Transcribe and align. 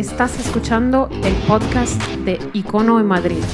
Estás 0.00 0.40
escuchando 0.40 1.10
el 1.24 1.34
podcast 1.46 2.00
de 2.24 2.38
Icono 2.54 2.98
en 3.00 3.04
Madrid, 3.04 3.44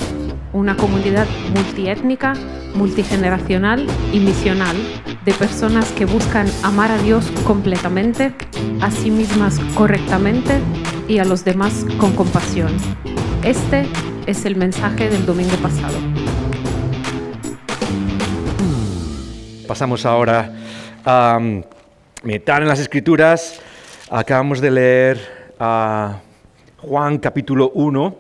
una 0.53 0.77
comunidad 0.77 1.27
multiétnica, 1.53 2.35
multigeneracional 2.73 3.85
y 4.13 4.21
misional 4.21 4.77
de 5.25 5.33
personas 5.35 5.91
que 5.91 6.05
buscan 6.05 6.47
amar 6.63 6.93
a 6.93 6.99
Dios 6.99 7.33
completamente, 7.45 8.33
a 8.81 8.93
sí 8.93 9.11
mismas 9.11 9.59
correctamente 9.75 10.61
y 11.09 11.19
a 11.19 11.25
los 11.25 11.45
demás 11.45 11.85
con 11.99 12.15
compasión. 12.15 12.71
Este 13.43 13.85
es 14.27 14.45
el 14.45 14.55
mensaje 14.55 15.11
del 15.11 15.27
domingo 15.27 15.57
pasado. 15.57 15.99
Pasamos 19.67 20.07
ahora 20.07 20.53
a 21.05 21.41
meditar 22.23 22.63
en 22.63 22.69
las 22.69 22.79
escrituras. 22.79 23.61
Acabamos 24.09 24.61
de 24.61 24.71
leer 24.71 25.37
a 25.59 26.21
Juan 26.79 27.17
capítulo 27.17 27.71
1 27.73 28.17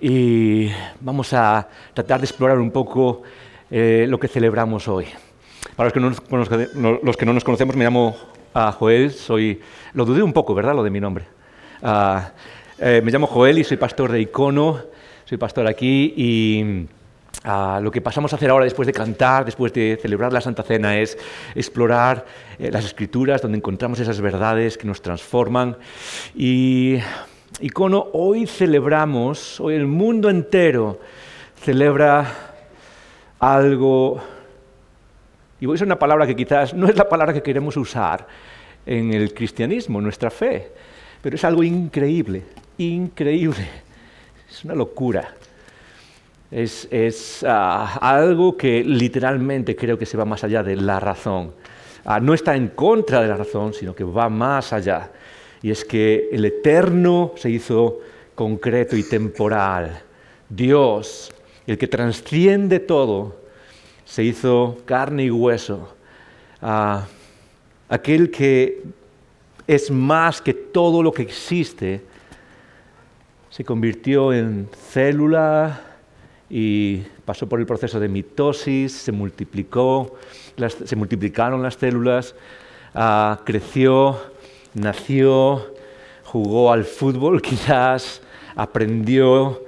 y 0.00 0.68
vamos 1.00 1.32
a 1.32 1.68
tratar 1.94 2.18
de 2.18 2.26
explorar 2.26 2.58
un 2.58 2.72
poco 2.72 3.22
eh, 3.70 4.04
lo 4.08 4.18
que 4.18 4.26
celebramos 4.26 4.88
hoy. 4.88 5.06
Para 5.76 5.86
los 5.86 5.92
que, 5.92 6.00
no 6.00 6.10
nos, 6.10 7.02
los 7.04 7.16
que 7.16 7.26
no 7.26 7.32
nos 7.32 7.44
conocemos, 7.44 7.76
me 7.76 7.84
llamo 7.84 8.16
ah, 8.52 8.72
Joel, 8.76 9.12
soy, 9.12 9.60
lo 9.92 10.04
dudé 10.04 10.24
un 10.24 10.32
poco, 10.32 10.56
¿verdad? 10.56 10.74
Lo 10.74 10.82
de 10.82 10.90
mi 10.90 10.98
nombre. 10.98 11.24
Ah, 11.84 12.32
eh, 12.80 13.00
me 13.04 13.12
llamo 13.12 13.28
Joel 13.28 13.60
y 13.60 13.64
soy 13.64 13.76
pastor 13.76 14.10
de 14.10 14.20
Icono, 14.22 14.80
soy 15.24 15.38
pastor 15.38 15.68
aquí 15.68 16.12
y 16.16 16.88
Ah, 17.42 17.80
lo 17.82 17.90
que 17.90 18.02
pasamos 18.02 18.32
a 18.32 18.36
hacer 18.36 18.50
ahora 18.50 18.64
después 18.66 18.86
de 18.86 18.92
cantar, 18.92 19.46
después 19.46 19.72
de 19.72 19.98
celebrar 20.00 20.30
la 20.30 20.42
Santa 20.42 20.62
Cena, 20.62 20.98
es 20.98 21.16
explorar 21.54 22.26
eh, 22.58 22.70
las 22.70 22.84
escrituras 22.84 23.40
donde 23.40 23.56
encontramos 23.56 23.98
esas 23.98 24.20
verdades 24.20 24.76
que 24.76 24.86
nos 24.86 25.00
transforman. 25.00 25.74
Y 26.34 26.98
hoy 28.12 28.46
celebramos, 28.46 29.58
hoy 29.58 29.74
el 29.74 29.86
mundo 29.86 30.28
entero 30.28 31.00
celebra 31.56 32.26
algo, 33.38 34.20
y 35.60 35.64
voy 35.64 35.74
a 35.74 35.76
usar 35.76 35.86
una 35.86 35.98
palabra 35.98 36.26
que 36.26 36.36
quizás 36.36 36.74
no 36.74 36.88
es 36.88 36.96
la 36.96 37.08
palabra 37.08 37.32
que 37.32 37.42
queremos 37.42 37.74
usar 37.78 38.26
en 38.84 39.14
el 39.14 39.32
cristianismo, 39.32 39.98
nuestra 40.02 40.30
fe, 40.30 40.72
pero 41.22 41.36
es 41.36 41.44
algo 41.44 41.62
increíble, 41.62 42.42
increíble, 42.76 43.66
es 44.50 44.62
una 44.62 44.74
locura 44.74 45.34
es, 46.50 47.44
ah, 47.46 47.98
algo 48.00 48.56
que 48.56 48.82
literalmente 48.82 49.76
creo 49.76 49.96
que 49.96 50.06
se 50.06 50.16
va 50.16 50.24
más 50.24 50.42
allá 50.42 50.62
de 50.62 50.76
la 50.76 50.98
razón. 50.98 51.52
Ah, 52.04 52.18
no 52.18 52.34
está 52.34 52.56
en 52.56 52.68
contra 52.68 53.20
de 53.20 53.28
la 53.28 53.36
razón, 53.36 53.72
sino 53.72 53.94
que 53.94 54.04
va 54.04 54.28
más 54.28 54.72
allá. 54.72 55.10
Y 55.62 55.70
es 55.70 55.84
que 55.84 56.28
el 56.32 56.44
eterno 56.44 57.32
se 57.36 57.50
hizo 57.50 58.00
concreto 58.34 58.96
y 58.96 59.02
temporal. 59.02 60.02
Dios, 60.48 61.32
el 61.66 61.78
que 61.78 61.86
trasciende 61.86 62.80
todo, 62.80 63.36
se 64.04 64.24
hizo 64.24 64.78
carne 64.86 65.24
y 65.24 65.30
hueso. 65.30 65.94
Ah, 66.60 67.06
aquel 67.88 68.30
que 68.30 68.82
es 69.66 69.90
más 69.90 70.40
que 70.40 70.52
todo 70.54 71.02
lo 71.02 71.12
que 71.12 71.22
existe, 71.22 72.02
se 73.50 73.64
convirtió 73.64 74.32
en 74.32 74.68
célula, 74.72 75.89
y 76.50 77.02
pasó 77.24 77.48
por 77.48 77.60
el 77.60 77.66
proceso 77.66 78.00
de 78.00 78.08
mitosis, 78.08 78.92
se, 78.92 79.12
multiplicó, 79.12 80.16
se 80.84 80.96
multiplicaron 80.96 81.62
las 81.62 81.76
células, 81.76 82.34
ah, 82.92 83.40
creció, 83.44 84.20
nació, 84.74 85.72
jugó 86.24 86.72
al 86.72 86.84
fútbol 86.84 87.40
quizás, 87.42 88.20
aprendió, 88.56 89.62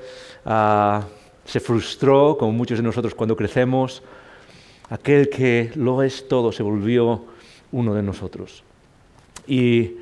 ah, 0.44 1.05
se 1.44 1.61
frustró, 1.61 2.36
como 2.36 2.50
muchos 2.50 2.78
de 2.78 2.84
nosotros 2.84 3.14
cuando 3.14 3.36
crecemos. 3.36 4.02
Aquel 4.90 5.30
que 5.30 5.70
lo 5.77 6.02
es 6.02 6.29
todo 6.29 6.52
se 6.52 6.62
volvió 6.62 7.24
uno 7.70 7.95
de 7.95 8.02
nosotros. 8.02 8.62
Y, 9.46 9.96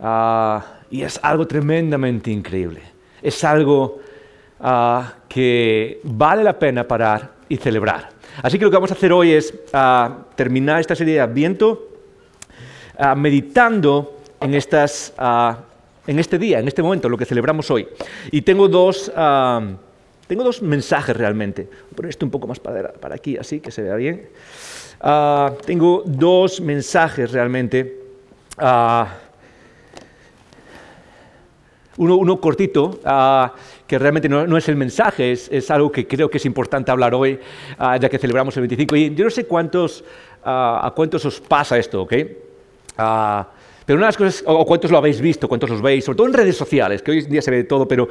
ah, 0.00 0.64
y 0.90 1.02
es 1.02 1.20
algo 1.22 1.46
tremendamente 1.46 2.30
increíble. 2.30 2.80
Es 3.22 3.44
algo 3.44 4.00
Ah, 4.66 5.16
que 5.28 6.00
vale 6.04 6.42
la 6.42 6.58
pena 6.58 6.88
parar 6.88 7.32
y 7.50 7.58
celebrar. 7.58 8.08
Así 8.42 8.58
que 8.58 8.64
lo 8.64 8.70
que 8.70 8.78
vamos 8.78 8.90
a 8.90 8.94
hacer 8.94 9.12
hoy 9.12 9.32
es 9.32 9.52
ah, 9.74 10.24
terminar 10.36 10.80
esta 10.80 10.94
serie 10.94 11.12
de 11.12 11.20
Adviento 11.20 11.90
ah, 12.96 13.14
meditando 13.14 14.20
en, 14.40 14.54
estas, 14.54 15.12
en 16.06 16.18
este 16.18 16.38
día, 16.38 16.60
en 16.60 16.68
este 16.68 16.82
momento, 16.82 17.10
lo 17.10 17.18
que 17.18 17.26
celebramos 17.26 17.70
hoy. 17.70 17.86
Y 18.30 18.40
tengo 18.40 18.66
dos, 18.66 19.12
tengo 19.12 20.44
dos 20.44 20.62
mensajes 20.62 21.14
realmente. 21.14 21.64
Voy 21.64 21.92
a 21.92 21.96
poner 21.96 22.08
esto 22.08 22.24
un 22.24 22.30
poco 22.30 22.46
más 22.46 22.58
para, 22.58 22.90
para 22.94 23.16
aquí, 23.16 23.36
así 23.36 23.60
que 23.60 23.70
se 23.70 23.82
vea 23.82 23.96
bien. 23.96 24.30
tengo 25.66 26.04
dos 26.06 26.62
mensajes 26.62 27.32
realmente. 27.32 28.00
Uno, 31.96 32.16
uno, 32.16 32.40
cortito, 32.40 32.98
que 33.86 33.98
realmente 33.98 34.28
no, 34.28 34.56
es 34.56 34.68
el 34.68 34.76
mensaje, 34.76 35.32
es, 35.32 35.70
algo 35.70 35.92
que 35.92 36.06
creo 36.06 36.30
que 36.30 36.38
es 36.38 36.46
importante 36.46 36.90
hablar 36.90 37.14
hoy, 37.14 37.38
ah, 37.78 37.96
ya 37.96 38.08
que 38.08 38.18
celebramos 38.18 38.56
el 38.56 38.62
25. 38.62 38.96
Y 38.96 39.14
yo 39.14 39.24
no 39.24 39.30
sé 39.30 39.46
cuántos, 39.46 40.04
ah, 40.42 40.80
a 40.82 40.90
cuántos 40.92 41.24
os 41.24 41.40
pasa 41.40 41.76
esto, 41.76 42.02
¿ok? 42.02 42.14
Ah, 42.96 43.46
pero 43.84 43.98
una 43.98 44.06
de 44.06 44.08
las 44.08 44.16
cosas, 44.16 44.42
o 44.46 44.64
cuántos 44.64 44.90
lo 44.90 44.96
habéis 44.96 45.20
visto, 45.20 45.46
cuántos 45.46 45.68
los 45.68 45.82
veis, 45.82 46.04
sobre 46.04 46.16
todo 46.16 46.26
en 46.28 46.32
redes 46.32 46.56
sociales, 46.56 47.02
que 47.02 47.10
hoy 47.10 47.18
en 47.18 47.30
día 47.30 47.42
se 47.42 47.50
ve 47.50 47.58
de 47.58 47.64
todo, 47.64 47.86
pero 47.86 48.08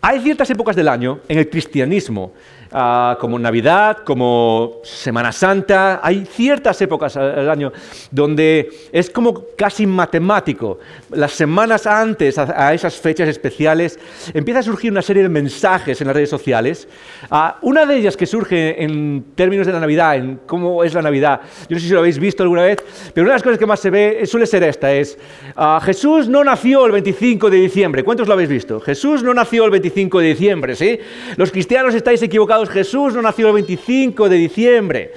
hay 0.00 0.20
ciertas 0.20 0.48
épocas 0.50 0.76
del 0.76 0.86
año 0.86 1.20
en 1.28 1.38
el 1.38 1.50
cristianismo 1.50 2.32
Ah, 2.72 3.18
como 3.20 3.36
Navidad, 3.36 3.98
como 4.04 4.78
Semana 4.84 5.32
Santa. 5.32 5.98
Hay 6.04 6.24
ciertas 6.24 6.80
épocas 6.80 7.16
al 7.16 7.50
año 7.50 7.72
donde 8.12 8.70
es 8.92 9.10
como 9.10 9.44
casi 9.58 9.88
matemático. 9.88 10.78
Las 11.10 11.32
semanas 11.32 11.88
antes 11.88 12.38
a, 12.38 12.72
esas 12.72 12.94
fechas 12.94 13.28
especiales 13.28 13.98
empieza 14.32 14.60
a 14.60 14.62
surgir 14.62 14.92
una 14.92 15.02
serie 15.02 15.24
de 15.24 15.28
mensajes 15.28 16.00
en 16.00 16.06
las 16.06 16.14
redes 16.14 16.30
sociales. 16.30 16.86
Ah, 17.28 17.58
una 17.62 17.84
de 17.86 17.96
ellas 17.96 18.16
que 18.16 18.24
surge 18.24 18.80
en 18.84 19.24
términos 19.34 19.66
de 19.66 19.72
la 19.72 19.80
Navidad, 19.80 20.14
en 20.14 20.40
cómo 20.46 20.84
es 20.84 20.94
la 20.94 21.02
Navidad. 21.02 21.40
Yo 21.68 21.74
no 21.74 21.80
sé 21.80 21.88
si 21.88 21.92
lo 21.92 21.98
habéis 21.98 22.20
visto 22.20 22.44
alguna 22.44 22.62
vez, 22.62 22.78
pero 23.12 23.24
una 23.24 23.32
de 23.32 23.36
las 23.36 23.42
cosas 23.42 23.58
que 23.58 23.66
más 23.66 23.80
se 23.80 23.90
ve 23.90 24.24
suele 24.26 24.46
ser 24.46 24.62
esta, 24.62 24.92
es 24.92 25.18
ah, 25.56 25.80
Jesús 25.84 26.28
no 26.28 26.44
nació 26.44 26.86
el 26.86 26.92
25 26.92 27.50
de 27.50 27.56
diciembre. 27.56 28.04
¿Cuántos 28.04 28.28
lo 28.28 28.34
habéis 28.34 28.48
visto? 28.48 28.78
Jesús 28.78 29.24
no 29.24 29.34
nació 29.34 29.64
el 29.64 29.72
25 29.72 30.20
de 30.20 30.26
diciembre, 30.28 30.76
¿sí? 30.76 31.00
Los 31.36 31.50
cristianos 31.50 31.96
estáis 31.96 32.22
equivocados 32.22 32.59
Jesús 32.68 33.14
no 33.14 33.22
nació 33.22 33.48
el 33.48 33.54
25 33.54 34.28
de 34.28 34.36
diciembre. 34.36 35.12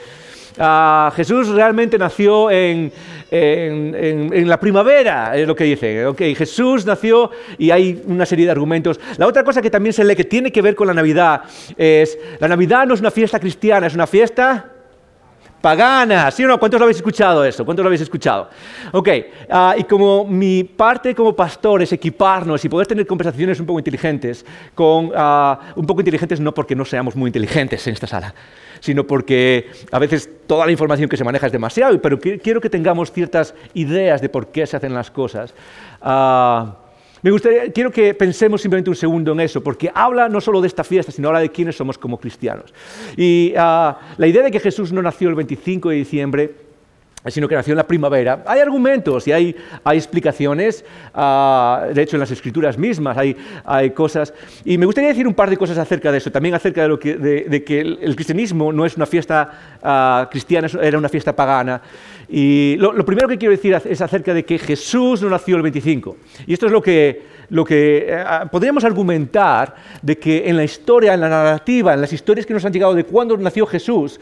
Ah, 0.57 1.11
Jesús 1.15 1.49
realmente 1.49 1.97
nació 1.97 2.51
en, 2.51 2.91
la 3.31 4.59
primavera, 4.59 5.35
es 5.35 5.47
lo 5.47 5.55
que 5.55 5.63
dice. 5.63 6.05
Okay, 6.05 6.35
Jesús 6.35 6.85
nació 6.85 7.31
y 7.57 7.71
hay 7.71 8.01
una 8.05 8.25
serie 8.25 8.45
de 8.45 8.51
argumentos. 8.51 8.99
La 9.17 9.27
otra 9.27 9.43
cosa 9.43 9.61
que 9.61 9.71
también 9.71 9.93
se 9.93 10.03
lee 10.03 10.15
que 10.15 10.25
tiene 10.25 10.51
que 10.51 10.61
ver 10.61 10.75
con 10.75 10.87
la 10.87 10.93
Navidad 10.93 11.41
es, 11.75 12.17
la 12.39 12.47
Navidad 12.47 12.85
no 12.85 12.93
es 12.93 12.99
una 12.99 13.11
fiesta 13.11 13.39
cristiana, 13.39 13.87
es 13.87 13.95
una 13.95 14.05
fiesta 14.05 14.72
pagana, 15.63 16.29
¿sí 16.29 16.43
o 16.43 16.47
no? 16.49 16.59
¿Cuántos 16.59 16.77
lo 16.77 16.83
habéis 16.83 16.97
escuchado 16.97 17.45
eso? 17.45 17.63
¿Cuántos 17.63 17.85
lo 17.85 17.87
habéis 17.87 18.01
escuchado? 18.01 18.49
Ok, 18.91 19.07
ah, 19.49 19.75
y 19.77 19.85
como 19.85 20.25
mi 20.25 20.65
parte 20.65 21.15
como 21.15 21.33
pastor 21.33 21.81
es 21.81 21.93
equiparnos 21.93 22.65
y 22.65 22.67
poder 22.67 22.85
tener 22.85 23.07
conversaciones 23.07 23.61
un 23.61 23.65
poco 23.65 23.79
inteligentes, 23.79 24.45
con, 24.75 25.13
ah, 25.15 25.57
un 25.77 25.85
poco 25.85 26.01
inteligentes 26.01 26.41
no 26.41 26.53
porque 26.53 26.75
no 26.75 26.83
seamos 26.83 27.15
muy 27.15 27.29
inteligentes 27.29 27.87
en 27.87 27.93
esta 27.93 28.07
sala, 28.07 28.35
sino 28.81 29.07
porque 29.07 29.71
a 29.89 29.99
veces 29.99 30.29
toda 30.45 30.65
la 30.65 30.73
información 30.73 31.07
que 31.07 31.15
se 31.15 31.23
maneja 31.23 31.45
es 31.45 31.53
demasiado, 31.53 32.01
pero 32.01 32.19
quiero 32.19 32.59
que 32.59 32.69
tengamos 32.69 33.13
ciertas 33.13 33.55
ideas 33.73 34.19
de 34.21 34.27
por 34.27 34.47
qué 34.47 34.67
se 34.67 34.75
hacen 34.75 34.93
las 34.93 35.11
cosas. 35.11 35.53
Uh, 36.01 36.82
me 37.23 37.31
gustaría, 37.31 37.71
quiero 37.71 37.89
que 37.89 38.13
pensemos 38.13 38.61
simplemente 38.61 38.89
un 38.89 38.95
segundo 38.95 39.31
en 39.31 39.39
eso, 39.39 39.63
porque 39.63 39.89
habla 39.93 40.27
no 40.27 40.41
solo 40.41 40.59
de 40.59 40.67
esta 40.67 40.83
fiesta, 40.83 41.11
sino 41.11 41.29
habla 41.29 41.39
de 41.39 41.49
quiénes 41.49 41.75
somos 41.75 41.97
como 41.97 42.19
cristianos. 42.19 42.73
Y 43.15 43.53
ah, 43.57 43.97
la 44.17 44.27
idea 44.27 44.43
de 44.43 44.51
que 44.51 44.59
Jesús 44.59 44.91
no 44.91 45.01
nació 45.01 45.29
el 45.29 45.35
25 45.35 45.89
de 45.89 45.95
diciembre, 45.95 46.55
sino 47.31 47.47
que 47.47 47.55
nació 47.55 47.71
en 47.73 47.77
la 47.77 47.87
primavera. 47.87 48.43
Hay 48.45 48.59
argumentos 48.59 49.27
y 49.27 49.31
hay, 49.31 49.55
explicaciones, 49.85 50.83
ah, 51.13 51.87
de 51.93 52.01
hecho 52.01 52.17
en 52.17 52.21
las 52.21 52.31
escrituras 52.31 52.77
mismas 52.77 53.17
hay, 53.17 53.89
cosas. 53.91 54.33
Y 54.65 54.77
me 54.77 54.85
gustaría 54.85 55.09
decir 55.09 55.27
un 55.27 55.33
par 55.33 55.49
de 55.49 55.57
cosas 55.57 55.77
acerca 55.77 56.11
de 56.11 56.17
eso, 56.17 56.31
también 56.31 56.55
acerca 56.55 56.87
de, 56.87 57.63
que, 57.65 57.79
el, 57.81 58.15
cristianismo 58.15 58.71
no 58.73 58.85
es 58.85 58.97
una 58.97 59.05
fiesta 59.05 59.49
uh, 59.81 60.29
cristiana, 60.29 60.67
era 60.81 60.97
una 60.97 61.09
fiesta 61.09 61.35
pagana. 61.35 61.81
Y 62.27 62.75
lo, 62.77 63.05
primero 63.05 63.27
que 63.27 63.37
quiero 63.37 63.51
decir 63.51 63.79
es 63.85 64.01
acerca 64.01 64.33
de 64.33 64.43
que 64.43 64.57
Jesús 64.57 65.21
no 65.21 65.29
nació 65.29 65.55
el 65.55 65.61
25. 65.61 66.17
Y 66.47 66.53
esto 66.53 66.65
es 66.65 66.71
lo 66.71 66.81
que, 66.81 67.23
lo 67.49 67.63
que 67.63 68.07
eh, 68.09 68.23
podríamos 68.51 68.83
argumentar 68.83 69.75
de 70.01 70.17
que 70.17 70.49
en 70.49 70.57
la 70.57 70.63
historia, 70.63 71.13
en 71.13 71.21
la 71.21 71.29
narrativa, 71.29 71.93
en 71.93 72.01
las 72.01 72.11
historias 72.11 72.45
que 72.45 72.53
nos 72.53 72.65
han 72.65 72.73
llegado 72.73 72.93
de 72.93 73.03
cuándo 73.03 73.37
nació 73.37 73.65
Jesús, 73.65 74.19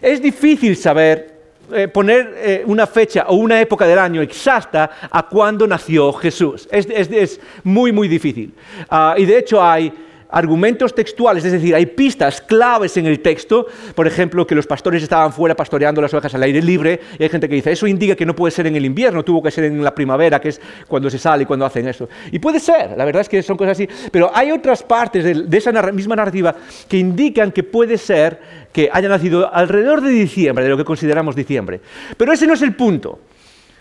es 0.00 0.22
difícil 0.22 0.76
saber 0.76 1.41
eh, 1.72 1.88
poner 1.88 2.34
eh, 2.36 2.62
una 2.66 2.86
fecha 2.86 3.26
o 3.28 3.36
una 3.36 3.60
época 3.60 3.86
del 3.86 3.98
año 3.98 4.20
exacta 4.20 4.90
a 5.10 5.28
cuando 5.28 5.66
nació 5.66 6.12
Jesús. 6.12 6.68
Es, 6.70 7.40
muy, 7.62 7.92
muy 7.92 8.08
difícil. 8.08 8.52
Ah, 8.90 9.14
y 9.16 9.24
de 9.24 9.38
hecho 9.38 9.62
hay 9.62 9.92
argumentos 10.32 10.94
textuales, 10.94 11.44
es 11.44 11.52
decir, 11.52 11.74
hay 11.74 11.86
pistas 11.86 12.40
claves 12.40 12.96
en 12.96 13.06
el 13.06 13.20
texto, 13.20 13.66
por 13.94 14.06
ejemplo, 14.06 14.46
que 14.46 14.54
los 14.54 14.66
pastores 14.66 15.02
estaban 15.02 15.32
fuera 15.32 15.54
pastoreando 15.54 16.00
las 16.00 16.12
ovejas 16.14 16.34
al 16.34 16.42
aire 16.42 16.62
libre, 16.62 17.00
y 17.18 17.22
hay 17.22 17.28
gente 17.28 17.48
que 17.48 17.54
dice, 17.54 17.70
eso 17.70 17.86
indica 17.86 18.16
que 18.16 18.26
no 18.26 18.34
puede 18.34 18.50
ser 18.50 18.66
en 18.66 18.74
el 18.74 18.84
invierno, 18.84 19.22
tuvo 19.22 19.42
que 19.42 19.50
ser 19.50 19.64
en 19.64 19.84
la 19.84 19.94
primavera, 19.94 20.40
que 20.40 20.48
es 20.48 20.60
cuando 20.88 21.10
se 21.10 21.18
sale 21.18 21.42
y 21.42 21.46
cuando 21.46 21.66
hacen 21.66 21.86
eso. 21.86 22.08
Y 22.30 22.38
puede 22.38 22.58
ser, 22.58 22.96
la 22.96 23.04
verdad 23.04 23.20
es 23.20 23.28
que 23.28 23.42
son 23.42 23.56
cosas 23.56 23.72
así, 23.72 23.88
pero 24.10 24.30
hay 24.34 24.50
otras 24.50 24.82
partes 24.82 25.24
de, 25.24 25.56
esa 25.56 25.70
misma 25.92 26.16
narrativa 26.16 26.54
que 26.88 26.96
indican 26.96 27.52
que 27.52 27.62
puede 27.62 27.98
ser 27.98 28.40
que 28.72 28.88
haya 28.90 29.08
nacido 29.08 29.52
alrededor 29.52 30.00
de 30.00 30.10
diciembre, 30.10 30.64
de 30.64 30.70
lo 30.70 30.76
que 30.76 30.84
consideramos 30.84 31.36
diciembre. 31.36 31.80
Pero 32.16 32.32
ese 32.32 32.46
no 32.46 32.54
es 32.54 32.62
el 32.62 32.74
punto. 32.74 33.20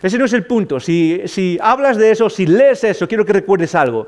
Ese 0.03 0.17
no 0.17 0.25
es 0.25 0.33
el 0.33 0.45
punto. 0.45 0.79
Si, 0.79 1.21
si 1.25 1.57
hablas 1.61 1.97
de 1.97 2.11
eso, 2.11 2.29
si 2.29 2.45
lees 2.45 2.83
eso, 2.83 3.07
quiero 3.07 3.25
que 3.25 3.33
recuerdes 3.33 3.73
algo. 3.75 4.07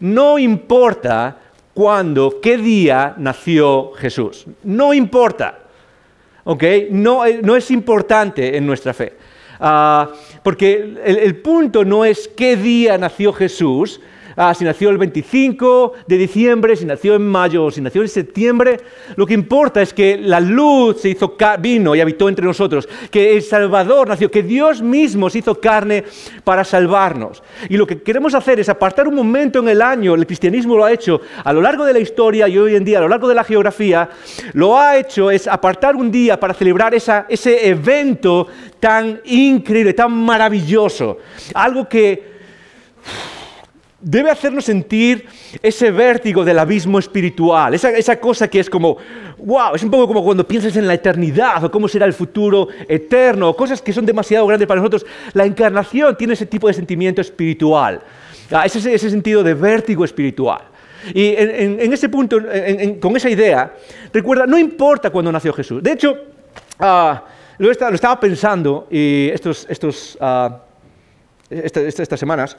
No 0.00 0.38
importa 0.38 1.39
cuándo, 1.74 2.40
qué 2.40 2.56
día 2.56 3.14
nació 3.18 3.92
Jesús. 3.92 4.46
No 4.62 4.92
importa. 4.92 5.58
¿Ok? 6.44 6.64
No, 6.90 7.24
eh, 7.24 7.40
es 7.56 7.70
importante 7.70 8.56
en 8.56 8.66
nuestra 8.66 8.94
fe. 8.94 9.14
Ah, 9.60 10.10
porque 10.42 10.94
el, 11.04 11.36
punto 11.36 11.84
no 11.84 12.04
es 12.04 12.28
qué 12.28 12.56
día 12.56 12.96
nació 12.96 13.32
Jesús, 13.32 14.00
Ah, 14.36 14.54
si 14.54 14.64
nació 14.64 14.90
el 14.90 14.98
25 14.98 15.94
de 16.06 16.16
diciembre, 16.16 16.76
si 16.76 16.84
nació 16.84 17.14
en 17.14 17.26
mayo 17.26 17.70
si 17.70 17.80
nació 17.80 18.02
en 18.02 18.08
septiembre. 18.08 18.78
Lo 19.16 19.26
que 19.26 19.34
importa 19.34 19.82
es 19.82 19.92
que 19.92 20.16
la 20.16 20.40
luz 20.40 21.00
se 21.00 21.10
hizo 21.10 21.36
vino 21.58 21.94
y 21.94 22.00
habitó 22.00 22.28
entre 22.28 22.44
nosotros, 22.44 22.88
que 23.10 23.34
el 23.34 23.42
Salvador 23.42 24.08
nació, 24.08 24.30
que 24.30 24.42
Dios 24.42 24.82
mismo 24.82 25.28
se 25.28 25.38
hizo 25.38 25.60
carne 25.60 26.04
para 26.44 26.64
salvarnos. 26.64 27.42
Y 27.68 27.76
lo 27.76 27.86
que 27.86 28.02
queremos 28.02 28.34
hacer 28.34 28.60
es 28.60 28.68
apartar 28.68 29.08
un 29.08 29.14
momento 29.14 29.58
en 29.58 29.68
el 29.68 29.82
año, 29.82 30.14
el 30.14 30.26
cristianismo 30.26 30.76
lo 30.76 30.84
ha 30.84 30.92
hecho 30.92 31.20
a 31.42 31.52
lo 31.52 31.60
largo 31.60 31.84
de 31.84 31.92
la 31.92 31.98
historia 31.98 32.48
y 32.48 32.58
hoy 32.58 32.76
en 32.76 32.84
día 32.84 32.98
a 32.98 33.02
lo 33.02 33.08
largo 33.08 33.28
de 33.28 33.34
la 33.34 33.44
geografía, 33.44 34.08
lo 34.52 34.78
ha 34.78 34.96
hecho 34.96 35.30
es 35.30 35.46
apartar 35.46 35.96
un 35.96 36.10
día 36.10 36.38
para 36.38 36.54
celebrar 36.54 36.94
ese 36.94 37.68
evento 37.68 38.46
tan 38.78 39.20
increíble, 39.24 39.94
tan 39.94 40.12
maravilloso. 40.12 41.18
Algo 41.54 41.88
que 41.88 42.30
debe 44.00 44.30
hacernos 44.30 44.64
sentir 44.64 45.26
ese 45.62 45.90
vértigo 45.90 46.44
del 46.44 46.58
abismo 46.58 46.98
espiritual, 46.98 47.74
esa, 47.74 48.16
cosa 48.18 48.48
que 48.48 48.60
es 48.60 48.70
como, 48.70 48.96
wow, 49.38 49.74
es 49.74 49.82
un 49.82 49.90
poco 49.90 50.06
como 50.08 50.24
cuando 50.24 50.46
piensas 50.46 50.76
en 50.76 50.86
la 50.86 50.94
eternidad 50.94 51.62
o 51.64 51.70
cómo 51.70 51.88
será 51.88 52.06
el 52.06 52.12
futuro 52.12 52.68
eterno, 52.88 53.54
cosas 53.54 53.82
que 53.82 53.92
son 53.92 54.06
demasiado 54.06 54.46
grandes 54.46 54.66
para 54.66 54.80
nosotros. 54.80 55.04
La 55.34 55.44
encarnación 55.44 56.16
tiene 56.16 56.32
ese 56.32 56.46
tipo 56.46 56.68
de 56.68 56.74
sentimiento 56.74 57.20
espiritual, 57.20 58.00
ese, 58.64 58.94
ese 58.94 59.10
sentido 59.10 59.42
de 59.42 59.54
vértigo 59.54 60.04
espiritual. 60.04 60.62
Y 61.14 61.34
en, 61.36 61.92
ese 61.92 62.08
punto, 62.08 62.38
con 63.00 63.16
esa 63.16 63.30
idea, 63.30 63.74
recuerda, 64.12 64.46
no 64.46 64.58
importa 64.58 65.10
cuándo 65.10 65.32
nació 65.32 65.52
Jesús. 65.52 65.82
De 65.82 65.92
hecho, 65.92 66.14
ah, 66.78 67.24
lo, 67.58 67.70
estaba, 67.70 68.20
pensando 68.20 68.86
y 68.90 69.28
estos, 69.32 69.66
estos, 69.68 70.18
ah, 70.20 70.60
estas 71.48 72.20
semanas, 72.20 72.56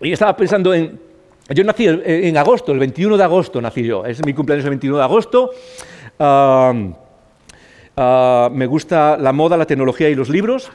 y 0.00 0.12
estaba 0.12 0.36
pensando 0.36 0.72
en... 0.74 1.00
Yo 1.48 1.64
nací 1.64 1.86
en 1.88 2.36
agosto, 2.36 2.72
el 2.72 2.78
21 2.78 3.16
de 3.16 3.24
agosto 3.24 3.60
nací 3.60 3.82
yo. 3.82 4.04
Es 4.04 4.24
mi 4.24 4.34
cumpleaños 4.34 4.64
el 4.66 4.70
21 4.70 4.98
de 4.98 5.02
agosto. 5.02 5.50
Ah, 6.18 6.72
me 8.52 8.66
gusta 8.66 9.16
la 9.16 9.32
moda, 9.32 9.56
la 9.56 9.64
tecnología 9.64 10.08
y 10.08 10.14
los 10.14 10.28
libros, 10.28 10.70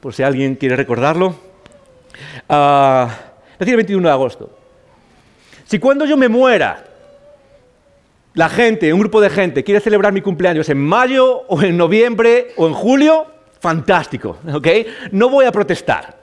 por 0.00 0.14
si 0.14 0.22
alguien 0.22 0.56
quiere 0.56 0.76
recordarlo. 0.76 1.28
Uh, 2.48 3.06
nací 3.60 3.70
el 3.70 3.76
21 3.76 4.08
de 4.08 4.12
agosto. 4.12 4.50
Si 5.64 5.78
cuando 5.78 6.04
yo 6.04 6.16
me 6.16 6.28
muera, 6.28 6.84
la 8.34 8.48
gente, 8.48 8.92
un 8.92 9.00
grupo 9.00 9.20
de 9.20 9.30
gente, 9.30 9.62
quiere 9.62 9.80
celebrar 9.80 10.12
mi 10.12 10.20
cumpleaños 10.20 10.68
en 10.68 10.78
mayo 10.78 11.42
o 11.48 11.62
en 11.62 11.76
noviembre 11.76 12.48
o 12.56 12.66
en 12.66 12.72
julio, 12.72 13.26
fantástico, 13.60 14.38
¿ok? 14.52 14.68
No 15.12 15.28
voy 15.28 15.44
a 15.44 15.52
protestar. 15.52 16.16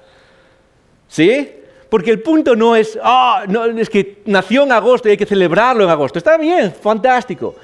¿Sí? 1.08 1.59
Porque 1.90 2.12
el 2.12 2.22
punto 2.22 2.56
no 2.56 2.76
es, 2.76 2.98
ah, 3.04 3.46
no, 3.48 3.66
es 3.66 3.90
que 3.90 4.18
nació 4.26 4.64
en 4.64 4.72
agosto 4.72 5.08
y 5.08 5.12
hay 5.12 5.18
que 5.18 5.26
celebrarlo 5.26 5.84
en 5.84 5.90
agosto. 5.90 6.20
Está 6.20 6.38
bien, 6.38 6.72
fantástico. 6.72 7.56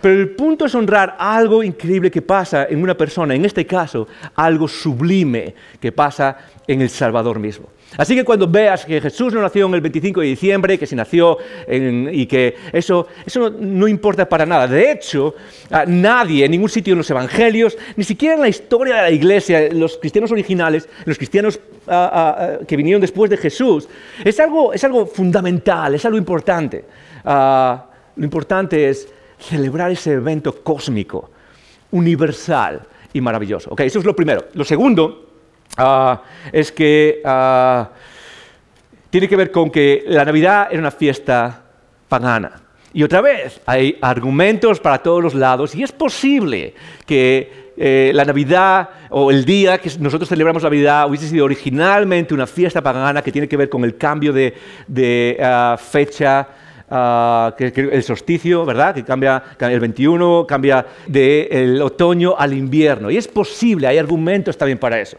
Pero 0.00 0.20
el 0.20 0.30
punto 0.30 0.66
es 0.66 0.74
honrar 0.74 1.16
algo 1.18 1.62
increíble 1.62 2.10
que 2.10 2.22
pasa 2.22 2.66
en 2.68 2.82
una 2.82 2.96
persona, 2.96 3.34
en 3.34 3.44
este 3.44 3.66
caso, 3.66 4.08
algo 4.34 4.68
sublime 4.68 5.54
que 5.80 5.92
pasa 5.92 6.36
en 6.66 6.82
el 6.82 6.90
Salvador 6.90 7.38
mismo. 7.38 7.68
Así 7.96 8.14
que 8.14 8.24
cuando 8.24 8.48
veas 8.48 8.84
que 8.84 9.00
Jesús 9.00 9.32
no 9.32 9.40
nació 9.40 9.66
en 9.66 9.74
el 9.74 9.80
25 9.80 10.20
de 10.20 10.26
diciembre, 10.26 10.78
que 10.78 10.86
si 10.86 10.96
nació 10.96 11.38
y 11.68 12.26
que 12.26 12.54
eso, 12.72 13.06
eso 13.24 13.48
no, 13.50 13.88
importa 13.88 14.28
para 14.28 14.44
nada. 14.44 14.66
De 14.66 14.90
hecho, 14.90 15.34
nadie 15.86 16.44
en 16.44 16.50
ningún 16.50 16.68
sitio 16.68 16.92
en 16.92 16.98
los 16.98 17.10
evangelios, 17.10 17.78
ni 17.94 18.04
siquiera 18.04 18.34
en 18.34 18.40
la 18.42 18.48
historia 18.48 18.96
de 18.96 19.02
la 19.02 19.10
iglesia, 19.10 19.68
los 19.72 19.96
cristianos 19.96 20.30
originales, 20.32 20.88
los 21.04 21.16
cristianos 21.16 21.60
que 22.66 22.76
vinieron 22.76 23.00
después 23.00 23.30
de 23.30 23.36
Jesús, 23.36 23.88
es 24.24 24.38
algo, 24.40 24.72
es 24.72 24.82
algo 24.84 25.06
fundamental, 25.06 25.94
es 25.94 26.04
algo 26.04 26.18
importante. 26.18 26.84
Ah, 27.24 27.86
lo 28.16 28.24
importante 28.24 28.88
es 28.88 29.08
celebrar 29.38 29.90
ese 29.90 30.12
evento 30.12 30.62
cósmico, 30.62 31.30
universal 31.90 32.82
y 33.12 33.20
maravilloso. 33.20 33.70
Okay, 33.70 33.86
eso 33.86 33.98
es 33.98 34.04
lo 34.04 34.14
primero. 34.16 34.46
Lo 34.54 34.64
segundo 34.64 35.26
Ah, 35.76 36.22
es 36.52 36.72
que 36.72 37.20
ah, 37.24 37.90
tiene 39.10 39.28
que 39.28 39.36
ver 39.36 39.50
con 39.50 39.70
que 39.70 40.04
la 40.06 40.24
Navidad 40.24 40.68
era 40.70 40.80
una 40.80 40.90
fiesta 40.90 41.62
pagana. 42.08 42.62
Y 42.94 43.02
otra 43.02 43.20
vez, 43.20 43.60
hay 43.66 43.98
argumentos 44.00 44.80
para 44.80 45.02
todos 45.02 45.22
los 45.22 45.34
lados 45.34 45.74
y 45.74 45.82
es 45.82 45.92
posible 45.92 46.72
que 47.04 47.66
eh, 47.76 48.10
la 48.14 48.24
Navidad 48.24 48.88
o 49.10 49.30
el 49.30 49.44
día 49.44 49.76
que 49.76 49.90
nosotros 49.98 50.30
celebramos 50.30 50.62
la 50.62 50.70
Navidad 50.70 51.06
hubiese 51.06 51.28
sido 51.28 51.44
originalmente 51.44 52.32
una 52.32 52.46
fiesta 52.46 52.80
pagana 52.80 53.20
que 53.20 53.30
tiene 53.30 53.46
que 53.46 53.58
ver 53.58 53.68
con 53.68 53.84
el 53.84 53.98
cambio 53.98 54.32
de, 54.32 55.36
ah, 55.42 55.76
fecha, 55.78 56.48
el 56.88 58.02
solsticio, 58.02 58.64
¿verdad? 58.64 58.94
Que 58.94 59.04
cambia, 59.04 59.42
el 59.58 59.80
21, 59.80 60.46
cambia 60.46 60.86
del 61.06 61.82
otoño 61.82 62.34
al 62.38 62.52
invierno. 62.52 63.10
Y 63.10 63.16
es 63.16 63.28
posible, 63.28 63.86
hay 63.86 63.98
argumentos 63.98 64.56
también 64.56 64.78
para 64.78 65.00
eso. 65.00 65.16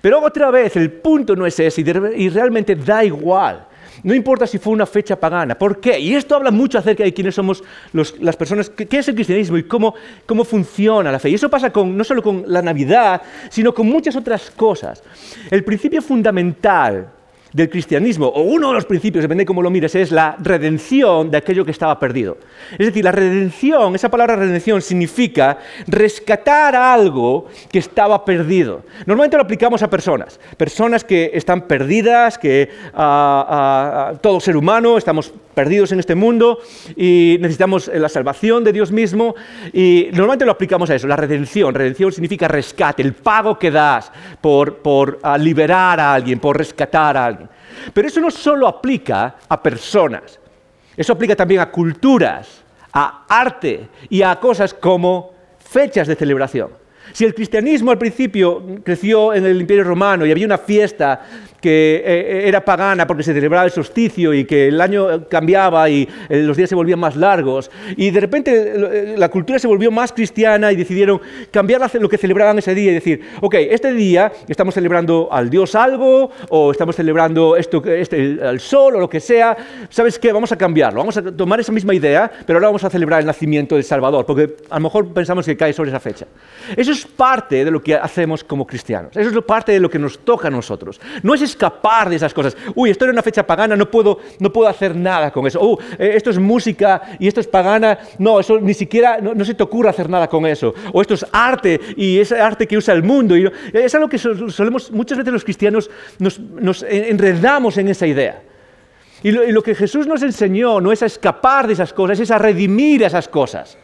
Pero 0.00 0.20
otra 0.20 0.50
vez, 0.50 0.76
el 0.76 0.90
punto 0.90 1.36
no 1.36 1.46
es 1.46 1.58
ese 1.58 1.80
y, 1.80 2.28
realmente 2.28 2.74
da 2.74 3.04
igual. 3.04 3.66
No 4.02 4.14
importa 4.14 4.48
si 4.48 4.58
fue 4.58 4.72
una 4.72 4.84
fecha 4.84 5.18
pagana. 5.18 5.56
¿Por 5.56 5.78
qué? 5.78 5.98
Y 6.00 6.14
esto 6.14 6.34
habla 6.34 6.50
mucho 6.50 6.78
acerca 6.78 7.04
de 7.04 7.14
quiénes 7.14 7.36
somos 7.36 7.62
las 7.92 8.36
personas, 8.36 8.68
qué 8.70 8.98
es 8.98 9.06
el 9.06 9.14
cristianismo 9.14 9.58
y 9.58 9.62
cómo, 9.62 9.94
cómo 10.26 10.44
funciona 10.44 11.12
la 11.12 11.20
fe. 11.20 11.30
Y 11.30 11.34
eso 11.34 11.48
pasa 11.48 11.70
con, 11.70 11.96
no 11.96 12.02
solo 12.02 12.20
con 12.20 12.42
la 12.48 12.62
Navidad, 12.62 13.22
sino 13.48 13.72
con 13.72 13.86
muchas 13.86 14.16
otras 14.16 14.50
cosas. 14.50 15.04
El 15.50 15.62
principio 15.62 16.02
fundamental 16.02 17.08
del 17.52 17.68
cristianismo, 17.68 18.26
o 18.26 18.42
uno 18.42 18.68
de 18.68 18.74
los 18.74 18.86
principios, 18.86 19.22
depende 19.22 19.42
de 19.42 19.46
cómo 19.46 19.62
lo 19.62 19.70
mires, 19.70 19.94
es 19.94 20.10
la 20.10 20.36
redención 20.38 21.30
de 21.30 21.38
aquello 21.38 21.64
que 21.64 21.70
estaba 21.70 21.98
perdido. 21.98 22.38
Es 22.72 22.86
decir, 22.86 23.04
la 23.04 23.12
redención, 23.12 23.94
esa 23.94 24.10
palabra 24.10 24.36
redención 24.36 24.80
significa 24.80 25.58
rescatar 25.86 26.74
algo 26.74 27.46
que 27.70 27.78
estaba 27.78 28.24
perdido. 28.24 28.82
Normalmente 29.06 29.36
lo 29.36 29.42
aplicamos 29.42 29.82
a 29.82 29.90
personas, 29.90 30.40
personas 30.56 31.04
que 31.04 31.30
están 31.34 31.62
perdidas, 31.62 32.38
que 32.38 32.70
a, 32.94 34.14
todo 34.20 34.40
ser 34.40 34.56
humano 34.56 34.96
estamos 34.96 35.32
perdidos 35.54 35.92
en 35.92 36.00
este 36.00 36.14
mundo 36.14 36.58
y 36.96 37.36
necesitamos 37.40 37.88
la 37.88 38.08
salvación 38.08 38.64
de 38.64 38.72
Dios 38.72 38.90
mismo 38.90 39.34
y 39.72 40.08
normalmente 40.12 40.46
lo 40.46 40.52
aplicamos 40.52 40.88
a 40.90 40.94
eso, 40.94 41.06
la 41.06 41.16
redención. 41.16 41.74
Redención 41.74 42.12
significa 42.12 42.48
rescate, 42.48 43.02
el 43.02 43.12
pago 43.12 43.58
que 43.58 43.70
das 43.70 44.10
por, 44.40 44.78
por 44.78 45.18
liberar 45.38 46.00
a 46.00 46.14
alguien, 46.14 46.38
por 46.38 46.56
rescatar 46.56 47.16
a 47.16 47.26
alguien. 47.26 47.41
Pero 47.92 48.08
eso 48.08 48.20
no 48.20 48.30
solo 48.30 48.66
aplica 48.66 49.36
a 49.48 49.62
personas, 49.62 50.38
eso 50.96 51.12
aplica 51.12 51.34
también 51.36 51.60
a 51.60 51.70
culturas, 51.70 52.62
a 52.92 53.24
arte 53.28 53.88
y 54.10 54.22
a 54.22 54.38
cosas 54.38 54.74
como 54.74 55.32
fechas 55.58 56.06
de 56.06 56.16
celebración. 56.16 56.81
Si 57.12 57.24
el 57.24 57.34
cristianismo 57.34 57.90
al 57.90 57.98
principio 57.98 58.62
creció 58.84 59.34
en 59.34 59.44
el 59.44 59.60
Imperio 59.60 59.84
Romano 59.84 60.24
y 60.24 60.30
había 60.30 60.46
una 60.46 60.58
fiesta 60.58 61.20
que 61.62 62.02
eh, 62.04 62.48
era 62.48 62.64
pagana 62.64 63.06
porque 63.06 63.22
se 63.22 63.32
celebraba 63.32 63.64
el 63.64 63.70
solsticio 63.70 64.34
y 64.34 64.44
que 64.44 64.68
el 64.68 64.80
año 64.80 65.28
cambiaba 65.28 65.88
y 65.88 66.08
eh, 66.28 66.42
los 66.42 66.56
días 66.56 66.68
se 66.68 66.74
volvían 66.74 66.98
más 66.98 67.14
largos, 67.14 67.70
y 67.96 68.10
de 68.10 68.20
repente 68.20 68.52
eh, 68.52 69.14
la 69.16 69.28
cultura 69.28 69.58
se 69.60 69.68
volvió 69.68 69.90
más 69.90 70.12
cristiana 70.12 70.72
y 70.72 70.76
decidieron 70.76 71.20
cambiar 71.50 71.80
lo 71.94 72.08
que 72.08 72.18
celebraban 72.18 72.58
ese 72.58 72.74
día 72.74 72.90
y 72.90 72.94
decir, 72.94 73.22
ok, 73.40 73.54
este 73.70 73.92
día 73.92 74.32
estamos 74.48 74.74
celebrando 74.74 75.28
al 75.30 75.50
Dios 75.50 75.74
algo 75.74 76.30
o 76.48 76.72
estamos 76.72 76.96
celebrando 76.96 77.56
esto, 77.56 77.82
este, 77.86 78.38
al 78.42 78.60
sol 78.60 78.96
o 78.96 79.00
lo 79.00 79.08
que 79.08 79.20
sea, 79.20 79.56
¿sabes 79.88 80.18
qué? 80.18 80.32
Vamos 80.32 80.52
a 80.52 80.56
cambiarlo, 80.56 80.98
vamos 80.98 81.16
a 81.16 81.22
tomar 81.22 81.60
esa 81.60 81.72
misma 81.72 81.94
idea, 81.94 82.30
pero 82.46 82.58
ahora 82.58 82.68
vamos 82.68 82.84
a 82.84 82.90
celebrar 82.90 83.20
el 83.20 83.26
nacimiento 83.26 83.76
del 83.76 83.84
Salvador, 83.84 84.26
porque 84.26 84.56
a 84.68 84.76
lo 84.76 84.82
mejor 84.82 85.12
pensamos 85.12 85.46
que 85.46 85.56
cae 85.56 85.72
sobre 85.72 85.90
esa 85.90 86.00
fecha. 86.00 86.26
Eso 86.76 86.91
es 86.92 87.06
parte 87.06 87.64
de 87.64 87.70
lo 87.70 87.82
que 87.82 87.94
hacemos 87.94 88.44
como 88.44 88.66
cristianos. 88.66 89.16
Eso 89.16 89.30
es 89.30 89.44
parte 89.44 89.72
de 89.72 89.80
lo 89.80 89.90
que 89.90 89.98
nos 89.98 90.18
toca 90.18 90.48
a 90.48 90.50
nosotros. 90.50 91.00
No 91.22 91.34
es 91.34 91.42
escapar 91.42 92.08
de 92.08 92.16
esas 92.16 92.32
cosas. 92.32 92.56
Uy, 92.74 92.90
esto 92.90 93.04
era 93.04 93.12
una 93.12 93.22
fecha 93.22 93.46
pagana, 93.46 93.76
no 93.76 93.90
puedo, 93.90 94.18
no 94.38 94.52
puedo 94.52 94.68
hacer 94.68 94.94
nada 94.94 95.30
con 95.30 95.46
eso. 95.46 95.60
Uh, 95.60 95.78
esto 95.98 96.30
es 96.30 96.38
música 96.38 97.02
y 97.18 97.28
esto 97.28 97.40
es 97.40 97.46
pagana. 97.46 97.98
No, 98.18 98.40
eso 98.40 98.58
ni 98.60 98.74
siquiera, 98.74 99.18
no, 99.20 99.44
se 99.44 99.54
te 99.54 99.62
ocurre 99.62 99.88
hacer 99.88 100.08
nada 100.08 100.28
con 100.28 100.46
eso. 100.46 100.74
O 100.92 101.00
esto 101.00 101.14
es 101.14 101.26
arte 101.32 101.80
y 101.96 102.18
es 102.18 102.32
arte 102.32 102.66
que 102.66 102.76
usa 102.76 102.94
el 102.94 103.02
mundo. 103.02 103.36
Y 103.36 103.50
es 103.72 103.94
algo 103.94 104.08
que 104.08 104.18
solemos, 104.18 104.90
muchas 104.90 105.18
veces 105.18 105.32
los 105.32 105.44
cristianos 105.44 105.90
nos, 106.18 106.38
nos 106.38 106.82
enredamos 106.82 107.78
en 107.78 107.88
esa 107.88 108.06
idea. 108.06 108.42
Y 109.22 109.30
lo, 109.30 109.44
y 109.44 109.52
lo, 109.52 109.62
que 109.62 109.74
Jesús 109.74 110.06
nos 110.06 110.22
enseñó 110.22 110.80
no 110.80 110.90
es 110.90 111.02
a 111.02 111.06
escapar 111.06 111.66
de 111.66 111.74
esas 111.74 111.92
cosas, 111.92 112.18
es 112.18 112.30
a 112.32 112.38
redimir 112.38 113.04
esas 113.04 113.28
cosas 113.28 113.78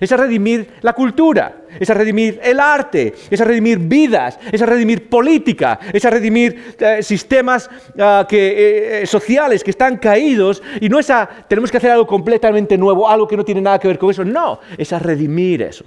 es 0.00 0.12
a 0.12 0.16
redimir 0.16 0.74
la 0.82 0.92
cultura, 0.92 1.62
es 1.78 1.88
a 1.90 1.94
redimir 1.94 2.40
el 2.42 2.60
arte, 2.60 3.14
es 3.30 3.40
a 3.40 3.44
redimir 3.44 3.78
vidas, 3.78 4.38
es 4.50 4.60
a 4.62 4.66
redimir 4.66 5.08
política, 5.08 5.78
es 5.92 6.04
a 6.04 6.10
redimir 6.10 6.74
eh, 6.78 7.02
sistemas 7.02 7.68
ah, 7.98 8.26
eh, 8.30 9.04
sociales 9.06 9.64
que 9.64 9.70
están 9.70 9.96
caídos 9.96 10.62
y 10.80 10.88
no 10.88 10.98
es 10.98 11.10
a 11.10 11.28
tenemos 11.48 11.70
que 11.70 11.78
hacer 11.78 11.90
algo 11.90 12.06
completamente 12.06 12.76
nuevo, 12.76 13.08
algo 13.08 13.26
que 13.26 13.36
no 13.36 13.44
tiene 13.44 13.60
nada 13.60 13.78
que 13.78 13.88
ver 13.88 13.98
con 13.98 14.10
eso, 14.10 14.24
no, 14.24 14.60
es 14.76 14.92
a 14.92 14.98
redimir 14.98 15.62
eso. 15.62 15.84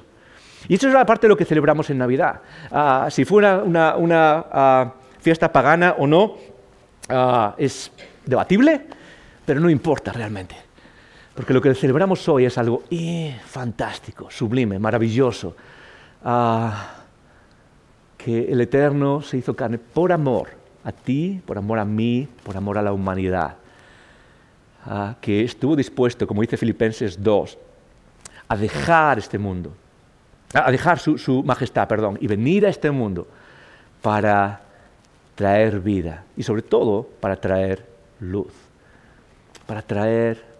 Y 0.67 0.75
eso 0.75 0.87
es 0.87 0.93
la 0.93 1.05
parte 1.05 1.27
de 1.27 1.29
lo 1.29 1.37
que 1.37 1.45
celebramos 1.45 1.89
en 1.89 1.97
Navidad. 1.97 2.41
Ah, 2.71 3.07
si 3.09 3.25
fuera 3.25 3.57
una, 3.57 4.45
ah, 4.51 4.93
fiesta 5.19 5.51
pagana 5.51 5.95
o 5.97 6.07
no, 6.07 6.37
es 7.57 7.91
debatible, 8.25 8.81
pero 9.45 9.59
no 9.59 9.69
importa 9.69 10.13
realmente. 10.13 10.70
Porque 11.41 11.55
lo 11.55 11.61
que 11.63 11.73
celebramos 11.73 12.29
hoy 12.29 12.45
es 12.45 12.55
algo 12.59 12.83
eh, 12.91 13.35
fantástico, 13.43 14.29
sublime, 14.29 14.77
maravilloso. 14.77 15.55
Ah, 16.23 16.97
que 18.15 18.51
el 18.51 18.61
Eterno 18.61 19.23
se 19.23 19.37
hizo 19.37 19.55
carne 19.55 19.79
por 19.79 20.11
amor 20.11 20.49
a 20.83 20.91
ti, 20.91 21.41
por 21.43 21.57
amor 21.57 21.79
a 21.79 21.85
mí, 21.85 22.27
por 22.43 22.55
amor 22.55 22.77
a 22.77 22.83
la 22.83 22.93
humanidad. 22.93 23.55
Ah, 24.85 25.15
que 25.19 25.43
estuvo 25.43 25.75
dispuesto, 25.75 26.27
como 26.27 26.41
dice 26.41 26.57
Filipenses 26.57 27.23
2, 27.23 27.57
a 28.47 28.55
dejar 28.55 29.17
este 29.17 29.39
mundo, 29.39 29.73
a 30.53 30.69
dejar 30.69 30.99
su, 30.99 31.17
su 31.17 31.41
majestad, 31.41 31.87
perdón, 31.87 32.19
y 32.21 32.27
venir 32.27 32.67
a 32.67 32.69
este 32.69 32.91
mundo 32.91 33.27
para 34.03 34.61
traer 35.33 35.79
vida 35.79 36.23
y 36.37 36.43
sobre 36.43 36.61
todo 36.61 37.09
para 37.19 37.35
traer 37.35 37.83
luz, 38.19 38.53
para 39.65 39.81
traer 39.81 40.50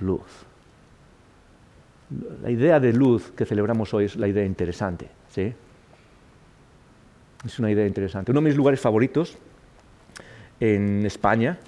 luz. 0.00 0.46
La 2.42 2.50
idea 2.50 2.78
de 2.78 2.92
luz 2.92 3.32
que 3.32 3.44
celebramos 3.44 3.92
hoy 3.92 4.04
es 4.04 4.16
la 4.16 4.28
idea 4.28 4.44
interesante. 4.44 5.08
¿sí? 5.30 5.52
Es 7.44 7.58
una 7.58 7.70
idea 7.70 7.86
interesante. 7.86 8.30
Uno 8.30 8.40
de 8.40 8.48
mis 8.48 8.56
lugares 8.56 8.80
favoritos 8.80 9.36
en 10.60 11.04
España 11.04 11.58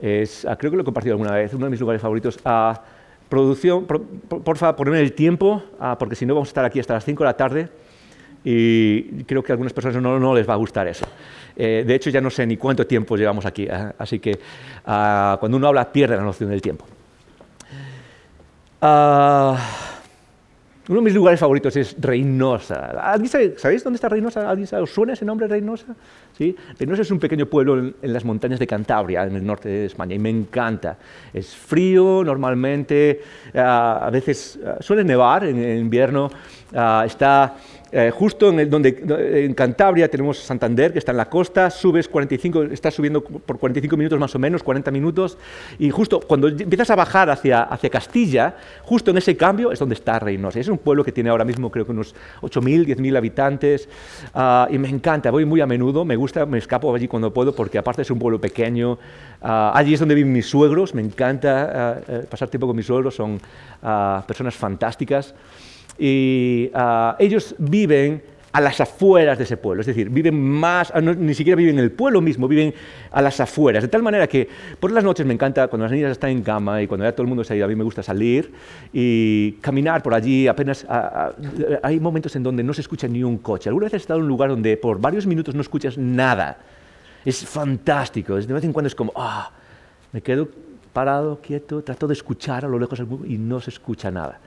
es, 0.00 0.44
ah, 0.44 0.56
creo 0.56 0.70
que 0.70 0.76
lo 0.76 0.82
he 0.82 0.84
compartido 0.84 1.14
alguna 1.14 1.32
vez, 1.32 1.54
uno 1.54 1.66
de 1.66 1.70
mis 1.70 1.80
lugares 1.80 2.02
favoritos 2.02 2.38
a 2.44 2.82
producción, 3.28 3.86
por, 3.86 4.56
favor, 4.56 4.76
ponerme 4.76 5.00
el 5.00 5.12
tiempo, 5.12 5.62
ah, 5.80 5.96
porque 5.98 6.14
si 6.14 6.26
no 6.26 6.34
vamos 6.34 6.48
a 6.48 6.50
estar 6.50 6.64
aquí 6.64 6.78
hasta 6.78 6.94
las 6.94 7.04
5 7.04 7.22
de 7.22 7.26
la 7.26 7.36
tarde 7.36 7.68
y 8.44 9.24
creo 9.24 9.42
que 9.42 9.52
a 9.52 9.54
algunas 9.54 9.72
personas 9.72 10.02
no, 10.02 10.34
les 10.34 10.48
va 10.48 10.54
a 10.54 10.56
gustar 10.56 10.86
eso. 10.86 11.06
Eh, 11.56 11.84
de 11.86 11.94
hecho, 11.94 12.10
ya 12.10 12.20
no 12.20 12.30
sé 12.30 12.46
ni 12.46 12.56
cuánto 12.56 12.86
tiempo 12.86 13.16
llevamos 13.16 13.46
aquí, 13.46 13.66
ah, 13.68 13.94
así 13.98 14.18
que 14.18 14.38
cuando 14.84 15.56
uno 15.56 15.68
habla 15.68 15.90
pierde 15.90 16.16
la 16.16 16.22
noción 16.22 16.50
del 16.50 16.60
tiempo. 16.60 16.84
Uh, 18.84 19.56
uno 20.88 21.00
de 21.00 21.04
mis 21.04 21.14
lugares 21.14 21.40
favoritos 21.40 21.74
es 21.74 21.96
Reynosa. 21.98 23.16
¿Sabéis 23.56 23.82
dónde 23.82 23.94
está 23.94 24.10
Reynosa? 24.10 24.50
¿Alguien 24.50 24.68
¿Os 24.78 24.90
suena 24.90 25.14
ese 25.14 25.24
nombre 25.24 25.48
Reynosa? 25.48 25.96
¿Sí? 26.36 26.54
Reynosa 26.78 27.00
es 27.00 27.10
un 27.10 27.18
pequeño 27.18 27.46
pueblo 27.46 27.78
en, 27.78 28.12
las 28.12 28.26
montañas 28.26 28.58
de 28.58 28.66
Cantabria, 28.66 29.22
en 29.24 29.36
el 29.36 29.46
norte 29.46 29.70
de 29.70 29.86
España, 29.86 30.14
y 30.14 30.18
me 30.18 30.28
encanta. 30.28 30.98
Es 31.32 31.56
frío 31.56 32.22
normalmente, 32.22 33.22
uh, 33.54 33.58
a 33.58 34.10
veces 34.12 34.58
uh, 34.62 34.82
suele 34.82 35.02
nevar 35.02 35.46
en, 35.46 35.64
en 35.64 35.78
invierno, 35.78 36.28
está 37.06 37.54
eh, 37.92 38.10
justo 38.10 38.48
en, 38.48 38.68
donde, 38.68 39.44
en 39.44 39.54
Cantabria 39.54 40.08
tenemos 40.08 40.38
Santander, 40.38 40.92
que 40.92 40.98
está 40.98 41.12
en 41.12 41.16
la 41.16 41.28
costa, 41.28 41.70
subes 41.70 42.08
45, 42.08 42.64
estás 42.64 42.94
subiendo 42.94 43.22
por 43.22 43.58
45 43.58 43.96
minutos 43.96 44.18
más 44.18 44.34
o 44.34 44.38
menos, 44.38 44.62
40 44.62 44.90
minutos, 44.90 45.38
y 45.78 45.90
justo 45.90 46.20
cuando 46.20 46.48
empiezas 46.48 46.90
a 46.90 46.96
bajar 46.96 47.30
hacia, 47.30 47.62
hacia 47.62 47.90
Castilla, 47.90 48.56
justo 48.82 49.10
en 49.10 49.18
ese 49.18 49.36
cambio 49.36 49.70
es 49.70 49.78
donde 49.78 49.94
está 49.94 50.18
Reynosa. 50.18 50.58
Es 50.58 50.68
un 50.68 50.78
pueblo 50.78 51.04
que 51.04 51.12
tiene 51.12 51.30
ahora 51.30 51.44
mismo 51.44 51.70
creo 51.70 51.84
que 51.84 51.92
unos 51.92 52.14
8.000, 52.42 52.96
10.000 52.96 53.16
habitantes, 53.16 53.88
ah, 54.34 54.66
y 54.70 54.78
me 54.78 54.88
encanta, 54.88 55.30
voy 55.30 55.44
muy 55.44 55.60
a 55.60 55.66
menudo, 55.66 56.04
me 56.04 56.16
gusta, 56.16 56.46
me 56.46 56.58
escapo 56.58 56.94
allí 56.94 57.06
cuando 57.06 57.32
puedo, 57.32 57.54
porque 57.54 57.78
aparte 57.78 58.02
es 58.02 58.10
un 58.10 58.18
pueblo 58.18 58.40
pequeño, 58.40 58.98
ah, 59.42 59.72
allí 59.74 59.94
es 59.94 60.00
donde 60.00 60.14
viven 60.14 60.32
mis 60.32 60.46
suegros, 60.46 60.94
me 60.94 61.02
encanta 61.02 61.70
ah, 61.72 62.00
eh, 62.08 62.26
pasar 62.28 62.48
tiempo 62.48 62.66
con 62.66 62.76
mis 62.76 62.86
suegros, 62.86 63.14
son 63.14 63.40
personas 64.26 64.54
fantásticas 64.54 65.34
y 65.98 66.70
ah, 66.74 67.16
ellos 67.18 67.54
viven 67.58 68.22
a 68.54 68.60
las 68.60 68.80
afueras 68.80 69.36
de 69.36 69.42
ese 69.42 69.56
pueblo, 69.56 69.80
es 69.80 69.86
decir, 69.88 70.08
viven 70.10 70.40
más, 70.40 70.92
ah, 70.94 71.00
ni 71.00 71.34
siquiera 71.34 71.56
viven 71.56 71.76
en 71.76 71.84
el 71.84 71.90
pueblo 71.90 72.20
mismo, 72.20 72.46
viven 72.46 72.72
a 73.10 73.20
las 73.20 73.40
afueras, 73.40 73.82
de 73.82 73.88
tal 73.88 74.04
manera 74.04 74.28
que 74.28 74.48
por 74.78 74.92
las 74.92 75.02
noches 75.02 75.26
me 75.26 75.34
encanta, 75.34 75.66
cuando 75.66 75.86
las 75.86 75.92
niñas 75.92 76.12
están 76.12 76.30
en 76.30 76.42
cama 76.42 76.80
y 76.80 76.86
cuando 76.86 77.04
ya 77.04 77.10
todo 77.10 77.22
el 77.22 77.28
mundo 77.28 77.42
se 77.42 77.52
ha 77.52 77.56
ido, 77.56 77.64
a 77.64 77.68
mí 77.68 77.74
me 77.74 77.82
gusta 77.82 78.04
salir 78.04 78.52
y 78.92 79.52
caminar 79.60 80.04
por 80.04 80.14
allí, 80.14 80.46
apenas 80.46 80.86
ah, 80.88 81.32
hay 81.82 81.98
momentos 81.98 82.36
en 82.36 82.44
donde 82.44 82.62
no 82.62 82.72
se 82.72 82.82
escucha 82.82 83.08
ni 83.08 83.24
un 83.24 83.38
coche. 83.38 83.68
¿Alguna 83.68 83.86
vez 83.86 83.94
has 83.94 84.02
estado 84.02 84.20
en 84.20 84.24
un 84.24 84.28
lugar 84.28 84.50
donde 84.50 84.76
por 84.76 85.00
varios 85.00 85.26
minutos 85.26 85.52
no 85.56 85.60
escuchas 85.60 85.98
nada? 85.98 86.58
Es 87.24 87.44
fantástico, 87.44 88.36
de 88.36 88.54
vez 88.54 88.62
en 88.62 88.72
cuando 88.72 88.86
es 88.86 88.94
como, 88.94 89.12
ah, 89.16 89.50
me 90.12 90.22
quedo 90.22 90.48
parado, 90.92 91.40
quieto, 91.40 91.82
trato 91.82 92.06
de 92.06 92.12
escuchar 92.12 92.64
a 92.64 92.68
lo 92.68 92.78
lejos 92.78 93.02
y 93.26 93.36
no 93.36 93.60
se 93.60 93.70
escucha 93.70 94.12
nada 94.12 94.38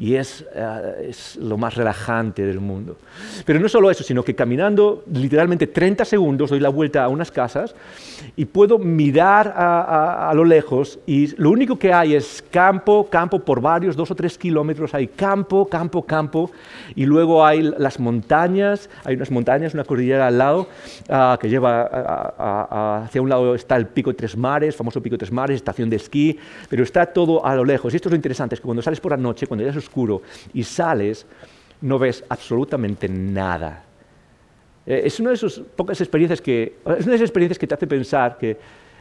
y 0.00 0.14
es, 0.14 0.46
eh, 0.54 1.08
es, 1.10 1.36
lo 1.36 1.58
más 1.58 1.74
relajante 1.74 2.46
del 2.46 2.58
mundo. 2.58 2.96
Pero 3.44 3.60
no 3.60 3.68
solo 3.68 3.90
eso, 3.90 4.02
sino 4.02 4.22
que 4.22 4.34
caminando 4.34 5.04
literalmente 5.12 5.66
30 5.66 6.06
segundos 6.06 6.48
doy 6.48 6.58
la 6.58 6.70
vuelta 6.70 7.04
a 7.04 7.08
unas 7.08 7.30
casas 7.30 7.74
y 8.34 8.46
puedo 8.46 8.78
mirar 8.78 9.52
a, 9.54 10.30
a, 10.30 10.34
lo 10.34 10.42
lejos 10.44 10.98
y 11.04 11.36
lo 11.36 11.50
único 11.50 11.78
que 11.78 11.92
hay 11.92 12.14
es 12.14 12.42
campo, 12.50 13.08
campo 13.10 13.40
por 13.40 13.60
varios, 13.60 13.94
dos 13.94 14.10
o 14.10 14.14
tres 14.14 14.38
kilómetros, 14.38 14.94
hay 14.94 15.06
campo, 15.06 15.68
campo, 15.68 16.02
campo 16.02 16.50
y 16.94 17.04
luego 17.04 17.44
hay 17.44 17.60
las 17.60 18.00
montañas, 18.00 18.88
hay 19.04 19.16
unas 19.16 19.30
montañas, 19.30 19.74
una 19.74 19.84
cordillera 19.84 20.28
al 20.28 20.38
lado 20.38 20.68
uh, 21.10 21.36
que 21.38 21.50
lleva 21.50 23.02
hacia 23.04 23.20
un 23.20 23.28
lado 23.28 23.54
está 23.54 23.76
el 23.76 23.86
Pico 23.86 24.10
de 24.10 24.16
Tres 24.16 24.34
Mares, 24.34 24.74
famoso 24.74 25.02
Pico 25.02 25.14
de 25.14 25.18
Tres 25.18 25.32
Mares, 25.32 25.56
estación 25.56 25.90
de 25.90 25.96
esquí, 25.96 26.38
pero 26.70 26.84
está 26.84 27.04
todo 27.04 27.44
a 27.44 27.54
lo 27.54 27.66
lejos. 27.66 27.92
Y 27.92 27.96
esto 27.96 28.08
es 28.08 28.12
lo 28.12 28.16
interesante, 28.16 28.54
es 28.54 28.60
que 28.62 28.64
cuando 28.64 28.80
sales 28.80 28.98
por 28.98 29.10
la 29.10 29.18
noche, 29.18 29.46
cuando 29.46 29.62
ya 29.64 29.70
es 29.70 29.89
oscuro 29.90 30.22
y 30.54 30.62
sales, 30.62 31.26
no 31.80 31.98
ves 31.98 32.24
absolutamente 32.28 33.08
nada. 33.08 33.84
Eh, 34.86 35.02
es 35.04 35.18
una 35.18 35.30
de 35.30 35.36
esas 35.36 35.58
pocas 35.76 36.00
experiencias 36.00 36.40
que, 36.40 36.78
es 36.84 37.04
una 37.04 37.10
de 37.10 37.16
esas 37.16 37.28
experiencias 37.28 37.58
que 37.58 37.66
te 37.66 37.74
hace 37.74 37.86
pensar 37.86 38.38
que 38.38 38.56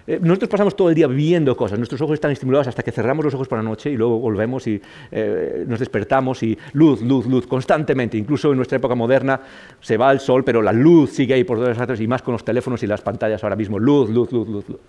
eh, 0.09 0.17
nosotros 0.19 0.49
pasamos 0.49 0.75
todo 0.75 0.89
el 0.89 0.95
día 0.95 1.05
viendo 1.05 1.55
cosas, 1.55 1.77
nuestros 1.77 2.01
ojos 2.01 2.15
están 2.15 2.31
estimulados 2.31 2.67
hasta 2.67 2.81
que 2.81 2.91
cerramos 2.91 3.23
los 3.23 3.35
ojos 3.35 3.47
por 3.47 3.59
la 3.59 3.63
noche 3.63 3.91
y 3.91 3.95
luego 3.95 4.17
volvemos 4.17 4.65
y 4.65 4.81
eh, 5.11 5.63
nos 5.67 5.79
despertamos 5.79 6.41
y 6.41 6.57
luz, 6.73 7.03
luz, 7.03 7.27
luz, 7.27 7.45
constantemente. 7.45 8.17
Incluso 8.17 8.49
en 8.49 8.55
nuestra 8.55 8.77
época 8.77 8.95
moderna 8.95 9.39
se 9.79 9.97
va 9.97 10.11
el 10.11 10.19
sol, 10.19 10.43
pero 10.43 10.63
la 10.63 10.73
luz 10.73 11.11
sigue 11.11 11.35
ahí 11.35 11.43
por 11.43 11.59
todas 11.59 11.77
partes 11.77 12.01
y 12.01 12.07
más 12.07 12.23
con 12.23 12.31
los 12.31 12.43
teléfonos 12.43 12.81
y 12.81 12.87
las 12.87 13.01
pantallas 13.01 13.43
ahora 13.43 13.55
mismo. 13.55 13.77
Luz, 13.77 14.09
luz, 14.09 14.31
luz, 14.31 14.47
luz, 14.47 14.67
luz. 14.67 14.79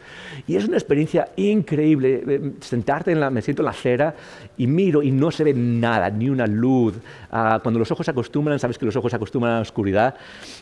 Y 0.46 0.56
es 0.56 0.66
una 0.66 0.78
experiencia 0.78 1.28
increíble. 1.36 2.22
Eh, 2.26 2.52
sentarte 2.60 3.12
en 3.12 3.20
la, 3.20 3.28
me 3.28 3.42
siento 3.42 3.60
en 3.60 3.66
la 3.66 3.72
acera 3.72 4.14
y 4.56 4.66
miro 4.66 5.02
y 5.02 5.10
no 5.10 5.30
se 5.30 5.44
ve 5.44 5.52
nada, 5.52 6.08
ni 6.08 6.30
una 6.30 6.46
luz. 6.46 6.94
Cuando 7.30 7.78
los 7.78 7.90
ojos 7.90 8.04
se 8.04 8.10
acostumbran, 8.10 8.58
sabes 8.58 8.76
que 8.76 8.86
los 8.86 8.96
ojos 8.96 9.10
se 9.10 9.16
acostumbran 9.16 9.52
a 9.52 9.56
la 9.56 9.62
oscuridad, 9.62 10.14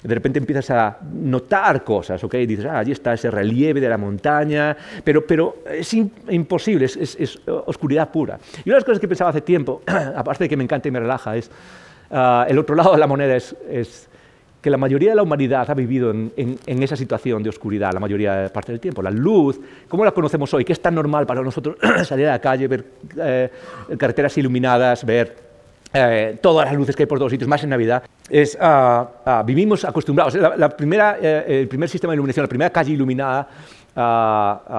de 0.03 0.15
repente 0.15 0.39
empiezas 0.39 0.71
a 0.71 0.99
notar 1.13 1.83
cosas, 1.83 2.23
¿ok? 2.23 2.35
dices, 2.35 2.67
ah, 2.67 2.79
allí 2.79 2.93
está 2.93 3.15
ese 3.15 3.31
relieve 3.31 3.81
de 3.81 3.89
la 3.89 3.97
montaña 3.97 4.77
pero, 5.03 5.27
pero 5.27 5.63
es 5.71 5.93
imposible, 5.95 6.85
es, 6.85 7.41
oscuridad 7.67 8.11
pura. 8.11 8.39
Y 8.65 8.69
una 8.69 8.75
de 8.75 8.81
las 8.81 8.85
cosas 8.85 9.01
que 9.01 9.09
pensaba 9.09 9.31
hace 9.31 9.41
tiempo, 9.41 9.83
aparte 9.87 10.45
de 10.45 10.49
que 10.49 10.57
me 10.57 10.65
encanta 10.65 10.89
y 10.89 10.91
me 10.91 11.01
relaja, 11.01 11.37
es 11.37 11.51
Ah, 12.11 12.47
el 12.49 12.59
otro 12.59 12.75
lado 12.75 12.93
de 12.93 12.99
la 12.99 13.07
moneda 13.07 13.37
es, 13.37 14.09
que 14.61 14.71
la 14.71 14.77
mayoría 14.77 15.11
de 15.11 15.17
la 15.17 15.23
humanidad 15.23 15.71
ha 15.71 15.75
vivido 15.75 16.11
en, 16.11 16.59
esa 16.67 16.97
situación 16.97 17.45
de 17.45 17.49
oscuridad 17.49 17.93
la 17.93 18.01
mayoría 18.01 18.35
de 18.35 18.51
parte 18.51 18.73
del 18.73 18.81
tiempo. 18.81 19.01
La 19.03 19.11
luz, 19.11 19.61
¿cómo 19.89 20.05
la 20.05 20.11
conocemos 20.11 20.53
hoy? 20.53 20.65
Que 20.65 20.73
es 20.73 20.83
tan 20.83 20.97
normal 20.97 21.27
para 21.27 21.43
nosotros 21.43 21.77
salir 22.05 22.27
a 22.27 22.33
la 22.33 22.41
calle, 22.41 22.67
ver 22.67 22.85
eh, 23.19 23.51
carreteras 23.97 24.37
iluminadas, 24.37 25.05
ver 25.05 25.48
eh, 25.93 26.39
todas 26.41 26.67
las 26.67 26.75
luces 26.77 26.95
que 26.95 27.05
hay 27.05 27.07
por 27.07 27.19
todos 27.19 27.31
sitios, 27.31 27.49
más 27.49 27.63
en 27.65 27.71
Navidad, 27.71 28.03
es, 28.29 28.57
ah, 28.61 29.09
ah, 29.25 29.43
vivimos 29.45 29.85
acostumbrados. 29.85 30.35
La, 30.35 30.69
primera, 30.69 31.19
eh, 31.21 31.61
el 31.61 31.69
primer 31.69 31.89
sistema 31.89 32.13
de 32.13 32.17
iluminación, 32.17 32.45
la 32.45 32.49
primera 32.49 32.71
calle 32.71 32.93
iluminada, 32.93 33.49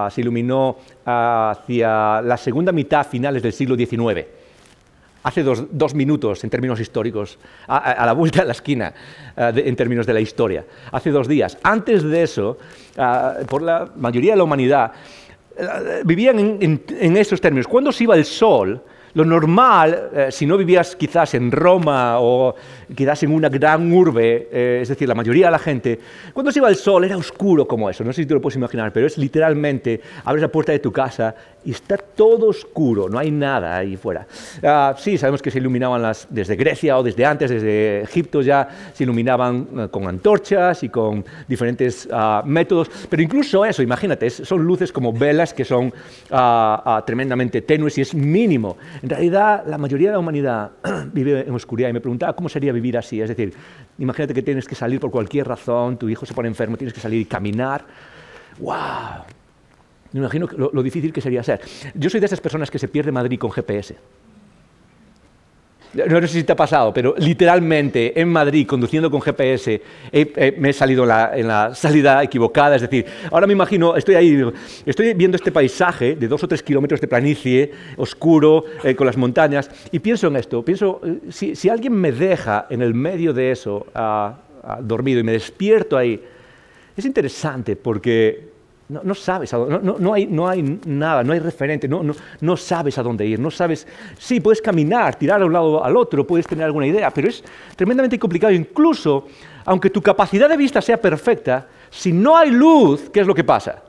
se 0.10 0.22
iluminó 0.22 0.78
hacia 1.04 2.22
la 2.22 2.38
segunda 2.38 2.72
mitad, 2.72 3.06
finales 3.06 3.44
del 3.44 3.52
siglo 3.52 3.76
XIX 3.76 4.26
hace 5.24 5.44
dos, 5.44 5.94
minutos 5.94 6.44
en 6.44 6.50
términos 6.50 6.80
históricos, 6.80 7.38
a, 7.68 8.06
la 8.06 8.14
vuelta 8.14 8.42
de 8.42 8.46
la 8.48 8.54
esquina 8.54 8.94
eh, 9.36 9.64
en 9.66 9.76
términos 9.76 10.06
de 10.06 10.14
la 10.14 10.20
historia, 10.20 10.66
hace 10.92 11.12
dos 11.12 11.28
días. 11.28 11.58
Antes 11.64 12.04
de 12.04 12.24
eso, 12.24 12.58
por 13.48 13.62
la 13.62 13.90
mayoría 13.96 14.34
de 14.34 14.38
la 14.38 14.44
humanidad, 14.44 14.92
eh, 15.58 16.02
vivían 16.06 16.40
en, 16.40 16.84
en, 16.88 17.18
esos 17.18 17.42
términos. 17.42 17.68
Cuando 17.68 17.92
se 17.92 18.04
iba 18.04 18.16
el 18.16 18.26
sol, 18.26 18.82
lo 19.14 19.26
normal, 19.26 20.10
eh, 20.14 20.28
si 20.32 20.46
no 20.46 20.58
vivías 20.58 20.96
quizás 20.96 21.34
en 21.34 21.52
Roma 21.52 22.20
o 22.20 22.56
quizás 22.96 23.24
en 23.24 23.32
una 23.32 23.50
gran 23.50 23.92
urbe, 23.92 24.50
eh, 24.52 24.80
es 24.82 24.90
decir, 24.90 25.08
la 25.08 25.16
mayoría 25.16 25.48
de 25.48 25.52
la 25.52 25.60
gente, 25.60 26.00
cuando 26.34 26.52
se 26.52 26.60
iba 26.60 26.70
el 26.70 26.76
sol 26.76 27.04
era 27.04 27.18
oscuro 27.18 27.68
como 27.68 27.90
eso, 27.90 28.04
no 28.04 28.14
sé 28.14 28.24
si 28.24 28.28
te 28.28 28.34
lo 28.34 28.42
puedes 28.42 28.58
imaginar, 28.58 28.92
pero 28.94 29.08
es 29.08 29.18
literalmente, 29.18 30.02
abres 30.26 30.42
la 30.42 30.48
puerta 30.48 30.72
de 30.72 30.80
tu 30.80 30.92
casa 30.92 31.36
y 31.66 31.72
está 31.72 31.98
todo 31.98 32.48
oscuro, 32.48 33.10
no 33.10 33.20
hay 33.20 33.32
nada 33.32 33.78
ahí 33.78 33.98
fuera. 33.98 34.26
Ah, 34.64 34.96
sí, 34.98 35.18
sabemos 35.18 35.42
que 35.42 35.52
se 35.52 35.58
iluminaban 35.58 36.02
desde 36.30 36.56
Grecia 36.56 36.98
o 36.98 37.04
desde 37.04 37.26
antes, 37.26 37.50
desde 37.50 38.02
Egipto 38.02 38.42
ya 38.42 38.68
se 38.94 39.04
iluminaban 39.04 39.68
eh, 39.78 39.88
con 39.92 40.08
antorchas 40.08 40.84
y 40.84 40.90
con 40.90 41.26
diferentes 41.48 42.08
ah, 42.12 42.44
métodos, 42.46 42.90
pero 43.10 43.22
incluso 43.22 43.66
eso, 43.66 43.82
imagínate, 43.82 44.30
son 44.30 44.64
luces 44.64 44.92
como 44.92 45.12
velas 45.12 45.54
que 45.54 45.66
son 45.66 45.94
ah, 46.32 47.04
tremendamente 47.06 47.62
tenues 47.62 47.98
y 47.98 48.02
es 48.02 48.14
mínimo. 48.14 48.78
En 49.02 49.10
realidad, 49.10 49.64
la 49.66 49.78
mayoría 49.78 50.10
de 50.10 50.14
la 50.14 50.20
humanidad 50.20 50.72
vive 51.14 51.48
en 51.48 51.54
oscuridad 51.54 51.90
y 51.90 51.94
me 51.94 52.02
preguntaba 52.02 52.34
cómo 52.34 52.50
sería 52.50 52.74
vivir 52.74 52.98
así. 52.98 53.22
Es 53.22 53.30
decir, 53.30 53.54
imagínate 53.98 54.34
que 54.34 54.42
tienes 54.42 54.68
que 54.68 54.76
salir 54.76 55.00
por 55.00 55.12
cualquier 55.12 55.48
razón, 55.48 55.98
tu 55.98 56.10
hijo 56.10 56.26
se 56.26 56.34
pone 56.34 56.48
enfermo, 56.48 56.78
tienes 56.78 56.94
que 56.94 57.00
salir 57.00 57.22
y 57.22 57.26
caminar. 57.26 57.86
¡Wow! 58.60 59.24
Me 60.12 60.20
imagino 60.20 60.48
lo, 60.48 60.84
difícil 60.84 61.14
que 61.14 61.22
sería 61.22 61.44
ser. 61.44 61.62
Yo 61.94 62.10
soy 62.10 62.20
de 62.20 62.26
esas 62.26 62.42
personas 62.42 62.72
que 62.72 62.80
se 62.80 62.88
pierde 62.88 63.12
Madrid 63.12 63.40
con 63.40 63.52
GPS. 63.52 63.96
No 65.94 66.22
sé 66.22 66.28
si 66.28 66.44
te 66.44 66.52
ha 66.52 66.56
pasado, 66.56 66.94
pero 66.94 67.16
literalmente 67.18 68.20
en 68.20 68.30
Madrid, 68.30 68.68
conduciendo 68.68 69.10
con 69.10 69.22
GPS, 69.22 69.82
me 70.58 70.70
he 70.70 70.74
salido 70.74 71.04
en 71.04 71.48
la, 71.48 71.74
salida 71.74 72.24
equivocada. 72.24 72.76
Es 72.76 72.84
decir, 72.84 73.06
ahora 73.32 73.48
me 73.48 73.54
imagino, 73.54 73.96
estoy 73.96 74.16
ahí, 74.16 74.40
estoy 74.86 75.14
viendo 75.16 75.36
este 75.36 75.52
paisaje 75.52 76.16
de 76.16 76.28
dos 76.28 76.44
o 76.44 76.48
tres 76.48 76.62
kilómetros 76.62 77.02
de 77.02 77.08
planicie, 77.08 77.72
oscuro, 77.98 78.66
eh, 78.84 78.96
con 78.96 79.08
las 79.08 79.18
montañas, 79.18 79.72
y 79.92 79.98
pienso 80.00 80.28
en 80.28 80.36
esto. 80.36 80.64
Pienso, 80.64 81.02
eh, 81.04 81.32
si, 81.32 81.70
alguien 81.70 81.94
me 81.94 82.12
deja 82.12 82.68
en 82.70 82.84
el 82.84 82.94
medio 82.94 83.34
de 83.34 83.52
eso, 83.52 83.88
dormido, 84.82 85.20
y 85.20 85.24
me 85.24 85.32
despierto 85.32 85.98
ahí, 85.98 86.22
es 86.96 87.06
interesante 87.06 87.76
porque 87.76 88.49
no, 88.90 89.14
sabes, 89.14 89.54
no, 89.54 90.14
hay, 90.14 90.26
no, 90.26 90.48
hay, 90.48 90.80
nada, 90.86 91.24
no 91.24 91.34
hay 91.34 91.40
referente, 91.40 91.88
no, 91.88 92.58
sabes 92.58 92.98
a 92.98 93.04
dónde 93.04 93.26
ir, 93.26 93.40
no 93.40 93.52
sabes, 93.52 93.88
sí, 94.18 94.40
puedes 94.40 94.62
caminar, 94.62 95.16
tirar 95.16 95.40
de 95.40 95.46
un 95.46 95.54
lado 95.54 95.84
al 95.84 95.96
otro, 95.96 96.26
puedes 96.26 96.48
tener 96.48 96.66
alguna 96.66 96.88
idea, 96.88 97.12
pero 97.12 97.30
es 97.30 97.44
tremendamente 97.76 98.18
complicado. 98.18 98.52
Incluso, 98.52 99.28
aunque 99.66 99.92
tu 99.92 100.02
capacidad 100.02 100.50
de 100.50 100.58
vista 100.58 100.82
sea 100.82 100.98
perfecta, 101.00 101.68
si 101.92 102.12
no 102.12 102.36
hay 102.36 102.50
luz, 102.50 103.10
¿qué 103.14 103.20
es 103.22 103.28
lo 103.28 103.36
que 103.36 103.44
pasa? 103.44 103.84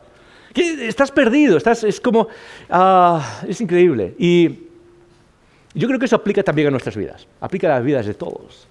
estás 0.55 1.11
perdido, 1.13 1.57
estás, 1.57 1.85
es 1.85 2.01
como, 2.01 2.29
ah, 2.69 3.41
es 3.49 3.61
increíble. 3.61 4.15
Y 4.19 4.49
yo 5.73 5.87
creo 5.87 5.99
que 5.99 6.07
eso 6.07 6.17
aplica 6.17 6.43
también 6.43 6.69
a 6.69 6.71
nuestras 6.71 6.97
vidas, 6.97 7.27
aplica 7.41 7.69
a 7.69 7.77
las 7.77 7.85
vidas 7.85 8.05
de 8.05 8.15
todos 8.15 8.70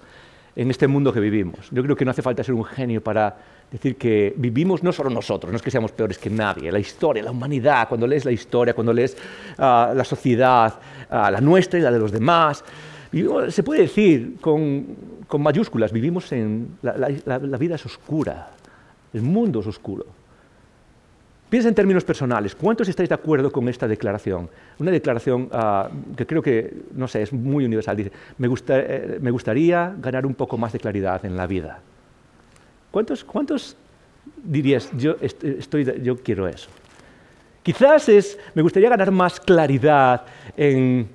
en 0.59 0.69
este 0.69 0.89
mundo 0.89 1.13
que 1.13 1.21
vivimos. 1.21 1.69
Yo 1.71 1.81
creo 1.81 1.95
que 1.95 2.03
no 2.03 2.11
hace 2.11 2.21
falta 2.21 2.43
ser 2.43 2.53
un 2.53 2.65
genio 2.65 3.01
para 3.01 3.33
decir 3.71 3.95
que 3.95 4.33
vivimos 4.35 4.83
no 4.83 4.91
solo 4.91 5.09
nosotros, 5.09 5.49
no 5.53 5.55
es 5.55 5.61
que 5.61 5.71
seamos 5.71 5.93
peores 5.93 6.17
que 6.17 6.29
nadie, 6.29 6.69
la 6.69 6.79
historia, 6.79 7.23
la 7.23 7.31
humanidad, 7.31 7.87
cuando 7.87 8.05
lees 8.05 8.25
la 8.25 8.33
historia, 8.33 8.73
cuando 8.73 8.91
lees 8.91 9.15
ah, 9.57 9.93
la 9.95 10.03
sociedad, 10.03 10.73
ah, 11.09 11.31
la 11.31 11.39
nuestra 11.39 11.79
y 11.79 11.81
la 11.81 11.91
de 11.91 11.99
los 11.99 12.11
demás, 12.11 12.65
se 13.49 13.63
puede 13.63 13.83
decir 13.83 14.35
con, 14.41 14.85
mayúsculas, 15.39 15.93
vivimos 15.93 16.29
en... 16.33 16.77
la 16.81 17.57
vida 17.57 17.75
es 17.75 17.85
oscura, 17.85 18.51
el 19.13 19.21
mundo 19.21 19.61
es 19.61 19.67
oscuro. 19.67 20.18
Piensa 21.49 21.67
en 21.67 21.75
términos 21.75 22.03
personales. 22.03 22.53
¿Cuántos 22.53 22.87
estáis 22.87 23.09
de 23.09 23.15
acuerdo 23.15 23.51
con 23.51 23.67
esta 23.67 23.87
declaración? 23.87 24.49
Una 24.77 24.91
declaración 24.91 25.49
ah, 25.51 25.89
que 26.15 26.27
creo 26.27 26.43
que, 26.43 26.71
no 26.93 27.07
sé, 27.07 27.23
es 27.23 27.33
muy 27.33 27.65
universal. 27.65 27.97
Dice, 27.97 28.11
me, 28.37 28.47
eh, 28.47 29.17
me, 29.19 29.31
gustaría 29.31 29.95
ganar 29.99 30.27
un 30.27 30.35
poco 30.35 30.57
más 30.57 30.71
de 30.73 30.79
claridad 30.79 31.25
en 31.25 31.35
la 31.35 31.47
vida. 31.47 31.79
¿Cuántos, 32.91 33.23
cuántos 33.23 33.75
dirías, 34.43 34.91
yo, 34.95 35.15
estoy, 35.21 36.01
yo 36.03 36.17
quiero 36.17 36.47
eso? 36.47 36.69
Quizás 37.63 38.09
es, 38.09 38.37
me 38.53 38.61
gustaría 38.61 38.89
ganar 38.89 39.09
más 39.09 39.39
claridad 39.39 40.25
en 40.55 41.07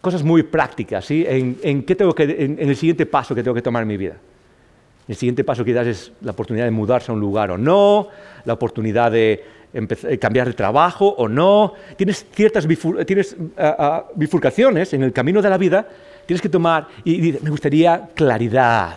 cosas 0.00 0.22
muy 0.22 0.44
prácticas, 0.44 1.04
¿sí? 1.04 1.24
en, 1.26 1.82
qué 1.82 1.96
tengo 1.96 2.14
que, 2.14 2.24
en 2.24 2.68
el 2.68 2.76
siguiente 2.76 3.06
paso 3.06 3.34
que 3.34 3.42
tengo 3.42 3.54
que 3.54 3.62
tomar 3.62 3.82
en 3.82 3.88
mi 3.88 3.96
vida. 3.96 4.16
El 5.06 5.16
siguiente 5.16 5.44
paso 5.44 5.64
quizás 5.64 5.86
es 5.86 6.12
la 6.22 6.30
oportunidad 6.30 6.64
de 6.64 6.70
mudarse 6.70 7.10
a 7.10 7.14
un 7.14 7.20
lugar 7.20 7.50
o 7.50 7.58
no, 7.58 8.08
la 8.44 8.54
oportunidad 8.54 9.12
de 9.12 9.44
cambiar 10.20 10.46
de 10.46 10.52
trabajo 10.52 11.08
o 11.18 11.28
no. 11.28 11.72
Tienes 11.96 12.26
ciertas 12.32 12.66
tienes, 13.06 13.36
ah, 13.56 13.76
ah, 13.78 14.04
bifurcaciones 14.14 14.92
en 14.92 15.02
el 15.02 15.12
camino 15.12 15.42
de 15.42 15.50
la 15.50 15.58
vida, 15.58 15.86
tienes 16.26 16.40
que 16.40 16.48
tomar, 16.48 16.88
y, 17.04 17.32
me 17.32 17.50
gustaría 17.50 18.08
claridad. 18.14 18.96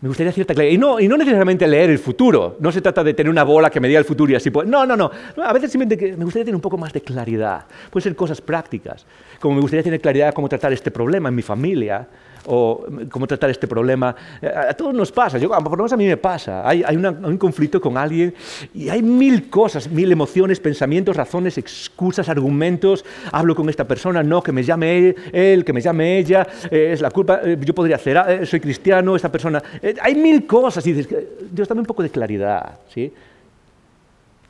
Me 0.00 0.08
gustaría 0.08 0.32
cierta 0.32 0.52
claridad. 0.54 0.74
Y 0.74 0.78
no, 0.78 1.00
y 1.00 1.08
no 1.08 1.16
necesariamente 1.16 1.66
leer 1.66 1.88
el 1.88 1.98
futuro. 1.98 2.56
No 2.60 2.70
se 2.70 2.82
trata 2.82 3.02
de 3.02 3.14
tener 3.14 3.30
una 3.30 3.42
bola 3.42 3.70
que 3.70 3.80
me 3.80 3.88
diga 3.88 3.98
el 3.98 4.04
futuro 4.04 4.32
y 4.32 4.34
así. 4.34 4.50
Pues, 4.50 4.68
no, 4.68 4.84
no, 4.84 4.96
no. 4.96 5.10
A 5.42 5.52
veces 5.54 5.70
simplemente 5.70 6.14
me 6.14 6.24
gustaría 6.24 6.44
tener 6.44 6.56
un 6.56 6.60
poco 6.60 6.76
más 6.76 6.92
de 6.92 7.00
claridad. 7.00 7.64
Puede 7.90 8.04
ser 8.04 8.14
cosas 8.14 8.40
prácticas. 8.40 9.06
Como 9.40 9.54
me 9.54 9.62
gustaría 9.62 9.82
tener 9.82 10.02
claridad 10.02 10.34
cómo 10.34 10.46
tratar 10.46 10.74
este 10.74 10.90
problema 10.90 11.30
en 11.30 11.34
mi 11.34 11.42
familia 11.42 12.06
o 12.46 12.84
cómo 13.10 13.26
tratar 13.26 13.50
este 13.50 13.66
problema. 13.66 14.14
Eh, 14.40 14.48
a 14.48 14.74
todos 14.74 14.94
nos 14.94 15.12
pasa, 15.12 15.38
yo, 15.38 15.48
por 15.48 15.70
lo 15.70 15.76
menos 15.76 15.92
a 15.92 15.96
mí 15.96 16.06
me 16.06 16.16
pasa. 16.16 16.66
Hay, 16.68 16.84
un 16.84 17.38
conflicto 17.38 17.80
con 17.80 17.96
alguien 17.96 18.34
y 18.72 18.88
hay 18.88 19.02
mil 19.02 19.48
cosas, 19.48 19.88
mil 19.88 20.10
emociones, 20.10 20.60
pensamientos, 20.60 21.16
razones, 21.16 21.58
excusas, 21.58 22.28
argumentos. 22.28 23.04
Hablo 23.32 23.54
con 23.54 23.68
esta 23.68 23.86
persona, 23.86 24.22
no, 24.22 24.42
que 24.42 24.52
me 24.52 24.62
llame 24.62 25.14
él, 25.32 25.64
que 25.64 25.72
me 25.72 25.80
llame 25.80 26.18
ella, 26.18 26.46
eh, 26.70 26.90
es 26.92 27.00
la 27.00 27.10
culpa, 27.10 27.40
eh, 27.44 27.56
yo 27.60 27.74
podría 27.74 27.96
hacer, 27.96 28.46
soy 28.46 28.60
cristiano, 28.60 29.16
esta 29.16 29.30
persona. 29.30 29.62
hay 30.00 30.14
mil 30.14 30.46
cosas 30.46 30.86
y 30.86 30.92
dices, 30.92 31.24
Dios, 31.50 31.68
dame 31.68 31.80
un 31.80 31.86
poco 31.86 32.02
de 32.02 32.10
claridad. 32.10 32.78
¿sí? 32.92 33.12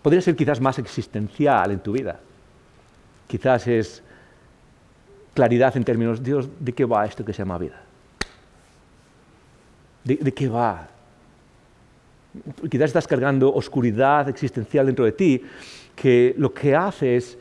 Podría 0.03 0.21
ser 0.21 0.37
quizás 0.37 0.61
más 0.61 0.79
existencial 0.79 1.71
en 1.71 1.81
tu 1.81 1.93
vida. 1.93 2.21
Quizás 3.27 3.67
es 3.67 4.03
claridad 5.35 5.77
en 5.77 5.85
términos, 5.85 6.23
Dios, 6.23 6.49
¿de 6.61 6.73
qué 6.73 6.85
va 6.85 7.05
esto 7.05 7.25
que 7.25 7.33
se 7.33 7.39
llama 7.39 7.59
vida? 7.59 7.83
¿De, 10.05 10.33
qué 10.33 10.49
va? 10.49 10.87
Quizás 12.71 12.87
estás 12.87 13.09
cargando 13.09 13.53
oscuridad 13.53 14.29
existencial 14.29 14.87
dentro 14.87 15.05
de 15.05 15.13
ti 15.13 15.43
que 15.97 16.35
lo 16.37 16.53
que 16.53 16.77
hace 16.77 17.17
es 17.17 17.39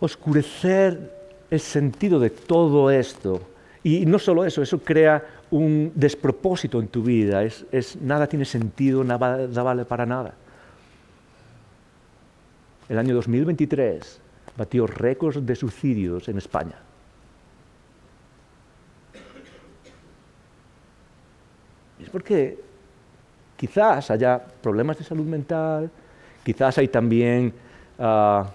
oscurecer 0.00 1.12
el 1.50 1.60
sentido 1.60 2.18
de 2.18 2.30
todo 2.30 2.90
esto. 2.90 3.40
Y 3.82 4.06
no 4.06 4.18
solo 4.18 4.44
eso, 4.44 4.62
eso 4.62 4.78
crea 4.78 5.22
un 5.50 5.92
despropósito 5.94 6.80
en 6.80 6.88
tu 6.88 7.02
vida. 7.02 7.44
Es, 7.44 7.96
nada 8.00 8.26
tiene 8.26 8.44
sentido, 8.44 9.04
nada, 9.04 9.46
nada 9.46 9.62
vale 9.62 9.84
para 9.84 10.06
nada. 10.06 10.34
El 12.88 12.98
año 12.98 13.14
2023 13.14 14.20
batió 14.56 14.86
récords 14.86 15.44
de 15.44 15.54
suicidios 15.54 16.28
en 16.28 16.38
España. 16.38 16.76
Porque 22.16 22.58
quizás 23.58 24.10
haya 24.10 24.42
problemas 24.42 24.96
de 24.96 25.04
salud 25.04 25.26
mental, 25.26 25.90
quizás 26.42 26.78
hay 26.78 26.88
también 26.88 27.52
ah, 27.98 28.50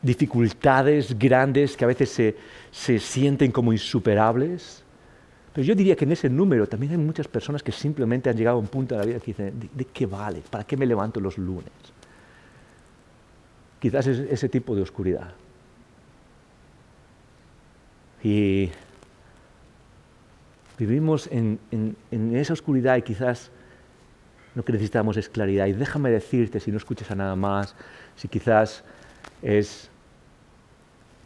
dificultades 0.00 1.18
grandes 1.18 1.76
que 1.76 1.84
a 1.84 1.88
veces 1.88 2.34
se, 2.70 2.98
sienten 2.98 3.52
como 3.52 3.70
insuperables. 3.70 4.82
Pero 5.52 5.62
yo 5.62 5.74
diría 5.74 5.94
que 5.94 6.06
en 6.06 6.12
ese 6.12 6.30
número 6.30 6.66
también 6.66 6.92
hay 6.92 6.96
muchas 6.96 7.28
personas 7.28 7.62
que 7.62 7.70
simplemente 7.70 8.30
han 8.30 8.36
llegado 8.38 8.56
a 8.56 8.60
un 8.60 8.68
punto 8.68 8.94
de 8.94 9.00
la 9.02 9.06
vida 9.06 9.18
que 9.18 9.26
dicen, 9.26 9.68
¿de, 9.70 9.84
qué 9.84 10.06
vale? 10.06 10.42
¿Para 10.48 10.64
qué 10.64 10.78
me 10.78 10.86
levanto 10.86 11.20
los 11.20 11.36
lunes? 11.36 11.70
Quizás 13.78 14.06
es 14.06 14.20
ese 14.20 14.48
tipo 14.48 14.74
de 14.74 14.80
oscuridad. 14.80 15.34
Y 18.24 18.70
vivimos 20.86 21.28
en, 21.30 21.58
esa 22.34 22.52
oscuridad 22.52 22.96
y 22.96 23.02
quizás 23.02 23.50
lo 24.54 24.64
que 24.64 24.72
necesitamos 24.72 25.16
es 25.16 25.28
claridad. 25.28 25.66
Y 25.66 25.72
déjame 25.72 26.10
decirte, 26.10 26.60
si 26.60 26.70
no 26.70 26.76
escuchas 26.76 27.10
a 27.10 27.14
nada 27.14 27.36
más, 27.36 27.74
si 28.16 28.28
quizás 28.28 28.84
es 29.42 29.90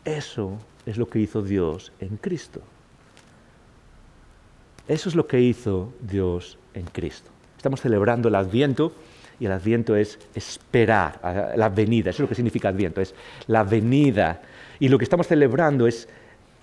eso 0.04 0.58
es 0.86 0.96
lo 0.96 1.08
que 1.08 1.18
hizo 1.18 1.42
Dios 1.42 1.92
en 2.00 2.16
Cristo. 2.16 2.62
Eso 4.86 5.08
es 5.08 5.14
lo 5.16 5.26
que 5.26 5.40
hizo 5.40 5.92
Dios 6.00 6.58
en 6.74 6.84
Cristo. 6.86 7.30
Estamos 7.56 7.80
celebrando 7.80 8.28
el 8.28 8.36
Adviento 8.36 8.92
y 9.40 9.46
el 9.46 9.52
Adviento 9.52 9.96
es 9.96 10.18
esperar, 10.34 11.20
la 11.56 11.68
venida, 11.68 12.10
eso 12.10 12.18
es 12.18 12.20
lo 12.20 12.28
que 12.28 12.36
significa 12.36 12.68
Adviento, 12.68 13.00
es 13.00 13.14
la 13.48 13.64
venida. 13.64 14.40
Y 14.78 14.88
lo 14.88 14.98
que 14.98 15.04
estamos 15.04 15.26
celebrando 15.26 15.88
es 15.88 16.08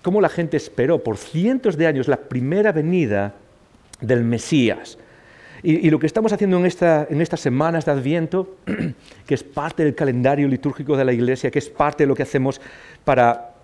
cómo 0.04 0.20
la 0.20 0.28
gente 0.28 0.58
esperó 0.58 1.02
por 1.02 1.16
cientos 1.16 1.78
de 1.78 1.86
años 1.86 2.08
la 2.08 2.18
primera 2.18 2.72
venida 2.72 3.34
del 4.02 4.22
Mesías. 4.22 4.98
Y, 5.62 5.88
lo 5.88 5.98
que 5.98 6.06
estamos 6.06 6.30
haciendo 6.30 6.58
en, 6.58 6.66
esta, 6.66 7.06
en 7.08 7.22
estas 7.22 7.40
semanas 7.40 7.86
de 7.86 7.92
Adviento, 7.92 8.56
que 9.26 9.34
es 9.34 9.42
parte 9.42 9.82
del 9.82 9.94
calendario 9.94 10.46
litúrgico 10.46 10.94
de 10.94 11.06
la 11.06 11.12
Iglesia, 11.14 11.50
que 11.50 11.58
es 11.58 11.70
parte 11.70 12.02
de 12.04 12.08
lo 12.08 12.14
que 12.14 12.22
hacemos 12.22 12.60
para 13.02 13.54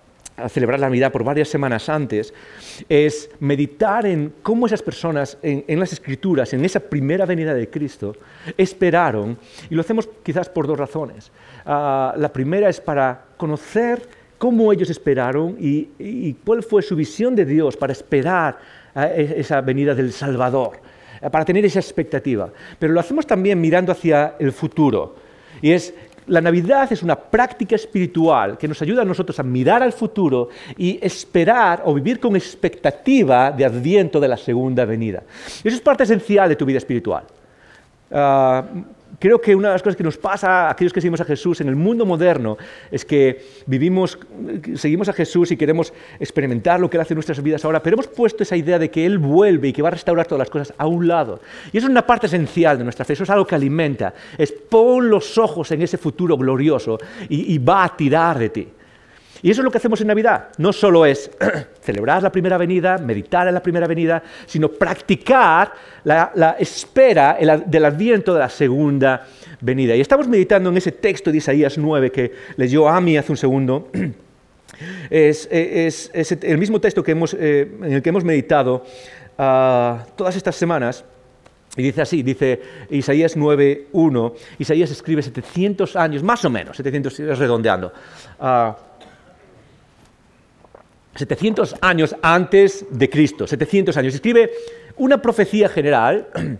celebrar 0.49 0.79
la 0.79 0.87
Navidad 0.87 1.11
por 1.11 1.23
varias 1.23 1.47
semanas 1.47 1.89
antes, 1.89 2.33
es 2.89 3.29
meditar 3.39 4.07
en 4.07 4.33
cómo 4.41 4.65
esas 4.65 4.81
personas 4.81 5.37
en, 5.43 5.79
las 5.79 5.93
Escrituras, 5.93 6.53
en 6.53 6.65
esa 6.65 6.79
primera 6.79 7.27
venida 7.27 7.53
de 7.53 7.69
Cristo, 7.69 8.15
esperaron, 8.57 9.37
y 9.69 9.75
lo 9.75 9.81
hacemos 9.81 10.09
quizás 10.23 10.49
por 10.49 10.65
dos 10.65 10.79
razones. 10.79 11.31
Ah, 11.67 12.15
la 12.17 12.33
primera 12.33 12.67
es 12.67 12.81
para 12.81 13.25
conocer 13.37 14.20
cómo 14.41 14.73
ellos 14.73 14.89
esperaron 14.89 15.55
y, 15.59 16.33
cuál 16.43 16.63
fue 16.63 16.81
su 16.81 16.95
visión 16.95 17.35
de 17.35 17.45
Dios 17.45 17.77
para 17.77 17.93
esperar 17.93 18.57
e, 18.95 19.35
esa 19.37 19.61
venida 19.61 19.93
del 19.93 20.11
Salvador, 20.11 20.79
para 21.31 21.45
tener 21.45 21.63
esa 21.63 21.77
expectativa. 21.77 22.49
Pero 22.79 22.91
lo 22.91 22.99
hacemos 22.99 23.27
también 23.27 23.61
mirando 23.61 23.91
hacia 23.91 24.33
el 24.39 24.51
futuro. 24.51 25.15
Y 25.61 25.71
es 25.71 25.93
la 26.25 26.41
Navidad 26.41 26.91
es 26.91 27.03
una 27.03 27.15
práctica 27.15 27.75
espiritual 27.75 28.57
que 28.57 28.67
nos 28.67 28.81
ayuda 28.81 29.03
a 29.03 29.05
nosotros 29.05 29.39
a 29.39 29.43
mirar 29.43 29.83
al 29.83 29.93
futuro 29.93 30.49
y 30.75 30.97
esperar 31.03 31.83
o 31.85 31.93
vivir 31.93 32.19
con 32.19 32.35
expectativa 32.35 33.51
de 33.51 33.63
adviento 33.63 34.19
de 34.19 34.27
la 34.27 34.37
segunda 34.37 34.85
venida. 34.85 35.21
Eso 35.63 35.75
es 35.75 35.81
parte 35.81 36.01
esencial 36.01 36.49
de 36.49 36.55
tu 36.55 36.65
vida 36.65 36.79
espiritual. 36.79 37.25
Ah, 38.11 38.63
creo 39.21 39.39
que 39.39 39.55
una 39.55 39.67
de 39.67 39.75
las 39.75 39.83
cosas 39.83 39.95
que 39.95 40.03
nos 40.03 40.17
pasa 40.17 40.67
a 40.67 40.71
aquellos 40.71 40.91
que 40.91 40.99
seguimos 40.99 41.21
a 41.21 41.25
Jesús 41.25 41.61
en 41.61 41.69
el 41.69 41.75
mundo 41.75 42.07
moderno 42.07 42.57
es 42.89 43.05
que 43.05 43.45
vivimos, 43.67 44.17
seguimos 44.75 45.07
a 45.09 45.13
Jesús 45.13 45.51
y 45.51 45.57
queremos 45.57 45.93
experimentar 46.19 46.79
lo 46.79 46.89
que 46.89 46.97
Él 46.97 47.01
hace 47.01 47.13
en 47.13 47.17
nuestras 47.17 47.41
vidas 47.41 47.63
ahora, 47.63 47.83
pero 47.83 47.93
hemos 47.93 48.07
puesto 48.07 48.41
esa 48.41 48.57
idea 48.57 48.79
de 48.79 48.89
que 48.89 49.05
Él 49.05 49.19
vuelve 49.19 49.67
y 49.67 49.73
que 49.73 49.83
va 49.83 49.89
a 49.89 49.91
restaurar 49.91 50.25
todas 50.25 50.39
las 50.39 50.49
cosas 50.49 50.73
a 50.75 50.87
un 50.87 51.07
lado. 51.07 51.39
Y 51.71 51.77
eso 51.77 51.85
es 51.85 51.91
una 51.91 52.05
parte 52.05 52.25
esencial 52.25 52.79
de 52.79 52.83
nuestra 52.83 53.05
fe, 53.05 53.13
eso 53.13 53.23
es 53.23 53.29
algo 53.29 53.45
que 53.45 53.53
alimenta, 53.53 54.13
es 54.37 54.51
pon 54.51 55.07
los 55.07 55.37
ojos 55.37 55.71
en 55.71 55.83
ese 55.83 55.99
futuro 55.99 56.35
glorioso 56.35 56.97
y 57.29 57.59
va 57.59 57.83
a 57.83 57.95
tirar 57.95 58.39
de 58.39 58.49
ti. 58.49 58.67
Y 59.43 59.49
eso 59.49 59.61
es 59.61 59.65
lo 59.65 59.71
que 59.71 59.77
hacemos 59.77 59.99
en 60.01 60.07
Navidad. 60.07 60.49
No 60.57 60.71
solo 60.71 61.05
es 61.05 61.31
celebrar 61.81 62.21
la 62.21 62.31
primera 62.31 62.57
venida, 62.57 62.97
meditar 62.97 63.47
en 63.47 63.53
la 63.53 63.63
primera 63.63 63.87
venida, 63.87 64.21
sino 64.45 64.69
practicar 64.69 65.73
la, 66.03 66.55
espera 66.59 67.37
del 67.65 67.85
adviento 67.85 68.33
de 68.33 68.39
la 68.39 68.49
segunda 68.49 69.25
venida. 69.61 69.95
Y 69.95 70.01
estamos 70.01 70.27
meditando 70.27 70.69
en 70.69 70.77
ese 70.77 70.91
texto 70.91 71.31
de 71.31 71.37
Isaías 71.37 71.77
9 71.77 72.11
que 72.11 72.31
leyó 72.57 72.87
Ami 72.87 73.17
hace 73.17 73.31
un 73.31 73.37
segundo. 73.37 73.89
Es, 75.11 75.47
el 75.51 76.57
mismo 76.57 76.81
texto 76.81 77.03
que 77.03 77.11
hemos, 77.11 77.35
eh, 77.35 77.71
en 77.83 77.93
el 77.93 78.01
que 78.01 78.09
hemos 78.09 78.23
meditado 78.23 78.83
ah, 79.37 80.05
todas 80.15 80.35
estas 80.35 80.55
semanas. 80.55 81.05
Y 81.77 81.83
dice 81.83 82.01
así, 82.01 82.21
dice 82.21 82.59
Isaías 82.89 83.37
9.1, 83.37 84.33
Isaías 84.59 84.91
escribe 84.91 85.21
700 85.21 85.95
años, 85.95 86.21
más 86.21 86.43
o 86.43 86.49
menos, 86.49 86.75
700 86.75 87.17
redondeando, 87.37 87.93
uh, 88.39 88.73
700 91.15 91.75
años 91.81 92.15
antes 92.21 92.85
de 92.89 93.09
Cristo, 93.09 93.47
700 93.47 93.95
años. 93.97 94.15
Escribe 94.15 94.51
una 94.97 95.21
profecía 95.21 95.67
general 95.69 96.27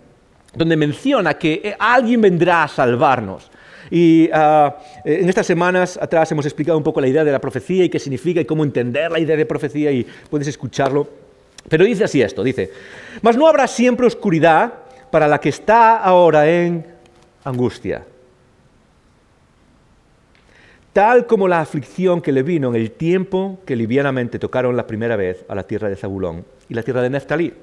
donde 0.54 0.76
menciona 0.76 1.34
que 1.34 1.60
eh, 1.64 1.76
alguien 1.78 2.20
vendrá 2.20 2.64
a 2.64 2.68
salvarnos. 2.68 3.50
Y 3.90 4.30
ah, 4.32 4.76
en 5.04 5.28
estas 5.28 5.46
semanas 5.46 5.98
atrás 6.00 6.30
hemos 6.32 6.46
explicado 6.46 6.78
un 6.78 6.84
poco 6.84 7.00
la 7.00 7.08
idea 7.08 7.24
de 7.24 7.32
la 7.32 7.40
profecía 7.40 7.84
y 7.84 7.88
qué 7.88 7.98
significa 7.98 8.40
y 8.40 8.44
cómo 8.44 8.64
entender 8.64 9.10
la 9.10 9.18
idea 9.18 9.36
de 9.36 9.44
profecía 9.44 9.90
y 9.90 10.06
puedes 10.30 10.48
escucharlo. 10.48 11.08
Pero 11.68 11.84
dice 11.84 12.04
así 12.04 12.22
esto, 12.22 12.42
dice, 12.42 12.70
mas 13.20 13.36
no 13.36 13.46
habrá 13.46 13.66
siempre 13.66 14.06
oscuridad 14.06 14.72
para 15.10 15.28
la 15.28 15.38
que 15.40 15.50
está 15.50 15.98
ahora 15.98 16.48
en 16.50 16.86
angustia 17.44 18.04
tal 20.92 21.26
como 21.26 21.48
la 21.48 21.60
aflicción 21.60 22.20
que 22.20 22.32
le 22.32 22.42
vino 22.42 22.68
en 22.68 22.76
el 22.76 22.90
tiempo 22.92 23.60
que 23.64 23.76
livianamente 23.76 24.38
tocaron 24.38 24.76
la 24.76 24.86
primera 24.86 25.16
vez 25.16 25.44
a 25.48 25.54
la 25.54 25.62
tierra 25.62 25.88
de 25.88 25.96
Zabulón 25.96 26.44
y 26.68 26.74
la 26.74 26.82
tierra 26.82 27.02
de 27.02 27.10
Neftalí. 27.10 27.54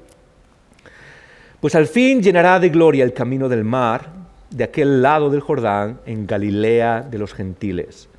Pues 1.60 1.76
al 1.76 1.88
fin 1.88 2.24
llenará 2.24 2.60
de 2.60 2.70
gloria 2.70 3.04
el 3.04 3.14
camino 3.14 3.50
del 3.50 3.64
mar 3.64 4.10
de 4.50 4.64
aquel 4.64 5.02
lado 5.02 5.30
del 5.30 5.42
Jordán 5.42 6.00
en 6.06 6.26
Galilea 6.26 7.02
de 7.02 7.18
los 7.18 7.34
gentiles. 7.34 8.10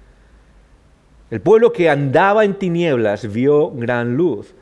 El 1.30 1.40
pueblo 1.40 1.72
que 1.72 1.88
andaba 1.88 2.44
en 2.44 2.54
tinieblas 2.54 3.32
vio 3.32 3.70
gran 3.70 4.16
luz. 4.16 4.54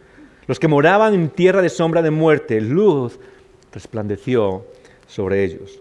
Los 0.47 0.59
que 0.59 0.69
moraban 0.69 1.15
en 1.15 1.29
tierra 1.29 1.61
de 1.61 1.69
sombra 1.69 2.03
de 2.03 2.11
muerte, 2.11 2.61
luz 2.61 3.19
resplandeció 3.73 4.67
sobre 5.07 5.45
ellos. 5.45 5.81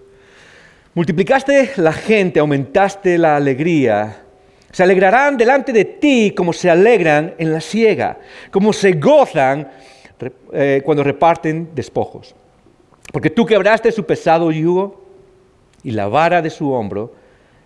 Multiplicaste 0.94 1.72
la 1.78 1.94
gente, 1.94 2.40
aumentaste 2.40 3.18
la 3.18 3.36
alegría 3.36 4.24
se 4.78 4.84
alegrarán 4.84 5.38
delante 5.38 5.74
de 5.74 5.86
ti 5.86 6.36
como 6.38 6.54
se 6.54 6.70
alegran 6.70 7.34
en 7.40 7.52
la 7.52 7.60
siega, 7.60 8.20
como 8.52 8.72
se 8.72 8.92
gozan 8.92 9.68
eh, 10.54 10.84
cuando 10.86 11.04
reparten 11.04 11.72
despojos. 11.74 12.36
Porque 13.12 13.32
tú 13.32 13.44
quebraste 13.44 13.92
su 13.92 14.06
pesado 14.06 14.52
yugo 14.52 15.04
y 15.82 15.90
la 15.90 16.08
vara 16.08 16.44
de 16.44 16.52
su 16.52 16.72
hombro 16.72 17.12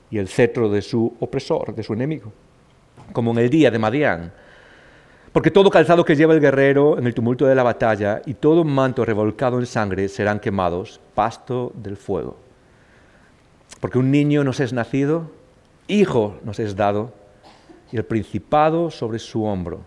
y 0.10 0.20
el 0.20 0.30
cetro 0.30 0.70
de 0.70 0.82
su 0.82 1.14
opresor, 1.20 1.76
de 1.76 1.84
su 1.84 1.92
enemigo, 1.92 2.32
como 3.12 3.32
en 3.32 3.40
el 3.40 3.50
día 3.50 3.70
de 3.70 3.78
Madián. 3.78 4.32
Porque 5.34 5.52
todo 5.52 5.70
calzado 5.70 6.06
que 6.06 6.16
lleva 6.16 6.34
el 6.34 6.40
guerrero 6.40 6.98
en 6.98 7.08
el 7.08 7.14
tumulto 7.14 7.46
de 7.46 7.56
la 7.56 7.64
batalla 7.64 8.22
y 8.26 8.36
todo 8.36 8.64
manto 8.64 9.04
revolcado 9.04 9.60
en 9.60 9.66
sangre 9.66 10.08
serán 10.08 10.40
quemados, 10.40 11.02
pasto 11.14 11.74
del 11.76 11.98
fuego. 11.98 12.38
Porque 13.82 13.98
un 13.98 14.12
niño 14.12 14.46
nos 14.46 14.62
es 14.62 14.72
nacido, 14.72 15.41
Hijo 15.88 16.40
nos 16.44 16.60
es 16.60 16.76
dado 16.76 17.14
y 17.92 17.98
el 17.98 18.06
principado 18.06 18.90
sobre 18.90 19.20
su 19.20 19.44
hombro. 19.44 19.82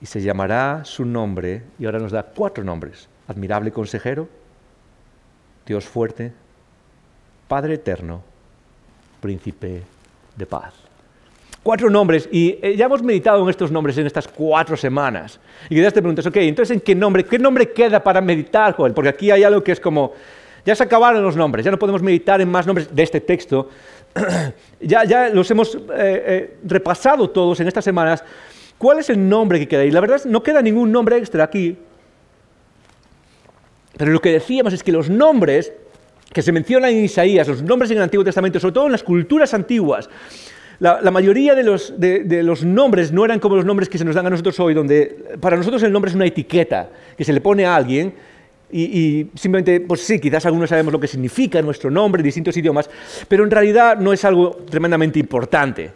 Y 0.00 0.06
se 0.06 0.20
llamará 0.20 0.84
su 0.84 1.04
nombre, 1.04 1.62
y 1.78 1.86
ahora 1.86 1.98
nos 1.98 2.12
da 2.12 2.22
cuatro 2.22 2.62
nombres. 2.62 3.08
Admirable 3.26 3.72
consejero, 3.72 4.28
Dios 5.66 5.84
fuerte, 5.84 6.32
Padre 7.48 7.74
eterno, 7.74 8.22
príncipe 9.20 9.82
de 10.36 10.46
paz. 10.46 10.74
Cuatro 11.62 11.90
nombres, 11.90 12.28
y 12.30 12.58
eh, 12.62 12.76
ya 12.76 12.86
hemos 12.86 13.02
meditado 13.02 13.42
en 13.42 13.48
estos 13.50 13.72
nombres 13.72 13.98
en 13.98 14.06
estas 14.06 14.28
cuatro 14.28 14.76
semanas. 14.76 15.40
Y 15.68 15.74
quizás 15.74 15.92
te 15.92 16.00
preguntas, 16.00 16.26
ok, 16.26 16.36
entonces 16.36 16.76
¿en 16.76 16.80
qué 16.80 16.94
nombre? 16.94 17.24
¿Qué 17.24 17.38
nombre 17.38 17.72
queda 17.72 18.02
para 18.02 18.20
meditar, 18.20 18.74
Joel? 18.74 18.92
Porque 18.92 19.08
aquí 19.08 19.30
hay 19.30 19.42
algo 19.42 19.64
que 19.64 19.72
es 19.72 19.80
como, 19.80 20.12
ya 20.64 20.74
se 20.74 20.84
acabaron 20.84 21.22
los 21.22 21.36
nombres, 21.36 21.64
ya 21.64 21.70
no 21.70 21.78
podemos 21.78 22.02
meditar 22.02 22.40
en 22.40 22.48
más 22.48 22.66
nombres 22.66 22.94
de 22.94 23.02
este 23.02 23.20
texto, 23.20 23.68
ya, 24.80 25.04
ya 25.04 25.28
los 25.28 25.50
hemos 25.50 25.74
eh, 25.74 25.80
eh, 25.96 26.56
repasado 26.64 27.30
todos 27.30 27.60
en 27.60 27.68
estas 27.68 27.84
semanas. 27.84 28.24
¿Cuál 28.76 28.98
es 29.00 29.10
el 29.10 29.28
nombre 29.28 29.58
que 29.58 29.68
queda 29.68 29.82
ahí? 29.82 29.90
La 29.90 30.00
verdad 30.00 30.16
es 30.16 30.26
no 30.26 30.42
queda 30.42 30.62
ningún 30.62 30.92
nombre 30.92 31.16
extra 31.16 31.44
aquí. 31.44 31.76
Pero 33.96 34.12
lo 34.12 34.20
que 34.20 34.32
decíamos 34.32 34.72
es 34.72 34.82
que 34.82 34.92
los 34.92 35.10
nombres 35.10 35.72
que 36.32 36.42
se 36.42 36.52
mencionan 36.52 36.90
en 36.92 37.04
Isaías, 37.04 37.48
los 37.48 37.62
nombres 37.62 37.90
en 37.90 37.96
el 37.96 38.04
Antiguo 38.04 38.24
Testamento, 38.24 38.60
sobre 38.60 38.74
todo 38.74 38.86
en 38.86 38.92
las 38.92 39.02
culturas 39.02 39.54
antiguas, 39.54 40.08
la, 40.78 41.10
mayoría 41.10 41.56
de 41.56 41.64
los, 41.64 41.98
de 41.98 42.42
los, 42.44 42.64
nombres 42.64 43.10
no 43.10 43.24
eran 43.24 43.40
como 43.40 43.56
los 43.56 43.64
nombres 43.64 43.88
que 43.88 43.98
se 43.98 44.04
nos 44.04 44.14
dan 44.14 44.26
a 44.26 44.30
nosotros 44.30 44.60
hoy, 44.60 44.74
donde 44.74 45.36
para 45.40 45.56
nosotros 45.56 45.82
el 45.82 45.90
nombre 45.90 46.10
es 46.10 46.14
una 46.14 46.26
etiqueta 46.26 46.90
que 47.16 47.24
se 47.24 47.32
le 47.32 47.40
pone 47.40 47.66
a 47.66 47.74
alguien 47.74 48.14
y, 48.70 49.26
simplemente, 49.34 49.80
pues 49.80 50.02
sí, 50.02 50.18
quizás 50.18 50.44
algunos 50.46 50.68
sabemos 50.68 50.92
lo 50.92 51.00
que 51.00 51.08
significa 51.08 51.62
nuestro 51.62 51.90
nombre 51.90 52.22
distintos 52.22 52.56
idiomas, 52.56 52.90
pero 53.26 53.44
en 53.44 53.50
realidad 53.50 53.96
no 53.98 54.12
es 54.12 54.24
algo 54.24 54.50
tremendamente 54.68 55.18
importante. 55.18 55.92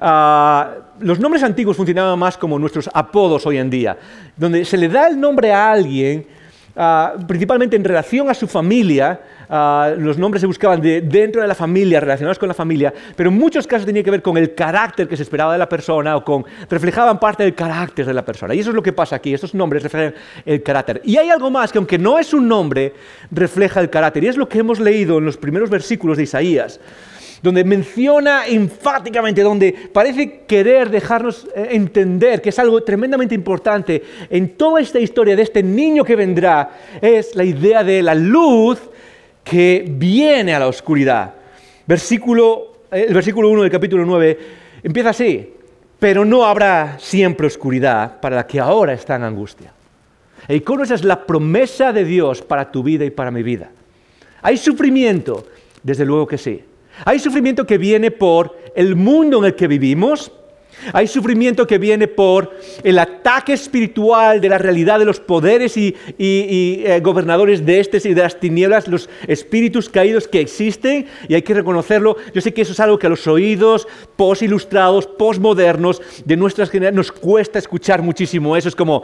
Ah, 0.00 0.74
los 1.00 1.18
nombres 1.18 1.42
antiguos 1.42 1.76
funcionaban 1.76 2.18
más 2.18 2.36
como 2.36 2.58
nuestros 2.58 2.90
apodos 2.92 3.46
hoy 3.46 3.58
en 3.58 3.70
día, 3.70 3.96
donde 4.36 4.64
se 4.64 4.76
le 4.76 4.88
da 4.88 5.08
el 5.08 5.18
nombre 5.18 5.52
a 5.52 5.72
alguien 5.72 6.26
ah, 6.76 7.14
principalmente 7.26 7.76
en 7.76 7.84
relación 7.84 8.28
a 8.30 8.34
su 8.34 8.46
familia, 8.46 9.20
ah, 9.48 9.92
los 9.96 10.18
nombres 10.18 10.40
se 10.40 10.46
buscaban 10.46 10.80
de, 10.80 11.00
dentro 11.00 11.42
de 11.42 11.48
la 11.48 11.54
familia, 11.54 12.00
relacionados 12.00 12.38
con 12.38 12.48
la 12.48 12.54
familia, 12.54 12.92
pero 13.16 13.30
en 13.30 13.36
muchos 13.36 13.66
casos 13.66 13.86
tenía 13.86 14.02
que 14.02 14.10
ver 14.10 14.22
con 14.22 14.36
el 14.36 14.54
carácter 14.54 15.08
que 15.08 15.16
se 15.16 15.22
esperaba 15.22 15.52
de 15.52 15.58
la 15.58 15.68
persona 15.68 16.16
o 16.16 16.24
con, 16.24 16.44
reflejaban 16.68 17.18
parte 17.18 17.42
del 17.42 17.54
carácter 17.54 18.06
de 18.06 18.14
la 18.14 18.24
persona. 18.24 18.54
Y 18.54 18.60
eso 18.60 18.70
es 18.70 18.76
lo 18.76 18.82
que 18.82 18.92
pasa 18.92 19.16
aquí, 19.16 19.34
estos 19.34 19.54
nombres 19.54 19.82
reflejan 19.82 20.14
el 20.44 20.62
carácter. 20.62 21.00
Y 21.04 21.16
hay 21.16 21.30
algo 21.30 21.50
más 21.50 21.72
que 21.72 21.78
aunque 21.78 21.98
no 21.98 22.18
es 22.18 22.32
un 22.34 22.48
nombre, 22.48 22.94
refleja 23.30 23.80
el 23.80 23.90
carácter. 23.90 24.24
Y 24.24 24.28
es 24.28 24.36
lo 24.36 24.48
que 24.48 24.58
hemos 24.58 24.80
leído 24.80 25.18
en 25.18 25.24
los 25.24 25.36
primeros 25.36 25.70
versículos 25.70 26.16
de 26.16 26.24
Isaías 26.24 26.80
donde 27.42 27.64
menciona 27.64 28.46
enfáticamente, 28.46 29.42
donde 29.42 29.72
parece 29.92 30.42
querer 30.46 30.90
dejarnos 30.90 31.46
eh, 31.54 31.68
entender 31.70 32.42
que 32.42 32.50
es 32.50 32.58
algo 32.58 32.82
tremendamente 32.82 33.34
importante 33.34 34.02
en 34.28 34.56
toda 34.56 34.80
esta 34.80 35.00
historia 35.00 35.36
de 35.36 35.42
este 35.42 35.62
niño 35.62 36.04
que 36.04 36.16
vendrá, 36.16 36.70
es 37.00 37.34
la 37.34 37.44
idea 37.44 37.82
de 37.82 38.02
la 38.02 38.14
luz 38.14 38.78
que 39.42 39.84
viene 39.88 40.54
a 40.54 40.58
la 40.58 40.68
oscuridad. 40.68 41.34
Versículo, 41.86 42.84
eh, 42.90 43.06
el 43.08 43.14
versículo 43.14 43.48
1 43.48 43.62
del 43.62 43.70
capítulo 43.70 44.04
9 44.04 44.38
empieza 44.82 45.10
así, 45.10 45.54
pero 45.98 46.24
no 46.24 46.44
habrá 46.44 46.98
siempre 46.98 47.46
oscuridad 47.46 48.20
para 48.20 48.36
la 48.36 48.46
que 48.46 48.60
ahora 48.60 48.92
está 48.92 49.16
en 49.16 49.24
angustia. 49.24 49.72
Y 50.48 50.60
con 50.60 50.82
esa 50.82 50.94
es 50.94 51.04
la 51.04 51.26
promesa 51.26 51.92
de 51.92 52.04
Dios 52.04 52.42
para 52.42 52.70
tu 52.70 52.82
vida 52.82 53.04
y 53.04 53.10
para 53.10 53.30
mi 53.30 53.42
vida. 53.42 53.70
¿Hay 54.42 54.56
sufrimiento? 54.56 55.46
Desde 55.82 56.04
luego 56.04 56.26
que 56.26 56.38
sí. 56.38 56.62
Hay 57.04 57.18
sufrimiento 57.18 57.66
que 57.66 57.78
viene 57.78 58.10
por 58.10 58.56
el 58.74 58.96
mundo 58.96 59.38
en 59.38 59.44
el 59.46 59.54
que 59.54 59.68
vivimos, 59.68 60.32
hay 60.92 61.06
sufrimiento 61.06 61.66
que 61.66 61.78
viene 61.78 62.08
por 62.08 62.56
el 62.82 62.98
ataque 62.98 63.52
espiritual 63.52 64.40
de 64.40 64.48
la 64.48 64.58
realidad 64.58 64.98
de 64.98 65.04
los 65.04 65.20
poderes 65.20 65.76
y, 65.76 65.94
eh, 66.18 67.00
gobernadores 67.02 67.64
de 67.64 67.80
este 67.80 68.00
y 68.08 68.14
de 68.14 68.22
las 68.22 68.38
tinieblas, 68.38 68.88
los 68.88 69.08
espíritus 69.26 69.88
caídos 69.88 70.26
que 70.26 70.40
existen, 70.40 71.06
y 71.28 71.34
hay 71.34 71.42
que 71.42 71.54
reconocerlo. 71.54 72.16
Yo 72.34 72.40
sé 72.40 72.54
que 72.54 72.62
eso 72.62 72.72
es 72.72 72.80
algo 72.80 72.98
que 72.98 73.06
a 73.06 73.10
los 73.10 73.26
oídos 73.26 73.86
post-ilustrados, 74.16 75.06
post-modernos 75.06 76.00
de 76.24 76.36
nuestras 76.36 76.70
generaciones 76.70 76.96
nos 76.96 77.12
cuesta 77.12 77.58
escuchar 77.58 78.02
muchísimo. 78.02 78.56
Eso 78.56 78.68
es 78.68 78.76
como 78.76 79.02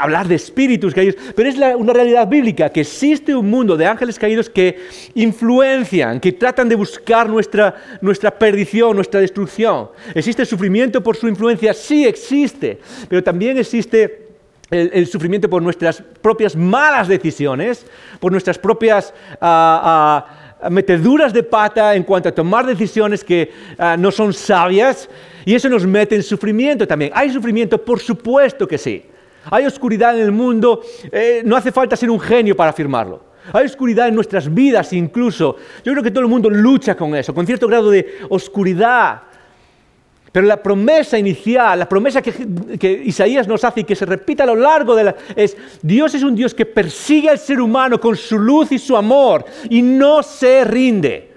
hablar 0.00 0.26
de 0.26 0.34
espíritus 0.34 0.94
caídos, 0.94 1.16
pero 1.34 1.48
es 1.48 1.56
una 1.76 1.92
realidad 1.92 2.28
bíblica, 2.28 2.70
que 2.70 2.80
existe 2.80 3.34
un 3.34 3.48
mundo 3.48 3.76
de 3.76 3.86
ángeles 3.86 4.18
caídos 4.18 4.50
que 4.50 4.78
influencian, 5.14 6.20
que 6.20 6.32
tratan 6.32 6.68
de 6.68 6.74
buscar 6.74 7.28
nuestra, 7.28 7.98
nuestra 8.00 8.30
perdición, 8.30 8.94
nuestra 8.96 9.20
destrucción. 9.20 9.90
Existe 10.14 10.44
sufrimiento 10.48 11.02
por 11.02 11.16
su 11.16 11.28
influencia? 11.28 11.72
Sí 11.72 12.06
existe, 12.06 12.80
pero 13.08 13.22
también 13.22 13.56
existe 13.58 14.28
el, 14.70 15.06
sufrimiento 15.06 15.48
por 15.48 15.62
nuestras 15.62 16.02
propias 16.20 16.54
malas 16.56 17.08
decisiones, 17.08 17.86
por 18.20 18.32
nuestras 18.32 18.58
propias 18.58 19.14
ah, 19.40 20.26
ah, 20.60 20.70
meteduras 20.70 21.32
de 21.32 21.42
pata 21.42 21.94
en 21.94 22.02
cuanto 22.02 22.28
a 22.28 22.32
tomar 22.32 22.66
decisiones 22.66 23.24
que 23.24 23.50
ah, 23.78 23.96
no 23.98 24.10
son 24.10 24.32
sabias, 24.32 25.08
y 25.44 25.54
eso 25.54 25.68
nos 25.68 25.86
mete 25.86 26.14
en 26.16 26.22
sufrimiento 26.22 26.86
también. 26.86 27.10
¿Hay 27.14 27.30
sufrimiento? 27.30 27.82
Por 27.82 28.00
supuesto 28.00 28.66
que 28.66 28.76
sí. 28.76 29.04
Hay 29.50 29.64
oscuridad 29.64 30.14
en 30.16 30.24
el 30.24 30.32
mundo, 30.32 30.82
eh, 31.10 31.42
no 31.44 31.56
hace 31.56 31.72
falta 31.72 31.96
ser 31.96 32.10
un 32.10 32.20
genio 32.20 32.54
para 32.54 32.70
afirmarlo. 32.70 33.28
Hay 33.52 33.64
oscuridad 33.64 34.08
en 34.08 34.14
nuestras 34.14 34.52
vidas 34.52 34.92
incluso. 34.92 35.56
Yo 35.82 35.92
creo 35.92 36.02
que 36.02 36.10
todo 36.10 36.20
el 36.20 36.28
mundo 36.28 36.50
lucha 36.50 36.94
con 36.94 37.14
eso, 37.14 37.32
con 37.34 37.46
cierto 37.46 37.66
grado 37.66 37.90
de 37.90 38.18
oscuridad. 38.28 39.22
Pero 40.32 40.46
la 40.46 40.62
promesa 40.62 41.18
inicial, 41.18 41.78
la 41.78 41.88
promesa 41.88 42.20
que, 42.22 43.02
Isaías 43.04 43.48
nos 43.48 43.64
hace 43.64 43.80
y 43.80 43.84
que 43.84 43.96
se 43.96 44.06
repite 44.06 44.42
a 44.42 44.46
lo 44.46 44.56
largo 44.56 44.94
de 44.94 45.04
la... 45.04 45.16
es, 45.34 45.56
Dios 45.82 46.14
es 46.14 46.22
un 46.22 46.34
Dios 46.34 46.54
que 46.54 46.66
persigue 46.66 47.30
al 47.30 47.38
ser 47.38 47.60
humano 47.60 48.00
con 48.00 48.16
su 48.16 48.38
luz 48.38 48.72
y 48.72 48.78
su 48.78 48.96
amor 48.96 49.44
y 49.70 49.82
no 49.82 50.22
se 50.22 50.64
rinde. 50.64 51.28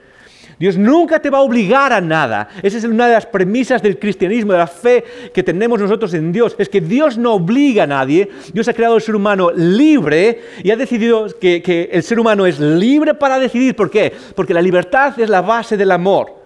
Dios 0.62 0.77
nunca 0.77 1.19
te 1.19 1.32
va 1.32 1.39
a 1.39 1.41
obligar 1.41 1.91
a 1.91 1.99
nada. 1.99 2.49
Esa 2.62 2.77
es 2.77 2.84
una 2.84 3.08
de 3.08 3.13
las 3.13 3.25
premisas 3.25 3.82
del 3.82 3.97
cristianismo, 3.97 4.51
de 4.51 4.60
la 4.60 4.67
fe 4.67 5.04
que 5.34 5.41
tenemos 5.41 5.80
nosotros 5.80 6.13
en 6.13 6.32
Dios. 6.32 6.56
Es 6.60 6.69
que 6.69 6.82
Dios 6.82 7.17
no 7.17 7.34
obliga 7.34 7.86
a 7.86 7.88
nadie. 7.88 8.30
Dios 8.54 8.67
ha 8.67 8.73
creado 8.73 8.93
al 8.93 9.01
ser 9.01 9.15
humano 9.15 9.49
libre 9.49 10.39
y 10.63 10.69
ha 10.69 10.75
decidido 10.75 11.25
que, 11.39 11.63
que 11.63 11.89
el 11.91 12.04
ser 12.04 12.19
humano 12.19 12.45
es 12.45 12.60
libre 12.60 13.15
para 13.15 13.39
decidir. 13.39 13.75
¿Por 13.75 13.89
qué? 13.89 14.13
Porque 14.36 14.54
la 14.54 14.62
libertad 14.62 15.19
es 15.19 15.32
la 15.32 15.41
base 15.41 15.77
del 15.77 15.89
amor. 15.89 16.40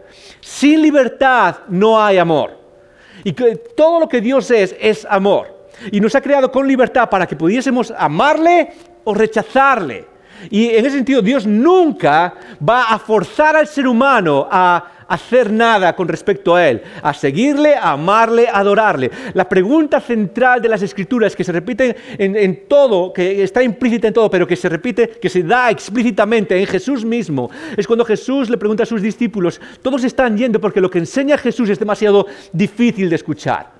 Sin 0.45 0.79
libertad 0.79 1.55
no 1.69 1.99
hay 1.99 2.19
amor. 2.19 2.51
Y 3.23 3.33
todo 3.33 3.99
lo 3.99 4.07
que 4.07 4.21
Dios 4.21 4.51
es 4.51 4.75
es 4.79 5.03
amor. 5.09 5.47
Y 5.91 5.99
nos 5.99 6.13
ha 6.13 6.21
creado 6.21 6.51
con 6.51 6.67
libertad 6.67 7.09
para 7.09 7.25
que 7.25 7.35
pudiésemos 7.35 7.91
amarle 7.97 8.71
o 9.05 9.15
rechazarle. 9.15 10.05
Y 10.49 10.69
en 10.69 10.85
ese 10.85 10.97
sentido 10.97 11.21
Dios 11.21 11.45
nunca 11.45 12.33
va 12.67 12.85
a 12.85 12.99
forzar 12.99 13.55
al 13.55 13.67
ser 13.67 13.87
humano 13.87 14.47
a 14.49 14.91
hacer 15.07 15.51
nada 15.51 15.95
con 15.95 16.07
respecto 16.07 16.55
a 16.55 16.67
Él, 16.67 16.81
a 17.01 17.13
seguirle, 17.13 17.75
a 17.75 17.91
amarle, 17.91 18.47
a 18.47 18.59
adorarle. 18.59 19.11
La 19.33 19.47
pregunta 19.47 19.99
central 19.99 20.61
de 20.61 20.69
las 20.69 20.81
escrituras 20.81 21.35
que 21.35 21.43
se 21.43 21.51
repite 21.51 21.95
en, 22.17 22.67
todo, 22.67 23.13
que 23.13 23.43
está 23.43 23.63
implícita 23.63 24.07
en 24.07 24.13
todo, 24.13 24.29
pero 24.29 24.47
que 24.47 24.55
se 24.55 24.69
repite, 24.69 25.09
que 25.09 25.29
se 25.29 25.43
da 25.43 25.69
explícitamente 25.69 26.57
en 26.57 26.65
Jesús 26.65 27.05
mismo, 27.05 27.49
es 27.77 27.87
cuando 27.87 28.05
Jesús 28.05 28.49
le 28.49 28.57
pregunta 28.57 28.83
a 28.83 28.87
sus 28.87 29.01
discípulos, 29.01 29.61
todos 29.81 30.03
están 30.03 30.37
yendo 30.37 30.59
porque 30.59 30.81
lo 30.81 30.89
que 30.89 30.99
enseña 30.99 31.37
Jesús 31.37 31.69
es 31.69 31.79
demasiado 31.79 32.25
difícil 32.51 33.09
de 33.09 33.15
escuchar. 33.15 33.74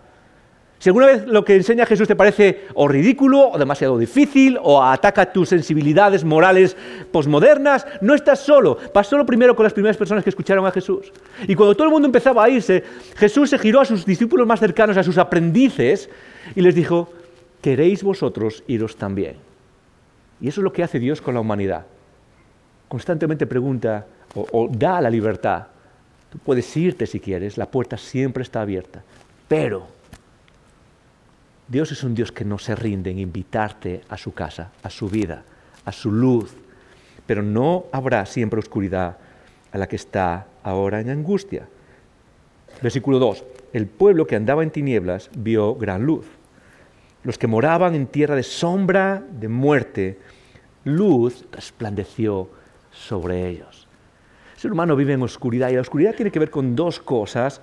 Si 0.80 0.90
alguna 0.90 1.08
vez 1.08 1.26
lo 1.26 1.46
que 1.46 1.56
enseña 1.56 1.86
Jesús 1.86 2.08
te 2.08 2.16
parece 2.16 2.66
o 2.74 2.88
ridículo 2.88 3.50
o 3.50 3.58
demasiado 3.58 3.98
difícil 3.98 4.60
o 4.62 4.84
ataca 4.84 5.32
tus 5.32 5.50
sensibilidades 5.50 6.24
morales 6.24 6.76
posmodernas, 7.12 7.88
no 8.02 8.14
estás 8.14 8.40
solo. 8.40 8.78
Pasó 8.94 9.18
lo 9.18 9.26
primero 9.26 9.56
con 9.56 9.64
las 9.64 9.74
primeras 9.74 9.98
personas 9.98 10.24
que 10.24 10.30
escucharon 10.30 10.66
a 10.66 10.72
Jesús. 10.72 11.12
Y 11.48 11.56
cuando 11.56 11.76
todo 11.76 11.88
el 11.88 11.94
mundo 11.94 12.08
empezaba 12.08 12.44
a 12.44 12.50
irse, 12.50 12.84
Jesús 13.16 13.50
se 13.50 13.58
giró 13.58 13.82
a 13.82 13.86
sus 13.86 14.06
discípulos 14.06 14.46
más 14.46 14.60
cercanos, 14.60 14.98
a 14.98 15.04
sus 15.04 15.18
aprendices, 15.18 16.10
y 16.56 16.62
les 16.62 16.76
dijo, 16.76 17.10
¿queréis 17.62 18.04
vosotros 18.04 18.64
iros 18.68 18.98
también? 18.98 19.38
Y 20.42 20.50
eso 20.50 20.60
es 20.60 20.64
lo 20.64 20.74
que 20.74 20.84
hace 20.84 21.00
Dios 21.00 21.22
con 21.22 21.34
la 21.34 21.40
humanidad. 21.40 21.86
Constantemente 22.90 23.48
pregunta 23.48 24.06
o, 24.36 24.46
o 24.52 24.68
da 24.70 25.02
la 25.02 25.10
libertad. 25.10 25.68
Tú 26.30 26.38
puedes 26.40 26.76
irte 26.76 27.08
si 27.08 27.20
quieres, 27.20 27.58
la 27.58 27.66
puerta 27.66 27.98
siempre 27.98 28.44
está 28.44 28.62
abierta. 28.62 29.02
Pero 29.48 29.96
Dios 31.68 31.92
es 31.92 32.04
un 32.04 32.14
Dios 32.14 32.32
que 32.32 32.46
no 32.46 32.60
se 32.60 32.76
rinde 32.76 33.10
en 33.10 33.20
invitarte 33.20 34.02
a 34.10 34.18
su 34.18 34.34
casa, 34.34 34.72
a 34.84 34.90
su 34.90 35.10
vida, 35.10 35.44
a 35.84 35.92
su 35.92 36.12
luz, 36.12 36.54
pero 37.26 37.42
no 37.42 37.86
habrá 37.92 38.26
siempre 38.26 38.60
oscuridad 38.60 39.18
a 39.72 39.78
la 39.78 39.88
que 39.88 39.96
está 39.96 40.48
ahora 40.64 41.00
en 41.00 41.10
angustia. 41.10 41.68
Versículo 42.82 43.20
2. 43.20 43.44
El 43.74 43.88
pueblo 43.88 44.28
que 44.28 44.36
andaba 44.36 44.64
en 44.64 44.70
tinieblas 44.70 45.30
vio 45.36 45.76
gran 45.76 46.06
luz. 46.06 46.26
Los 47.24 47.38
que 47.38 47.48
moraban 47.48 47.96
en 47.96 48.08
tierra 48.08 48.36
de 48.36 48.44
sombra, 48.44 49.24
de 49.32 49.48
muerte, 49.48 50.20
luz 50.84 51.46
resplandeció 51.52 52.50
sobre 52.92 53.50
ellos. 53.50 53.88
El 54.54 54.62
ser 54.62 54.72
humano 54.72 54.96
vive 54.96 55.14
en 55.14 55.24
oscuridad 55.24 55.70
y 55.70 55.76
la 55.76 55.82
oscuridad 55.82 56.16
tiene 56.16 56.32
que 56.32 56.40
ver 56.40 56.52
con 56.52 56.76
dos 56.76 57.00
cosas 57.00 57.62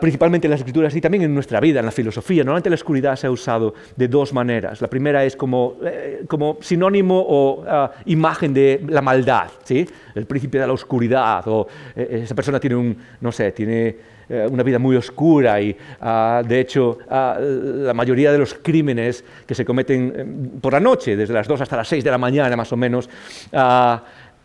principalmente 0.00 0.46
en 0.46 0.50
las 0.50 0.60
escrituras 0.60 0.94
y 0.96 1.00
también 1.00 1.22
en 1.22 1.34
nuestra 1.34 1.60
vida, 1.60 1.80
en 1.80 1.86
la 1.86 1.92
filosofía. 1.92 2.42
Normalmente 2.42 2.70
la 2.70 2.74
oscuridad 2.74 3.16
se 3.16 3.26
ha 3.26 3.30
usado 3.30 3.74
de 3.96 4.08
dos 4.08 4.32
maneras. 4.32 4.80
La 4.80 4.88
primera 4.88 5.24
es 5.24 5.36
como, 5.36 5.76
eh, 5.84 6.24
como 6.26 6.58
sinónimo 6.60 7.24
o 7.26 7.64
ah, 7.66 7.92
imagen 8.06 8.52
de 8.52 8.84
la 8.88 9.02
maldad, 9.02 9.48
¿sí? 9.62 9.86
el 10.14 10.26
príncipe 10.26 10.58
de 10.58 10.66
la 10.66 10.72
oscuridad, 10.72 11.46
o 11.46 11.68
eh, 11.94 12.20
esa 12.24 12.34
persona 12.34 12.58
tiene 12.58 12.76
un, 12.76 12.96
no 13.20 13.30
sé, 13.30 13.52
tiene 13.52 13.96
eh, 14.28 14.46
una 14.50 14.62
vida 14.62 14.78
muy 14.78 14.96
oscura 14.96 15.60
y 15.60 15.76
ah, 16.00 16.42
de 16.46 16.60
hecho 16.60 16.98
la 17.08 17.94
mayoría 17.94 18.32
de 18.32 18.38
los 18.38 18.54
crímenes 18.54 19.24
que 19.46 19.54
se 19.54 19.64
cometen 19.64 20.12
em, 20.16 20.60
por 20.60 20.72
la 20.72 20.80
noche, 20.80 21.16
desde 21.16 21.32
las 21.32 21.46
2 21.46 21.60
hasta 21.60 21.76
las 21.76 21.88
6 21.88 22.02
de 22.02 22.10
la 22.10 22.18
mañana 22.18 22.56
más 22.56 22.72
o 22.72 22.76
menos, 22.76 23.08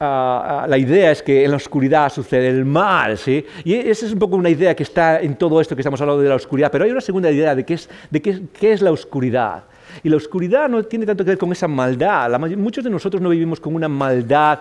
Ah, 0.06 0.64
ah, 0.64 0.68
la 0.68 0.78
idea 0.78 1.12
es 1.12 1.24
que 1.24 1.46
en 1.46 1.52
la 1.52 1.56
oscuridad 1.56 2.12
sucede 2.12 2.50
el 2.50 2.66
mal, 2.66 3.18
¿sí? 3.18 3.46
Y 3.64 3.74
esa 3.74 4.06
es 4.06 4.12
un 4.12 4.20
poco 4.20 4.36
una 4.36 4.50
idea 4.50 4.76
que 4.76 4.84
está 4.84 5.22
en 5.22 5.38
todo 5.38 5.62
esto 5.62 5.78
que 5.78 5.82
estamos 5.82 6.02
hablando 6.02 6.22
de 6.22 6.28
la 6.28 6.36
oscuridad, 6.36 6.70
pero 6.70 6.84
hay 6.84 6.92
una 6.92 7.00
segunda 7.00 7.32
idea 7.32 7.56
de 7.56 7.64
qué 7.64 7.76
es, 7.76 7.90
de 8.10 8.22
qué, 8.22 8.74
es 8.74 8.82
la 8.82 8.92
oscuridad. 8.92 9.64
Y 10.04 10.10
la 10.10 10.18
oscuridad 10.18 10.68
no 10.68 10.84
tiene 10.84 11.06
tanto 11.06 11.24
que 11.24 11.30
ver 11.30 11.38
con 11.38 11.54
esa 11.54 11.70
maldad. 11.70 12.38
muchos 12.58 12.84
de 12.84 12.90
nosotros 12.90 13.22
no 13.22 13.30
vivimos 13.30 13.62
con 13.62 13.76
una 13.76 13.88
maldad 13.88 14.60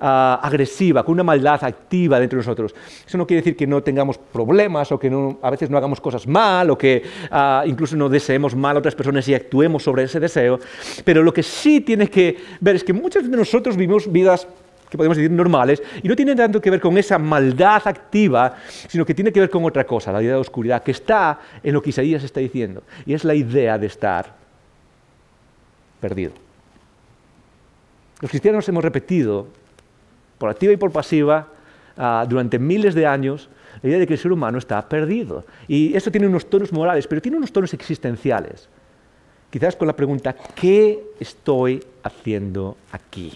ah, 0.00 0.40
agresiva, 0.42 1.04
con 1.04 1.12
una 1.12 1.24
maldad 1.24 1.62
activa 1.64 2.18
dentro 2.18 2.38
de 2.38 2.46
nosotros. 2.46 2.74
Eso 3.06 3.18
no 3.18 3.26
quiere 3.26 3.42
decir 3.42 3.58
que 3.58 3.66
no 3.66 3.82
tengamos 3.82 4.16
problemas 4.16 4.90
o 4.90 4.98
que 4.98 5.12
a 5.42 5.50
veces 5.50 5.68
no 5.68 5.76
hagamos 5.76 6.00
cosas 6.00 6.26
mal 6.26 6.70
o 6.70 6.78
que 6.78 7.02
incluso 7.66 7.94
no 7.94 8.08
deseemos 8.08 8.56
mal 8.56 8.76
a 8.76 8.78
otras 8.78 8.94
personas 8.94 9.28
y 9.28 9.34
actuemos 9.34 9.82
sobre 9.82 10.04
ese 10.04 10.18
deseo. 10.18 10.58
Pero 11.04 11.22
lo 11.22 11.34
que 11.34 11.42
sí 11.42 11.82
tiene 11.82 12.08
que 12.08 12.38
ver 12.58 12.76
es 12.76 12.84
que 12.84 12.94
muchos 12.94 13.30
de 13.30 13.36
nosotros 13.36 13.76
vivimos 13.76 14.10
vidas 14.10 14.48
que 14.88 14.96
podemos 14.96 15.16
decir 15.16 15.30
normales, 15.30 15.82
y 16.02 16.08
no 16.08 16.16
tiene 16.16 16.34
tanto 16.34 16.60
que 16.60 16.70
ver 16.70 16.80
con 16.80 16.96
esa 16.96 17.18
maldad 17.18 17.82
activa, 17.86 18.56
sino 18.88 19.04
que 19.04 19.14
tiene 19.14 19.32
que 19.32 19.40
ver 19.40 19.50
con 19.50 19.64
otra 19.64 19.84
cosa, 19.84 20.12
la 20.12 20.22
idea 20.22 20.34
de 20.34 20.40
oscuridad, 20.40 20.82
que 20.82 20.92
está 20.92 21.38
en 21.62 21.74
lo 21.74 21.82
que 21.82 21.90
Isaías 21.90 22.24
está 22.24 22.40
diciendo, 22.40 22.82
y 23.04 23.14
es 23.14 23.24
la 23.24 23.34
idea 23.34 23.78
de 23.78 23.86
estar 23.86 24.34
perdido. 26.00 26.32
Los 28.20 28.30
cristianos 28.30 28.68
hemos 28.68 28.82
repetido, 28.82 29.46
por 30.38 30.50
activa 30.50 30.72
y 30.72 30.76
por 30.76 30.90
pasiva, 30.90 31.48
ah, 31.96 32.26
durante 32.28 32.58
miles 32.58 32.94
de 32.94 33.06
años, 33.06 33.48
la 33.82 33.88
idea 33.90 33.98
de 34.00 34.06
que 34.06 34.14
el 34.14 34.18
ser 34.18 34.32
humano 34.32 34.58
está 34.58 34.88
perdido. 34.88 35.44
Y 35.68 35.96
esto 35.96 36.10
tiene 36.10 36.26
unos 36.26 36.48
tonos 36.48 36.72
morales, 36.72 37.06
pero 37.06 37.22
tiene 37.22 37.36
unos 37.36 37.52
tonos 37.52 37.74
existenciales. 37.74 38.68
Quizás 39.50 39.76
con 39.76 39.86
la 39.86 39.96
pregunta, 39.96 40.34
¿qué 40.54 41.02
estoy 41.20 41.82
haciendo 42.02 42.76
aquí? 42.92 43.32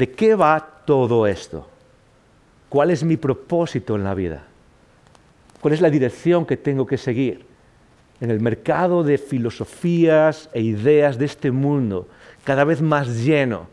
¿De 0.00 0.10
qué 0.10 0.34
va 0.34 0.66
todo 0.86 1.26
esto? 1.26 1.66
¿Cuál 2.70 2.90
es 2.90 3.04
mi 3.04 3.18
propósito 3.18 3.96
en 3.96 4.02
la 4.02 4.14
vida? 4.14 4.44
¿Cuál 5.60 5.74
es 5.74 5.82
la 5.82 5.90
dirección 5.90 6.46
que 6.46 6.56
tengo 6.56 6.86
que 6.86 6.96
seguir? 6.96 7.44
En 8.18 8.30
el 8.30 8.40
mercado 8.40 9.04
de 9.04 9.18
filosofías 9.18 10.48
e 10.54 10.62
ideas 10.62 11.18
de 11.18 11.26
este 11.26 11.50
mundo, 11.50 12.08
cada 12.44 12.64
vez 12.64 12.80
más 12.80 13.08
lleno, 13.08 13.66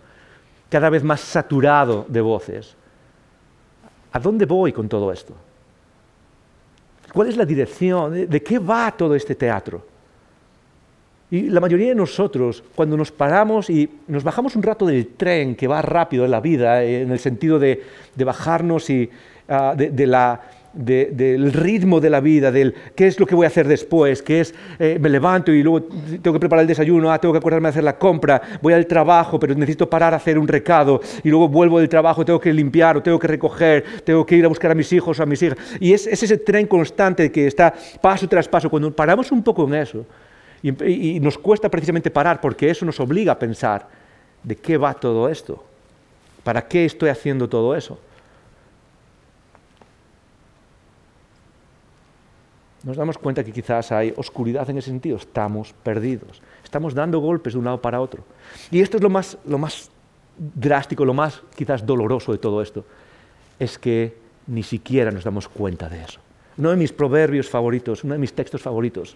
cada 0.69 0.89
vez 0.89 1.01
más 1.01 1.21
saturado 1.21 2.05
de 2.09 2.19
voces. 2.19 2.75
¿A 4.11 4.19
dónde 4.19 4.45
voy 4.45 4.73
con 4.73 4.89
todo 4.89 5.13
esto? 5.13 5.33
¿Cuál 7.13 7.29
es 7.29 7.37
la 7.37 7.45
dirección? 7.45 8.27
¿De 8.27 8.43
qué 8.43 8.59
va 8.59 8.91
todo 8.91 9.15
este 9.15 9.33
teatro? 9.33 9.81
Y 11.29 11.49
la 11.49 11.59
mayoría 11.59 11.89
de 11.89 11.95
nosotros, 11.95 12.63
cuando 12.73 12.95
nos 12.95 13.11
paramos 13.11 13.69
y 13.69 13.89
nos 14.07 14.23
bajamos 14.23 14.55
un 14.55 14.63
rato 14.63 14.85
del 14.85 15.07
tren 15.07 15.55
que 15.55 15.67
va 15.67 15.81
rápido 15.81 16.23
en 16.23 16.31
la 16.31 16.39
vida, 16.39 16.83
eh, 16.83 17.01
en 17.01 17.11
el 17.11 17.19
sentido 17.19 17.59
de, 17.59 17.83
bajarnos 18.15 18.89
y, 18.89 19.09
ah, 19.49 19.73
de, 19.75 20.07
la, 20.07 20.39
del 20.71 21.51
ritmo 21.51 21.99
de 21.99 22.09
la 22.09 22.21
vida, 22.21 22.49
del 22.49 22.73
qué 22.95 23.07
es 23.07 23.19
lo 23.19 23.25
que 23.25 23.35
voy 23.35 23.43
a 23.43 23.47
hacer 23.47 23.67
después, 23.67 24.21
qué 24.21 24.39
es, 24.39 24.55
eh, 24.79 24.99
me 25.01 25.09
levanto 25.09 25.51
y 25.51 25.61
luego 25.63 25.89
tengo 26.21 26.31
que 26.31 26.39
preparar 26.39 26.61
el 26.61 26.67
desayuno, 26.67 27.11
ah, 27.11 27.19
tengo 27.19 27.33
que 27.33 27.39
acordarme 27.39 27.67
de 27.67 27.71
hacer 27.71 27.83
la 27.83 27.97
compra, 27.97 28.41
voy 28.61 28.71
al 28.71 28.87
trabajo, 28.87 29.37
pero 29.37 29.53
necesito 29.53 29.89
parar 29.89 30.13
a 30.13 30.17
hacer 30.17 30.39
un 30.39 30.47
recado 30.47 31.01
y 31.25 31.29
luego 31.29 31.49
vuelvo 31.49 31.79
del 31.79 31.89
trabajo, 31.89 32.23
tengo 32.23 32.39
que 32.39 32.53
limpiar 32.53 32.95
o 32.95 33.03
tengo 33.03 33.19
que 33.19 33.27
recoger, 33.27 33.83
tengo 34.05 34.25
que 34.25 34.37
ir 34.37 34.45
a 34.45 34.47
buscar 34.47 34.71
a 34.71 34.75
mis 34.75 34.93
hijos 34.93 35.19
o 35.19 35.23
a 35.23 35.25
mis 35.25 35.41
hijas. 35.43 35.57
Y 35.81 35.91
es, 35.91 36.07
es 36.07 36.23
ese 36.23 36.37
tren 36.37 36.67
constante 36.67 37.29
que 37.33 37.47
está 37.47 37.73
paso 37.99 38.29
tras 38.29 38.47
paso. 38.47 38.69
Cuando 38.69 38.95
paramos 38.95 39.29
un 39.33 39.43
poco 39.43 39.67
en 39.67 39.73
eso, 39.73 40.05
y, 40.69 41.19
nos 41.19 41.38
cuesta 41.38 41.69
precisamente 41.69 42.12
parar 42.12 42.41
porque 42.41 42.69
eso 42.69 42.86
nos 42.86 42.99
obliga 42.99 43.34
a 43.34 43.39
pensar, 43.39 43.88
¿de 44.43 44.56
qué 44.56 44.77
va 44.77 44.93
todo 44.93 45.30
esto? 45.30 45.63
¿Para 46.43 46.67
qué 46.67 46.86
estoy 46.86 47.10
haciendo 47.10 47.47
todo 47.47 47.75
eso? 47.75 47.99
Nos 52.84 52.95
damos 52.95 53.17
cuenta 53.17 53.43
que 53.43 53.51
quizás 53.51 53.91
hay 53.91 54.13
oscuridad 54.15 54.69
en 54.69 54.77
ese 54.77 54.89
sentido, 54.89 55.17
estamos 55.17 55.73
perdidos, 55.84 56.41
estamos 56.63 56.93
dando 56.93 57.19
golpes 57.19 57.53
de 57.53 57.60
un 57.60 57.65
lado 57.65 57.82
para 57.82 57.99
otro. 57.99 58.23
Y 58.71 58.82
esto 58.82 58.97
es 58.97 59.03
lo 59.03 59.10
más, 59.10 59.38
lo 59.45 59.58
más 59.58 59.89
drástico, 60.38 61.03
lo 61.03 61.13
más 61.13 61.41
quizás 61.56 61.86
doloroso 61.86 62.32
de 62.32 62.38
todo 62.38 62.62
esto, 62.62 62.86
es 63.60 63.77
que 63.77 64.15
ni 64.47 64.63
siquiera 64.63 65.12
nos 65.12 65.23
damos 65.23 65.49
cuenta 65.49 65.89
de 65.89 66.01
eso. 66.01 66.19
Uno 66.58 66.71
de 66.71 66.77
mis 66.77 66.91
proverbios 66.91 67.49
favoritos, 67.49 68.03
uno 68.03 68.13
de 68.13 68.19
mis 68.19 68.34
textos 68.34 68.62
favoritos, 68.62 69.15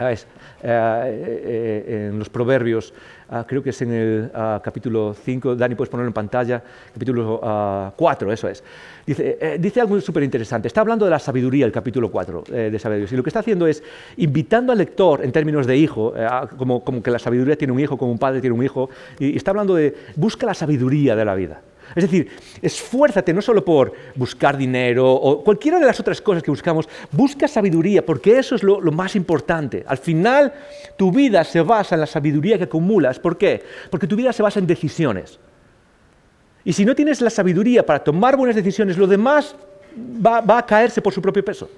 eh, 0.00 0.16
eh, 0.62 1.84
eh, 1.86 2.08
en 2.08 2.18
los 2.18 2.30
proverbios, 2.30 2.94
ah, 3.28 3.44
creo 3.46 3.62
que 3.62 3.70
es 3.70 3.82
en 3.82 3.92
el 3.92 4.30
ah, 4.32 4.58
capítulo 4.64 5.14
5, 5.14 5.54
Dani, 5.54 5.74
puedes 5.74 5.90
ponerlo 5.90 6.08
en 6.08 6.14
pantalla, 6.14 6.62
capítulo 6.94 7.38
4, 7.94 8.30
ah, 8.30 8.32
eso 8.32 8.48
es. 8.48 8.64
Dice, 9.04 9.58
dice 9.60 9.80
algo 9.82 10.00
súper 10.00 10.22
interesante, 10.22 10.68
está 10.68 10.80
hablando 10.80 11.04
de 11.04 11.10
la 11.10 11.18
sabiduría, 11.18 11.66
el 11.66 11.72
capítulo 11.72 12.10
4 12.10 12.44
de 12.48 12.78
sabiduría, 12.78 13.08
y 13.12 13.16
lo 13.16 13.22
que 13.22 13.30
está 13.30 13.40
haciendo 13.40 13.66
es 13.66 13.82
invitando 14.16 14.72
al 14.72 14.78
lector 14.78 15.22
en 15.24 15.30
términos 15.30 15.66
de 15.66 15.76
hijo, 15.76 16.14
como, 16.56 16.82
como, 16.82 17.02
que 17.02 17.10
la 17.10 17.18
sabiduría 17.18 17.56
tiene 17.56 17.72
un 17.72 17.80
hijo, 17.80 17.98
como 17.98 18.12
un 18.12 18.18
padre 18.18 18.40
tiene 18.40 18.56
un 18.56 18.64
hijo, 18.64 18.88
y 19.18 19.36
está 19.36 19.50
hablando 19.50 19.74
de 19.74 19.94
busca 20.16 20.46
la 20.46 20.54
sabiduría 20.54 21.16
de 21.16 21.24
la 21.24 21.34
vida. 21.34 21.60
Es 21.94 22.04
decir, 22.04 22.30
esfuérzate 22.60 23.32
no 23.32 23.42
solo 23.42 23.64
por 23.64 23.92
buscar 24.14 24.56
dinero 24.56 25.12
o 25.12 25.42
cualquiera 25.42 25.78
de 25.78 25.86
las 25.86 26.00
otras 26.00 26.20
cosas 26.20 26.42
que 26.42 26.50
buscamos, 26.50 26.88
busca 27.10 27.46
sabiduría, 27.48 28.04
porque 28.04 28.38
eso 28.38 28.54
es 28.54 28.62
lo, 28.62 28.80
más 28.92 29.16
importante. 29.16 29.84
Al 29.86 29.98
final, 29.98 30.52
tu 30.96 31.10
vida 31.10 31.44
se 31.44 31.60
basa 31.60 31.94
en 31.94 32.00
la 32.00 32.06
sabiduría 32.06 32.58
que 32.58 32.64
acumulas. 32.64 33.18
¿Por 33.18 33.36
qué? 33.36 33.62
Porque 33.90 34.06
tu 34.06 34.16
vida 34.16 34.32
se 34.32 34.42
basa 34.42 34.58
en 34.58 34.66
decisiones. 34.66 35.38
Y 36.64 36.72
si 36.72 36.84
no 36.84 36.94
tienes 36.94 37.20
la 37.20 37.30
sabiduría 37.30 37.84
para 37.84 38.02
tomar 38.02 38.36
buenas 38.36 38.56
decisiones, 38.56 38.96
lo 38.96 39.06
demás 39.06 39.56
va, 40.24 40.58
a 40.58 40.66
caerse 40.66 41.02
por 41.02 41.12
su 41.12 41.20
propio 41.20 41.44
peso. 41.44 41.68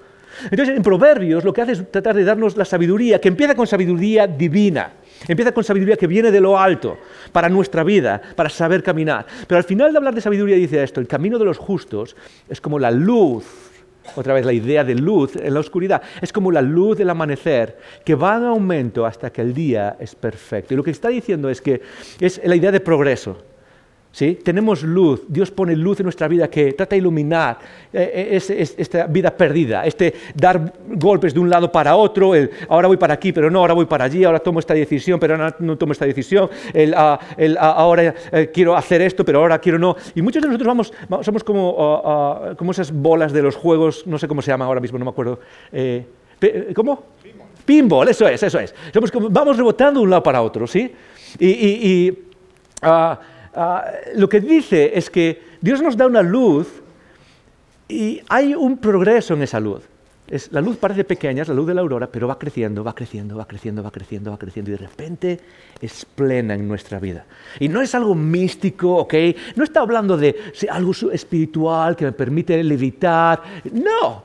Entonces, 0.51 0.77
en 0.77 0.83
Proverbios 0.83 1.45
lo 1.45 1.53
que 1.53 1.63
hace 1.63 1.73
es 1.73 1.91
tratar 1.91 2.15
de 2.15 2.25
darnos 2.25 2.57
la 2.57 2.65
sabiduría, 2.65 3.21
que 3.21 3.29
empieza 3.29 3.55
con 3.55 3.67
sabiduría 3.67 4.27
divina. 4.27 4.93
Empieza 5.27 5.53
con 5.53 5.65
sabiduría 5.65 5.97
que 5.97 6.07
viene 6.07 6.31
de 6.31 6.41
lo 6.41 6.59
alto 6.59 6.99
para 7.33 7.49
nuestra 7.49 7.83
vida, 7.83 8.21
para 8.37 8.49
saber 8.49 8.83
caminar. 8.83 9.27
Pero 9.47 9.59
al 9.59 9.65
final 9.65 9.93
de 9.93 9.99
hablar 9.99 10.15
de 10.15 10.21
sabiduría 10.21 10.57
dice 10.57 10.83
esto, 10.83 11.01
el 11.01 11.07
camino 11.07 11.39
de 11.39 11.45
los 11.45 11.59
justos 11.59 12.17
es 12.49 12.61
como 12.61 12.79
la 12.79 12.91
luz, 12.91 13.45
otra 14.17 14.35
vez 14.35 14.45
la 14.45 14.53
idea 14.53 14.85
de 14.85 14.95
luz 14.95 15.37
en 15.37 15.55
la 15.55 15.61
oscuridad, 15.61 16.03
es 16.21 16.33
como 16.33 16.53
la 16.53 16.61
luz 16.61 16.99
del 16.99 17.09
amanecer 17.09 17.79
que 18.05 18.15
va 18.15 18.37
en 18.37 18.45
aumento 18.45 19.07
hasta 19.07 19.31
que 19.31 19.41
el 19.41 19.55
día 19.55 19.97
es 19.99 20.15
perfecto. 20.15 20.75
Y 20.75 20.77
lo 20.77 20.85
que 20.85 20.91
está 20.91 21.09
diciendo 21.09 21.49
es 21.49 21.63
que 21.63 21.81
es 22.21 22.41
la 22.45 22.57
idea 22.57 22.73
de 22.73 22.81
progreso. 22.81 23.39
¿Sí? 24.15 24.39
Tenemos 24.45 24.85
luz, 24.85 25.23
Dios 25.27 25.51
pone 25.51 25.75
luz 25.75 25.99
en 25.99 26.05
nuestra 26.05 26.29
vida 26.29 26.49
que 26.49 26.73
trata 26.75 26.95
de 26.95 26.99
iluminar 26.99 27.59
eh, 27.93 28.41
eh, 28.49 28.69
esta 28.79 29.09
vida 29.09 29.37
perdida, 29.37 29.85
este 29.85 30.15
dar 30.37 30.73
golpes 30.87 31.35
de 31.35 31.41
un 31.41 31.51
lado 31.51 31.73
para 31.73 31.97
otro, 31.97 32.33
el 32.33 32.49
ahora 32.69 32.87
voy 32.87 32.97
para 32.97 33.15
aquí, 33.15 33.33
pero 33.33 33.51
no, 33.51 33.59
ahora 33.59 33.75
voy 33.75 33.87
para 33.87 34.05
allí, 34.05 34.23
ahora 34.23 34.39
tomo 34.39 34.61
esta 34.61 34.73
decisión, 34.73 35.19
pero 35.19 35.35
ahora 35.35 35.57
no 35.59 35.77
tomo 35.77 35.91
esta 35.91 36.07
decisión, 36.07 36.49
el, 36.73 36.95
ah, 36.95 37.19
ah, 37.59 37.75
ahora 37.77 38.15
eh, 38.31 38.53
quiero 38.55 38.77
hacer 38.77 39.03
esto, 39.03 39.25
pero 39.25 39.41
ahora 39.41 39.59
quiero 39.59 39.81
no. 39.81 39.97
Y 40.15 40.23
muchos 40.23 40.41
de 40.41 40.47
nosotros 40.47 40.69
vamos, 40.69 40.93
somos 41.25 41.43
como, 41.43 41.75
ah, 42.05 42.55
como 42.57 42.71
esas 42.71 42.93
bolas 42.93 43.33
de 43.33 43.43
los 43.43 43.57
juegos, 43.57 44.07
no 44.07 44.17
sé 44.17 44.29
cómo 44.29 44.43
se 44.43 44.53
llama 44.53 44.67
ahora 44.67 44.81
mismo, 44.81 44.97
no 44.97 45.07
me 45.07 45.11
acuerdo. 45.11 45.41
¿Cómo? 46.73 47.03
Pinball. 47.65 48.09
eso 48.11 48.29
es, 48.29 48.41
eso 48.45 48.61
es. 48.61 48.73
Somos 48.93 49.11
como, 49.11 49.29
vamos 49.29 49.57
rebotando 49.57 49.99
de 49.99 50.05
un 50.05 50.11
lado 50.11 50.23
para 50.23 50.41
otro, 50.41 50.69
¿sí? 50.69 50.95
Y, 51.41 51.49
y, 51.49 52.19
Ah, 53.55 53.85
lo 54.17 54.29
que 54.29 54.41
dice 54.41 54.93
es 54.95 55.09
que 55.09 55.43
Dios 55.61 55.81
nos 55.81 55.97
da 55.97 56.07
una 56.07 56.23
luz 56.23 56.83
y 57.89 58.21
hay 58.29 58.55
un 58.55 58.79
progreso 58.79 59.35
en 59.35 59.43
esa 59.43 59.61
luz. 59.61 59.83
la 60.51 60.61
luz 60.61 60.77
parece 60.79 61.05
pequeña, 61.05 61.43
es 61.43 61.49
la 61.49 61.55
luz 61.55 61.67
de 61.67 61.75
la 61.75 61.83
aurora, 61.83 62.09
pero 62.09 62.27
va 62.27 62.39
creciendo, 62.39 62.83
va 62.83 62.95
creciendo, 62.95 63.37
va 63.37 63.47
creciendo, 63.47 63.83
va 63.83 63.91
creciendo, 63.91 64.31
va 64.31 64.39
creciendo 64.39 64.71
y 64.71 64.73
de 64.73 64.79
repente 64.79 65.41
es 65.81 66.05
plena 66.05 66.55
en 66.55 66.67
nuestra 66.67 66.99
vida. 66.99 67.27
Y 67.61 67.69
no 67.69 67.81
es 67.83 67.95
algo 67.95 68.15
místico, 68.15 68.97
¿ok? 68.97 69.15
No 69.55 69.65
está 69.65 69.81
hablando 69.81 70.17
de 70.17 70.35
algo 70.71 70.93
espiritual 71.13 71.95
que 71.95 72.07
me 72.07 72.13
permite 72.13 72.63
levitar. 72.65 73.43
No. 73.71 74.25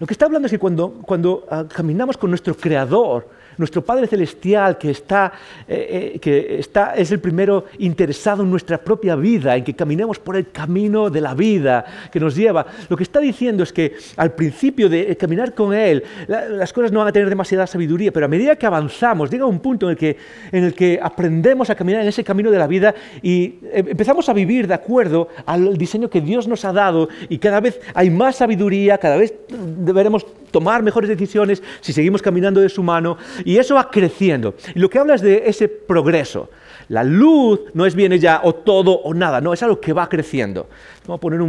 Lo 0.00 0.06
que 0.06 0.14
está 0.14 0.24
hablando 0.24 0.46
es 0.46 0.52
que 0.52 0.58
cuando, 0.58 1.46
ah, 1.50 1.64
caminamos 1.68 2.16
con 2.16 2.30
nuestro 2.30 2.56
Creador, 2.56 3.28
nuestro 3.58 3.84
Padre 3.84 4.06
Celestial 4.06 4.78
que, 4.78 4.90
está, 4.90 5.32
eh, 5.68 6.12
eh, 6.14 6.18
que 6.18 6.58
está, 6.58 6.94
es 6.94 7.10
el 7.12 7.20
primero 7.20 7.66
interesado 7.78 8.42
en 8.42 8.50
nuestra 8.50 8.78
propia 8.78 9.16
vida, 9.16 9.56
en 9.56 9.64
que 9.64 9.74
caminemos 9.74 10.18
por 10.18 10.36
el 10.36 10.50
camino 10.50 11.10
de 11.10 11.20
la 11.20 11.34
vida 11.34 11.84
que 12.10 12.20
nos 12.20 12.34
lleva. 12.34 12.66
Lo 12.88 12.96
que 12.96 13.02
está 13.02 13.20
diciendo 13.20 13.62
es 13.62 13.72
que 13.72 13.94
al 14.16 14.32
principio 14.32 14.88
de 14.88 15.16
caminar 15.16 15.54
con 15.54 15.74
Él, 15.74 16.02
las 16.28 16.72
cosas 16.72 16.92
no 16.92 17.00
van 17.00 17.08
a 17.08 17.12
tener 17.12 17.28
demasiada 17.28 17.66
sabiduría, 17.66 18.12
pero 18.12 18.26
a 18.26 18.28
medida 18.28 18.56
que 18.56 18.66
avanzamos, 18.66 19.30
llega 19.30 19.46
un 19.46 19.60
punto 19.60 19.86
en 19.86 19.92
el 19.92 19.96
que, 19.96 20.16
en 20.52 20.64
el 20.64 20.74
que 20.74 20.98
aprendemos 21.02 21.70
a 21.70 21.74
caminar 21.74 22.02
en 22.02 22.08
ese 22.08 22.24
camino 22.24 22.50
de 22.50 22.58
la 22.58 22.66
vida 22.66 22.94
y 23.22 23.58
eh, 23.64 23.84
empezamos 23.88 24.28
a 24.28 24.32
vivir 24.32 24.66
de 24.66 24.74
acuerdo 24.74 25.28
al 25.46 25.76
diseño 25.76 26.08
que 26.10 26.20
Dios 26.20 26.48
nos 26.48 26.64
ha 26.64 26.72
dado 26.72 27.08
y 27.28 27.38
cada 27.38 27.60
vez 27.60 27.80
hay 27.94 28.10
más 28.10 28.36
sabiduría, 28.36 28.98
cada 28.98 29.16
vez 29.16 29.34
deberemos 29.48 30.26
tomar 30.50 30.82
mejores 30.82 31.08
decisiones 31.08 31.62
si 31.80 31.92
seguimos 31.92 32.22
caminando 32.22 32.60
de 32.60 32.68
su 32.68 32.82
mano 32.82 33.18
y 33.44 33.58
eso 33.58 33.74
va 33.74 33.90
creciendo. 33.90 34.54
Y 34.74 34.78
lo 34.78 34.88
que 34.88 34.98
habla 34.98 35.14
es 35.14 35.20
de 35.20 35.42
ese 35.46 35.68
progreso. 35.68 36.50
La 36.88 37.04
luz 37.04 37.60
no 37.72 37.86
es 37.86 37.94
bien 37.94 38.12
ya 38.14 38.40
o 38.42 38.54
todo 38.54 38.92
o 38.92 39.14
nada, 39.14 39.40
no, 39.40 39.52
es 39.52 39.62
algo 39.62 39.80
que 39.80 39.92
va 39.92 40.08
creciendo. 40.08 40.68
Vamos 41.06 41.18
a 41.18 41.20
poner 41.20 41.40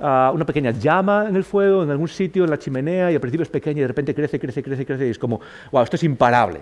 ah, 0.00 0.32
una 0.34 0.44
pequeña 0.46 0.70
llama 0.70 1.26
en 1.28 1.36
el 1.36 1.44
fuego, 1.44 1.82
en 1.82 1.90
algún 1.90 2.08
sitio, 2.08 2.44
en 2.44 2.50
la 2.50 2.58
chimenea, 2.58 3.10
y 3.10 3.14
al 3.14 3.20
principio 3.20 3.42
es 3.42 3.50
pequeña 3.50 3.78
y 3.78 3.82
de 3.82 3.88
repente 3.88 4.14
crece, 4.14 4.38
crece, 4.38 4.62
crece, 4.62 4.86
crece, 4.86 5.06
y 5.06 5.10
es 5.10 5.18
como, 5.18 5.40
wow, 5.72 5.82
esto 5.82 5.96
es 5.96 6.04
imparable. 6.04 6.60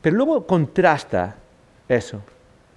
Pero 0.00 0.16
luego 0.16 0.46
contrasta 0.46 1.36
eso. 1.88 2.20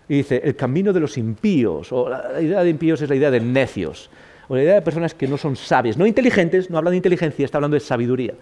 Y 0.10 0.17
dice, 0.17 0.41
el 0.43 0.56
camino 0.56 0.93
de 0.93 1.02
los 1.02 1.17
impíos, 1.17 1.91
o 1.91 2.10
la 2.10 2.41
idea 2.41 2.63
de 2.63 2.69
impíos 2.69 3.02
es 3.02 3.10
la 3.10 3.15
idea 3.15 3.30
de 3.30 3.41
necios, 3.41 4.10
o 4.47 4.56
la 4.56 4.63
idea 4.63 4.76
de 4.76 4.82
personas 4.82 5.13
que 5.13 5.28
no 5.28 5.38
son 5.38 5.56
sabias, 5.56 5.97
no 5.97 6.06
inteligentes, 6.06 6.69
no 6.69 6.78
habla 6.78 6.91
de 6.91 6.97
inteligencia, 6.97 7.43
está 7.43 7.58
hablando 7.58 7.76
de 7.76 7.82
sabiduría. 7.82 8.34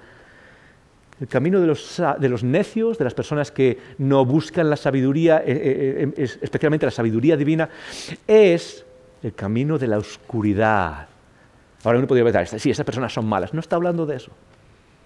El 1.20 1.28
camino 1.28 1.62
de 1.62 1.68
los, 1.68 2.44
necios, 2.44 2.98
de 2.98 3.06
las 3.06 3.14
personas 3.14 3.50
que 3.50 3.78
no 4.00 4.26
buscan 4.26 4.70
la 4.70 4.76
sabiduría, 4.76 5.38
eh, 5.38 5.44
eh, 5.48 6.14
eh, 6.18 6.38
especialmente 6.42 6.86
la 6.86 6.92
sabiduría 6.92 7.38
divina, 7.38 7.70
es 8.28 8.86
el 9.24 9.34
camino 9.34 9.78
de 9.78 9.88
la 9.88 9.98
oscuridad. 9.98 11.08
Ahora 11.86 12.00
uno 12.00 12.08
podría 12.08 12.26
pensar, 12.26 12.60
sí, 12.60 12.70
esas 12.70 12.86
personas 12.86 13.14
son 13.14 13.26
malas. 13.28 13.54
No 13.54 13.62
está 13.62 13.78
hablando 13.78 14.06
de 14.06 14.18
eso. 14.18 14.32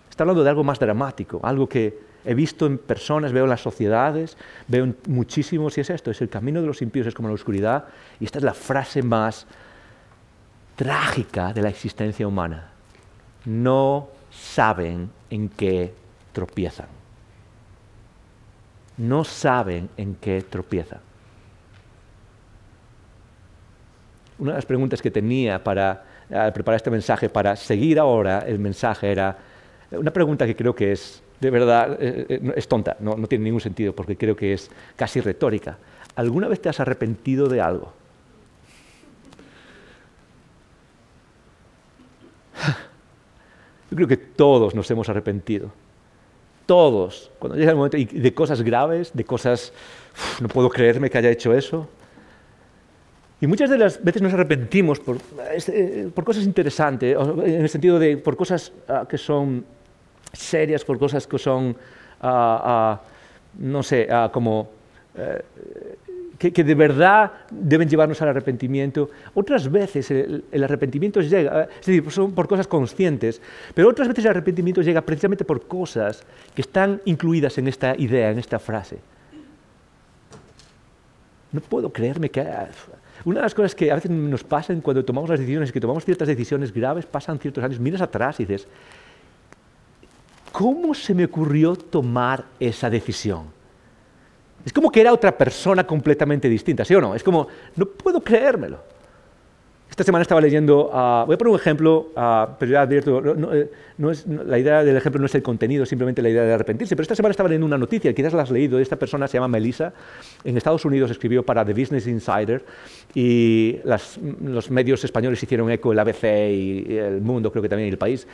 está 0.09 0.23
hablando 0.23 0.43
de 0.43 0.49
algo 0.49 0.63
más 0.63 0.79
dramático, 0.79 1.39
algo 1.43 1.69
que 1.69 1.99
he 2.25 2.33
visto 2.33 2.65
en 2.65 2.79
personas, 2.79 3.31
veo 3.31 3.43
en 3.43 3.49
las 3.51 3.61
sociedades, 3.61 4.35
veo 4.67 4.85
en 4.85 4.97
muchísimos, 5.07 5.77
y 5.77 5.81
es 5.81 5.91
esto, 5.91 6.09
es 6.09 6.21
el 6.21 6.29
camino 6.29 6.59
de 6.59 6.67
los 6.67 6.81
impíos, 6.81 7.05
es 7.05 7.13
como 7.13 7.27
la 7.27 7.35
oscuridad, 7.35 7.85
y 8.19 8.25
esta 8.25 8.39
es 8.39 8.43
la 8.43 8.53
frase 8.55 9.03
más 9.03 9.45
trágica 10.75 11.53
de 11.53 11.61
la 11.61 11.69
existencia 11.69 12.27
humana. 12.27 12.71
No 13.45 14.09
saben 14.31 15.11
en 15.29 15.49
qué 15.49 15.93
tropiezan. 16.31 16.87
No 18.97 19.23
saben 19.23 19.89
en 19.97 20.15
qué 20.15 20.41
tropiezan. 20.41 20.99
Una 24.39 24.51
de 24.51 24.57
las 24.57 24.65
preguntas 24.65 25.01
que 25.01 25.11
tenía 25.11 25.63
para 25.63 26.03
preparar 26.53 26.77
este 26.77 26.91
mensaje, 26.91 27.29
para 27.29 27.55
seguir 27.55 27.99
ahora 27.99 28.39
el 28.39 28.59
mensaje, 28.59 29.11
era 29.11 29.37
una 29.91 30.11
pregunta 30.11 30.45
que 30.45 30.55
creo 30.55 30.75
que 30.75 30.91
es, 30.91 31.23
de 31.39 31.49
verdad, 31.49 31.97
eh, 31.99 32.25
eh, 32.29 32.53
es 32.55 32.67
tonta, 32.67 32.95
no, 32.99 33.15
no 33.15 33.27
tiene 33.27 33.45
ningún 33.45 33.61
sentido, 33.61 33.93
porque 33.93 34.15
creo 34.15 34.35
que 34.35 34.53
es 34.53 34.69
casi 34.95 35.19
retórica. 35.21 35.77
¿Alguna 36.15 36.47
vez 36.47 36.61
te 36.61 36.69
has 36.69 36.79
arrepentido 36.79 37.47
de 37.47 37.61
algo? 37.61 37.91
Yo 43.89 43.95
creo 43.95 44.07
que 44.07 44.17
todos 44.17 44.75
nos 44.75 44.89
hemos 44.91 45.09
arrepentido. 45.09 45.71
Todos. 46.69 47.31
Cuando 47.39 47.57
llega 47.57 47.71
el 47.71 47.77
momento, 47.77 47.97
y 47.97 48.05
de 48.05 48.31
cosas 48.31 48.61
graves, 48.61 49.09
de 49.11 49.23
cosas, 49.23 49.73
no 50.39 50.47
puedo 50.47 50.69
creerme 50.69 51.09
que 51.09 51.17
haya 51.17 51.31
hecho 51.31 51.51
eso. 51.51 51.89
Y 53.41 53.47
muchas 53.47 53.71
de 53.71 53.79
las 53.79 54.03
veces 54.03 54.21
nos 54.21 54.31
arrepentimos 54.35 54.99
por, 54.99 55.17
eh, 55.67 56.11
por 56.13 56.23
cosas 56.23 56.43
interesantes, 56.43 57.17
en 57.17 57.61
el 57.63 57.69
sentido 57.69 57.97
de 57.97 58.17
por 58.17 58.37
cosas 58.37 58.71
ah, 58.87 59.07
que 59.09 59.17
son 59.17 59.65
serias, 60.31 60.85
por 60.85 60.99
cosas 60.99 61.25
que 61.25 61.39
son, 61.39 61.75
ah, 62.21 62.61
ah, 62.63 63.01
no 63.57 63.81
sé, 63.81 64.07
como 64.31 64.69
que, 66.39 66.63
de 66.63 66.73
verdad 66.73 67.31
deben 67.51 67.89
llevarnos 67.89 68.21
al 68.21 68.29
arrepentimiento. 68.29 69.09
Otras 69.33 69.69
veces 69.69 70.09
el, 70.09 70.63
arrepentimiento 70.63 71.19
llega, 71.19 71.63
es 71.63 71.85
decir, 71.85 72.09
son 72.09 72.31
por 72.31 72.47
cosas 72.47 72.65
conscientes, 72.65 73.41
pero 73.75 73.89
otras 73.89 74.07
veces 74.07 74.23
el 74.23 74.31
arrepentimiento 74.31 74.81
llega 74.81 75.01
precisamente 75.01 75.43
por 75.43 75.67
cosas 75.67 76.23
que 76.55 76.61
están 76.61 77.01
incluidas 77.03 77.57
en 77.57 77.67
esta 77.67 77.93
idea, 77.97 78.31
en 78.31 78.39
esta 78.39 78.57
frase. 78.57 78.99
No 81.51 81.59
puedo 81.59 81.91
creerme 81.91 82.29
que... 82.29 82.47
Una 83.25 83.39
de 83.39 83.41
las 83.41 83.53
cosas 83.53 83.75
que 83.75 83.91
a 83.91 83.95
veces 83.95 84.09
nos 84.09 84.45
pasan 84.45 84.79
cuando 84.79 85.03
tomamos 85.03 85.29
las 85.29 85.39
decisiones, 85.39 85.73
que 85.73 85.81
tomamos 85.81 86.05
ciertas 86.05 86.29
decisiones 86.29 86.73
graves, 86.73 87.05
pasan 87.05 87.37
ciertos 87.37 87.61
años, 87.61 87.77
miras 87.77 87.99
atrás 87.99 88.39
y 88.39 88.45
dices, 88.45 88.65
¿cómo 90.53 90.93
se 90.93 91.13
me 91.13 91.25
ocurrió 91.25 91.75
tomar 91.75 92.45
esa 92.61 92.89
decisión? 92.89 93.58
Es 94.65 94.73
como 94.73 94.91
que 94.91 95.01
era 95.01 95.13
otra 95.13 95.37
persona 95.37 95.85
completamente 95.85 96.49
distinta, 96.49 96.83
¿sí 96.83 96.93
o 96.95 97.01
no? 97.01 97.15
Es 97.15 97.23
como, 97.23 97.47
no 97.75 97.85
puedo 97.85 98.21
creérmelo. 98.21 98.79
Esta 99.99 100.05
semana 100.05 100.21
estaba 100.21 100.39
leyendo, 100.39 100.89
ah, 100.93 101.25
voy 101.27 101.35
a 101.35 101.37
poner 101.37 101.51
un 101.51 101.59
ejemplo, 101.59 102.13
ah, 102.15 102.55
pero 102.57 102.71
ya 102.71 102.83
advierto, 102.83 103.19
no, 103.19 103.53
eh, 103.53 103.69
es, 104.11 104.25
la 104.25 104.57
idea 104.57 104.81
del 104.81 104.95
ejemplo 104.95 105.19
no 105.19 105.25
es 105.25 105.35
el 105.35 105.43
contenido, 105.43 105.85
simplemente 105.85 106.21
la 106.21 106.29
idea 106.29 106.43
de 106.43 106.53
arrepentirse, 106.53 106.95
pero 106.95 107.01
esta 107.01 107.15
semana 107.15 107.31
estaba 107.31 107.49
leyendo 107.49 107.65
una 107.65 107.77
noticia, 107.77 108.13
quizás 108.13 108.31
la 108.31 108.43
has 108.43 108.49
leído, 108.49 108.79
esta 108.79 108.95
persona 108.95 109.27
se 109.27 109.33
llama 109.33 109.49
Melissa, 109.49 109.91
en 110.45 110.55
Estados 110.55 110.85
Unidos 110.85 111.11
escribió 111.11 111.43
para 111.43 111.65
The 111.65 111.73
Business 111.73 112.07
Insider 112.07 112.63
y 113.13 113.79
los 113.83 114.71
medios 114.71 115.03
españoles 115.03 115.43
hicieron 115.43 115.69
eco, 115.69 115.91
el 115.91 115.99
ABC 115.99 116.23
y, 116.23 116.97
el 116.97 117.19
Mundo, 117.19 117.51
creo 117.51 117.61
que 117.61 117.67
también 117.67 117.89
el 117.89 117.97
País, 117.97 118.25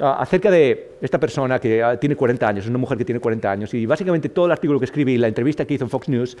ah, 0.00 0.18
acerca 0.20 0.50
de 0.50 0.90
esta 1.00 1.18
persona 1.18 1.58
que 1.58 1.96
tiene 1.98 2.16
40 2.16 2.46
años, 2.46 2.64
es 2.66 2.68
una 2.68 2.76
mujer 2.76 2.98
que 2.98 3.06
tiene 3.06 3.18
40 3.18 3.50
años, 3.50 3.72
y 3.72 3.86
básicamente 3.86 4.28
todo 4.28 4.44
el 4.44 4.52
artículo 4.52 4.78
que 4.78 4.84
escribí 4.84 5.14
y 5.14 5.16
la 5.16 5.28
entrevista 5.28 5.64
que 5.64 5.72
hizo 5.72 5.84
en 5.84 5.90
Fox 5.90 6.06
News 6.10 6.36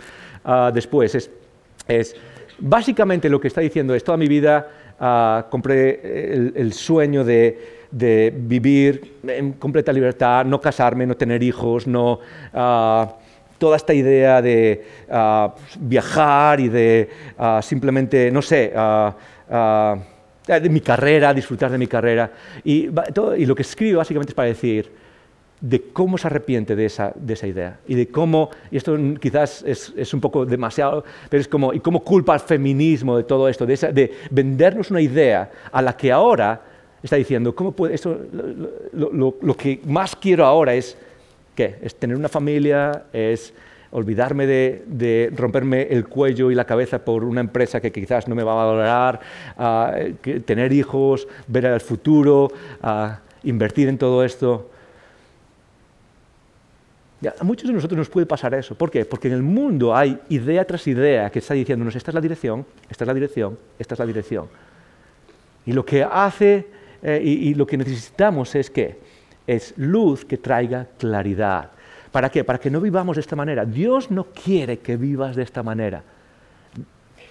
después 0.74 1.14
es, 1.14 1.30
es 1.88 2.14
Básicamente 2.60 3.28
lo 3.28 3.40
que 3.40 3.48
está 3.48 3.60
diciendo 3.60 3.94
es, 3.94 4.02
toda 4.02 4.18
mi 4.18 4.26
vida 4.26 4.68
ah, 4.98 5.46
compré 5.50 6.52
el, 6.56 6.72
sueño 6.72 7.24
de, 7.24 7.76
vivir 8.36 9.18
en 9.26 9.52
completa 9.52 9.92
libertad, 9.92 10.44
no 10.44 10.60
casarme, 10.60 11.06
no 11.06 11.16
tener 11.16 11.42
hijos, 11.42 11.86
no... 11.86 12.20
Ah, 12.52 13.14
toda 13.58 13.76
esta 13.76 13.92
idea 13.92 14.40
de 14.40 14.84
ah, 15.10 15.52
viajar 15.80 16.60
y 16.60 16.68
de 16.68 17.08
simplemente, 17.60 18.30
no 18.30 18.40
sé, 18.40 18.72
de 20.46 20.68
mi 20.70 20.80
carrera, 20.80 21.34
disfrutar 21.34 21.70
de 21.70 21.78
mi 21.78 21.88
carrera. 21.88 22.30
Y, 22.62 22.88
y 23.36 23.46
lo 23.46 23.54
que 23.56 23.62
escribo 23.62 23.98
básicamente 23.98 24.30
es 24.30 24.34
para 24.34 24.48
decir, 24.48 24.92
de 25.60 25.82
cómo 25.92 26.18
se 26.18 26.28
arrepiente 26.28 26.76
de 26.76 26.86
esa, 26.86 27.12
de 27.14 27.34
esa 27.34 27.46
idea 27.46 27.80
y 27.88 27.94
de 27.94 28.08
cómo, 28.08 28.50
y 28.70 28.76
esto 28.76 28.96
quizás 29.20 29.64
es, 29.66 29.92
es, 29.96 30.14
un 30.14 30.20
poco 30.20 30.46
demasiado, 30.46 31.04
pero 31.28 31.40
es 31.40 31.48
como, 31.48 31.72
y 31.72 31.80
cómo 31.80 32.04
culpa 32.04 32.34
al 32.34 32.40
feminismo 32.40 33.16
de 33.16 33.24
todo 33.24 33.48
esto, 33.48 33.66
de, 33.66 33.76
de 33.76 34.12
vendernos 34.30 34.90
una 34.90 35.00
idea 35.00 35.50
a 35.72 35.82
la 35.82 35.96
que 35.96 36.12
ahora 36.12 36.60
está 37.02 37.16
diciendo, 37.16 37.54
¿cómo 37.54 37.72
puede, 37.72 37.94
esto, 37.94 38.18
lo, 38.92 39.12
lo, 39.12 39.36
lo, 39.40 39.56
que 39.56 39.80
más 39.86 40.14
quiero 40.14 40.44
ahora 40.44 40.74
es, 40.74 40.96
¿qué? 41.54 41.76
Es 41.82 41.94
tener 41.96 42.16
una 42.16 42.28
familia, 42.28 43.04
es 43.12 43.52
olvidarme 43.90 44.46
de, 44.46 44.84
de, 44.86 45.32
romperme 45.34 45.82
el 45.90 46.06
cuello 46.06 46.50
y 46.50 46.54
la 46.54 46.66
cabeza 46.66 47.04
por 47.04 47.24
una 47.24 47.40
empresa 47.40 47.80
que 47.80 47.90
quizás 47.90 48.28
no 48.28 48.34
me 48.34 48.44
va 48.44 48.52
a 48.52 48.66
valorar, 48.66 49.20
uh, 49.58 50.40
tener 50.44 50.72
hijos, 50.72 51.26
ver 51.46 51.66
al 51.66 51.80
futuro, 51.80 52.52
uh, 52.82 53.08
invertir 53.42 53.88
en 53.88 53.98
todo 53.98 54.24
esto 54.24 54.70
a 57.26 57.42
muchos 57.42 57.66
de 57.66 57.74
nosotros 57.74 57.98
nos 57.98 58.08
puede 58.08 58.26
pasar 58.26 58.54
eso. 58.54 58.76
¿Por 58.76 58.90
qué? 58.90 59.04
Porque 59.04 59.28
en 59.28 59.34
el 59.34 59.42
mundo 59.42 59.94
hay 59.94 60.18
idea 60.28 60.64
tras 60.64 60.86
idea 60.86 61.30
que 61.30 61.40
está 61.40 61.54
diciéndonos, 61.54 61.96
esta 61.96 62.12
es 62.12 62.14
la 62.14 62.20
dirección, 62.20 62.64
esta 62.88 63.04
es 63.04 63.08
la 63.08 63.14
dirección, 63.14 63.58
esta 63.78 63.94
es 63.94 63.98
la 63.98 64.06
dirección. 64.06 64.46
Y 65.66 65.72
lo 65.72 65.84
que 65.84 66.04
hace 66.04 66.66
eh, 67.02 67.20
y, 67.22 67.54
lo 67.54 67.66
que 67.66 67.76
necesitamos 67.76 68.54
es 68.54 68.70
que 68.70 68.98
es 69.46 69.74
luz 69.76 70.24
que 70.24 70.38
traiga 70.38 70.86
claridad. 70.96 71.70
¿Para 72.12 72.30
qué? 72.30 72.44
Para 72.44 72.58
que 72.58 72.70
no 72.70 72.80
vivamos 72.80 73.16
de 73.16 73.20
esta 73.20 73.36
manera. 73.36 73.64
Dios 73.64 74.10
no 74.10 74.24
quiere 74.24 74.78
que 74.78 74.96
vivas 74.96 75.36
de 75.36 75.42
esta 75.42 75.62
manera, 75.62 76.02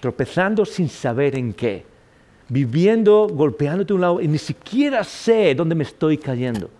tropezando 0.00 0.64
sin 0.64 0.88
saber 0.88 1.34
en 1.36 1.52
qué, 1.52 1.84
viviendo, 2.48 3.26
golpeándote 3.28 3.92
un 3.94 4.00
lado 4.00 4.20
y 4.20 4.28
ni 4.28 4.38
siquiera 4.38 5.02
sé 5.02 5.54
dónde 5.54 5.74
me 5.74 5.84
estoy 5.84 6.18
cayendo. 6.18 6.70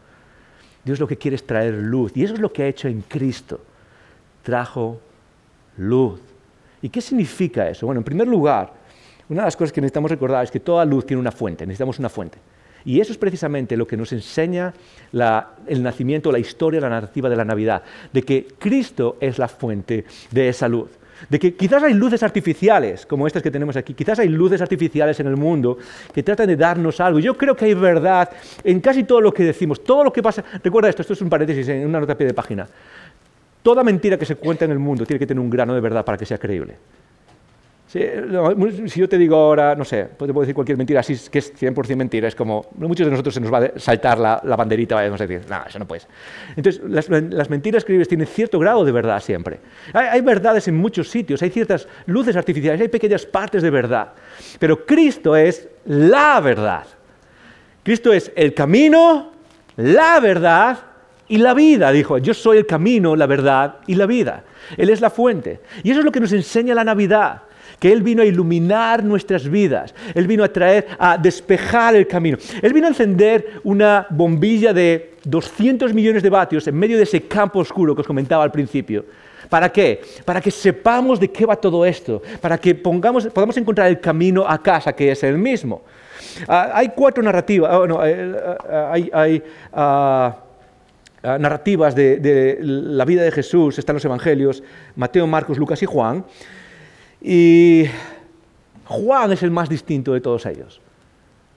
Dios 0.88 1.00
lo 1.00 1.06
que 1.06 1.16
quiere 1.16 1.34
es 1.34 1.46
traer 1.46 1.74
luz. 1.74 2.16
Y 2.16 2.24
eso 2.24 2.34
es 2.34 2.40
lo 2.40 2.52
que 2.52 2.62
ha 2.62 2.66
hecho 2.66 2.88
en 2.88 3.02
Cristo. 3.02 3.60
Trajo 4.42 4.98
luz. 5.76 6.20
¿Y 6.80 6.88
qué 6.88 7.00
significa 7.00 7.68
eso? 7.68 7.86
Bueno, 7.86 8.00
en 8.00 8.04
primer 8.04 8.26
lugar, 8.26 8.72
una 9.28 9.42
de 9.42 9.46
las 9.46 9.56
cosas 9.56 9.72
que 9.72 9.80
necesitamos 9.80 10.10
recordar 10.10 10.44
es 10.44 10.50
que 10.50 10.60
toda 10.60 10.84
luz 10.84 11.04
tiene 11.04 11.20
una 11.20 11.32
fuente, 11.32 11.66
necesitamos 11.66 11.98
una 11.98 12.08
fuente. 12.08 12.38
Y 12.84 13.00
eso 13.00 13.12
es 13.12 13.18
precisamente 13.18 13.76
lo 13.76 13.86
que 13.86 13.96
nos 13.96 14.12
enseña 14.12 14.72
el 15.12 15.82
nacimiento, 15.82 16.32
la 16.32 16.38
historia, 16.38 16.80
la 16.80 16.88
narrativa 16.88 17.28
de 17.28 17.36
la 17.36 17.44
Navidad, 17.44 17.82
de 18.12 18.22
que 18.22 18.46
Cristo 18.58 19.18
es 19.20 19.38
la 19.38 19.48
fuente 19.48 20.06
de 20.30 20.48
esa 20.48 20.68
luz 20.68 20.88
de 21.28 21.38
que 21.38 21.54
quizás 21.54 21.82
hay 21.82 21.94
luces 21.94 22.22
artificiales, 22.22 23.06
como 23.06 23.26
estas 23.26 23.42
que 23.42 23.50
tenemos 23.50 23.76
aquí, 23.76 23.94
quizás 23.94 24.18
hay 24.18 24.28
luces 24.28 24.60
artificiales 24.60 25.18
en 25.20 25.26
el 25.26 25.36
mundo 25.36 25.78
que 26.12 26.22
tratan 26.22 26.46
de 26.46 26.56
darnos 26.56 27.00
algo. 27.00 27.18
Yo 27.18 27.36
creo 27.36 27.56
que 27.56 27.66
hay 27.66 27.74
verdad 27.74 28.30
en 28.64 28.80
casi 28.80 29.04
todo 29.04 29.20
lo 29.20 29.32
que 29.32 29.44
decimos, 29.44 29.82
todo 29.82 30.04
lo 30.04 30.12
que 30.12 30.22
pasa. 30.22 30.44
Recuerda 30.62 30.88
esto, 30.88 31.02
esto 31.02 31.14
es 31.14 31.20
un 31.22 31.28
paréntesis 31.28 31.68
en 31.68 31.86
una 31.86 32.00
nota 32.00 32.12
a 32.12 32.16
pie 32.16 32.26
de 32.26 32.34
página. 32.34 32.66
Toda 33.62 33.82
mentira 33.82 34.16
que 34.16 34.24
se 34.24 34.36
cuenta 34.36 34.64
en 34.64 34.70
el 34.70 34.78
mundo 34.78 35.04
tiene 35.04 35.18
que 35.18 35.26
tener 35.26 35.40
un 35.40 35.50
grano 35.50 35.74
de 35.74 35.80
verdad 35.80 36.04
para 36.04 36.16
que 36.16 36.24
sea 36.24 36.38
creíble. 36.38 36.76
Si, 37.88 39.00
yo 39.00 39.08
te 39.08 39.16
digo 39.16 39.34
ahora, 39.34 39.74
no 39.74 39.82
sé, 39.82 40.04
te 40.04 40.14
puedo 40.16 40.40
decir 40.40 40.54
cualquier 40.54 40.76
mentira, 40.76 41.00
así 41.00 41.16
que 41.30 41.38
es 41.38 41.54
100% 41.58 41.96
mentira, 41.96 42.28
es 42.28 42.34
como, 42.34 42.66
muchos 42.76 43.06
de 43.06 43.10
nosotros 43.10 43.32
se 43.32 43.40
nos 43.40 43.50
va 43.50 43.58
a 43.58 43.78
saltar 43.78 44.18
la, 44.18 44.56
banderita, 44.56 44.94
vamos 44.94 45.18
a 45.22 45.26
decir, 45.26 45.48
no, 45.48 45.56
eso 45.66 45.78
no 45.78 45.88
puedes. 45.88 46.06
Entonces, 46.54 46.82
las, 46.84 47.48
mentiras 47.48 47.86
creíbles 47.86 48.06
tienen 48.06 48.26
cierto 48.26 48.58
grado 48.58 48.84
de 48.84 48.92
verdad 48.92 49.22
siempre. 49.22 49.60
Hay, 49.94 50.06
hay, 50.06 50.20
verdades 50.20 50.68
en 50.68 50.76
muchos 50.76 51.08
sitios, 51.08 51.40
hay 51.40 51.48
ciertas 51.48 51.88
luces 52.04 52.36
artificiales, 52.36 52.78
hay 52.78 52.88
pequeñas 52.88 53.24
partes 53.24 53.62
de 53.62 53.70
verdad, 53.70 54.12
pero 54.58 54.84
Cristo 54.84 55.34
es 55.34 55.66
la 55.86 56.40
verdad. 56.40 56.84
Cristo 57.82 58.12
es 58.12 58.30
el 58.36 58.52
camino, 58.52 59.32
la 59.76 60.20
verdad 60.20 60.78
y 61.26 61.38
la 61.38 61.54
vida, 61.54 61.90
dijo, 61.90 62.18
yo 62.18 62.34
soy 62.34 62.58
el 62.58 62.66
camino, 62.66 63.16
la 63.16 63.26
verdad 63.26 63.76
y 63.86 63.94
la 63.94 64.04
vida. 64.04 64.44
Él 64.76 64.90
es 64.90 65.00
la 65.00 65.08
fuente. 65.08 65.60
Y 65.82 65.90
eso 65.90 66.00
es 66.00 66.04
lo 66.04 66.12
que 66.12 66.20
nos 66.20 66.32
enseña 66.32 66.74
la 66.74 66.84
Navidad 66.84 67.42
que 67.78 67.92
Él 67.92 68.02
vino 68.02 68.22
a 68.22 68.26
iluminar 68.26 69.04
nuestras 69.04 69.48
vidas, 69.48 69.94
Él 70.14 70.26
vino 70.26 70.44
a 70.44 70.48
traer, 70.52 70.86
a 70.98 71.16
despejar 71.16 71.94
el 71.94 72.06
camino. 72.06 72.38
Él 72.62 72.72
vino 72.72 72.86
a 72.86 72.90
encender 72.90 73.60
una 73.64 74.06
bombilla 74.10 74.72
de 74.72 75.14
200 75.24 75.92
millones 75.94 76.22
de 76.22 76.30
vatios 76.30 76.66
en 76.66 76.76
medio 76.76 76.96
de 76.96 77.02
ese 77.04 77.22
campo 77.22 77.60
oscuro 77.60 77.94
que 77.94 78.00
os 78.00 78.06
comentaba 78.06 78.44
al 78.44 78.52
principio. 78.52 79.04
¿Para 79.48 79.70
qué? 79.70 80.00
Para 80.24 80.40
que 80.40 80.50
sepamos 80.50 81.18
de 81.18 81.30
qué 81.30 81.46
va 81.46 81.56
todo 81.56 81.84
esto, 81.84 82.22
para 82.40 82.58
que 82.58 82.74
pongamos, 82.74 83.26
podamos 83.28 83.56
encontrar 83.56 83.88
el 83.88 84.00
camino 84.00 84.44
a 84.46 84.62
casa, 84.62 84.92
que 84.92 85.10
es 85.10 85.22
el 85.22 85.38
mismo. 85.38 85.82
Ah, 86.46 86.72
hay 86.74 86.90
cuatro 86.90 87.22
narrativas, 87.22 87.70
ah, 87.72 88.06
eh, 88.06 88.36
ah, 88.70 88.90
hay, 88.92 89.10
hay 89.12 89.42
ah, 89.72 90.36
narrativas 91.22 91.94
de, 91.94 92.58
la 92.60 93.04
vida 93.04 93.22
de 93.22 93.32
Jesús 93.32 93.78
están 93.78 93.94
los 93.94 94.04
evangelios, 94.04 94.62
Mateo, 94.96 95.26
Marcos, 95.26 95.58
Lucas 95.58 95.82
y 95.82 95.86
Juan. 95.86 96.24
Y 97.20 97.84
Juan 98.84 99.32
es 99.32 99.42
el 99.42 99.50
más 99.50 99.68
distinto 99.68 100.12
de 100.12 100.20
todos 100.20 100.46
ellos. 100.46 100.80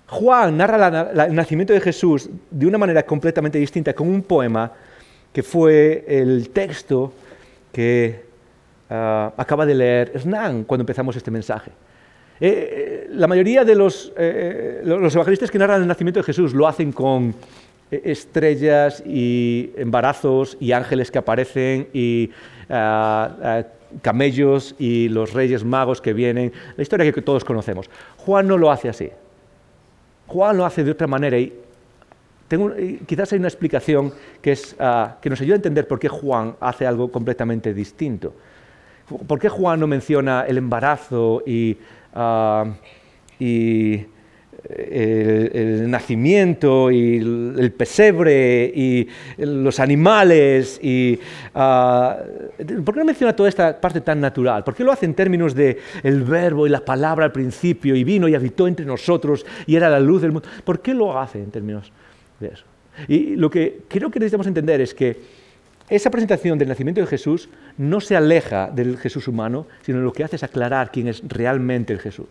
Juan 0.07 0.57
narra 0.57 1.11
el 1.25 1.33
nacimiento 1.33 1.71
de 1.73 1.79
Jesús 1.79 2.29
de 2.49 2.65
una 2.65 2.77
manera 2.77 3.03
completamente 3.03 3.57
distinta, 3.57 3.93
con 3.93 4.07
un 4.09 4.23
poema 4.23 4.71
que 5.31 5.41
fue 5.41 6.03
el 6.07 6.49
texto 6.49 7.13
que 7.71 8.25
ah, 8.89 9.33
acaba 9.37 9.65
de 9.65 9.75
leer 9.75 10.11
Hernán 10.13 10.65
cuando 10.65 10.81
empezamos 10.81 11.15
este 11.15 11.31
mensaje. 11.31 11.71
Eh, 12.41 12.49
eh, 12.49 13.07
la 13.11 13.27
mayoría 13.27 13.63
de 13.63 13.75
los, 13.75 14.11
eh, 14.17 14.81
los 14.83 15.13
evangelistas 15.13 15.51
que 15.51 15.59
narran 15.59 15.81
el 15.81 15.87
nacimiento 15.87 16.19
de 16.19 16.23
Jesús 16.23 16.53
lo 16.53 16.67
hacen 16.67 16.91
con 16.91 17.35
estrellas 17.91 19.03
y 19.05 19.71
embarazos 19.75 20.57
y 20.59 20.71
ángeles 20.71 21.11
que 21.11 21.19
aparecen 21.19 21.87
y 21.93 22.31
ah, 22.69 23.37
ah, 23.43 23.63
camellos 24.01 24.75
y 24.79 25.09
los 25.09 25.33
reyes 25.33 25.63
magos 25.63 26.01
que 26.01 26.13
vienen, 26.13 26.53
la 26.75 26.81
historia 26.83 27.11
que 27.11 27.21
todos 27.21 27.43
conocemos. 27.43 27.89
Juan 28.17 28.47
no 28.47 28.57
lo 28.57 28.71
hace 28.71 28.89
así. 28.89 29.09
Juan 30.27 30.57
lo 30.57 30.65
hace 30.65 30.83
de 30.83 30.91
otra 30.91 31.07
manera 31.07 31.37
y 31.37 31.53
quizás 33.05 33.31
hay 33.31 33.39
una 33.39 33.47
explicación 33.47 34.13
que, 34.41 34.51
es, 34.53 34.75
ah, 34.79 35.17
que 35.21 35.29
nos 35.29 35.39
ayuda 35.41 35.55
a 35.55 35.57
entender 35.57 35.87
por 35.87 35.99
qué 35.99 36.09
Juan 36.09 36.55
hace 36.59 36.85
algo 36.85 37.11
completamente 37.11 37.73
distinto. 37.73 38.33
¿Por 39.27 39.39
qué 39.39 39.49
Juan 39.49 39.79
no 39.79 39.87
menciona 39.87 40.45
el 40.47 40.57
embarazo 40.57 41.43
y, 41.45 41.77
y 43.39 44.05
el, 44.69 45.89
nacimiento 45.89 46.91
y 46.91 47.17
el, 47.17 47.73
pesebre 47.75 48.71
y 48.75 49.07
los 49.37 49.79
animales. 49.79 50.79
Y, 50.81 51.19
ah, 51.55 52.17
¿Por 52.57 52.93
qué 52.93 52.99
no 52.99 53.05
menciona 53.05 53.35
toda 53.35 53.49
esta 53.49 53.79
parte 53.79 54.01
tan 54.01 54.21
natural? 54.21 54.63
¿Por 54.63 54.75
qué 54.75 54.83
lo 54.83 54.91
hace 54.91 55.05
en 55.05 55.13
términos 55.13 55.55
de 55.55 55.77
el 56.03 56.23
verbo 56.23 56.67
y 56.67 56.69
la 56.69 56.83
palabra 56.83 57.25
al 57.25 57.31
principio 57.31 57.95
y 57.95 58.03
vino 58.03 58.27
y 58.27 58.35
habitó 58.35 58.67
entre 58.67 58.85
nosotros 58.85 59.45
y 59.65 59.75
era 59.75 59.89
la 59.89 59.99
luz 59.99 60.21
del 60.21 60.31
mundo? 60.31 60.47
¿Por 60.63 60.81
qué 60.81 60.93
lo 60.93 61.19
hace 61.19 61.39
en 61.39 61.51
términos 61.51 61.91
de 62.39 62.47
eso? 62.47 62.65
Y 63.07 63.35
lo 63.35 63.49
que 63.49 63.81
creo 63.87 64.11
que 64.11 64.19
necesitamos 64.19 64.47
entender 64.47 64.81
es 64.81 64.93
que 64.93 65.41
esa 65.89 66.09
presentación 66.09 66.57
del 66.57 66.69
nacimiento 66.69 67.01
de 67.01 67.07
Jesús 67.07 67.49
no 67.77 67.99
se 67.99 68.15
aleja 68.15 68.69
del 68.71 68.97
Jesús 68.97 69.27
humano, 69.27 69.67
sino 69.81 69.99
lo 69.99 70.13
que 70.13 70.23
hace 70.23 70.37
es 70.37 70.43
aclarar 70.43 70.89
quién 70.91 71.07
es 71.07 71.21
realmente 71.27 71.91
el 71.91 71.99
Jesús. 71.99 72.27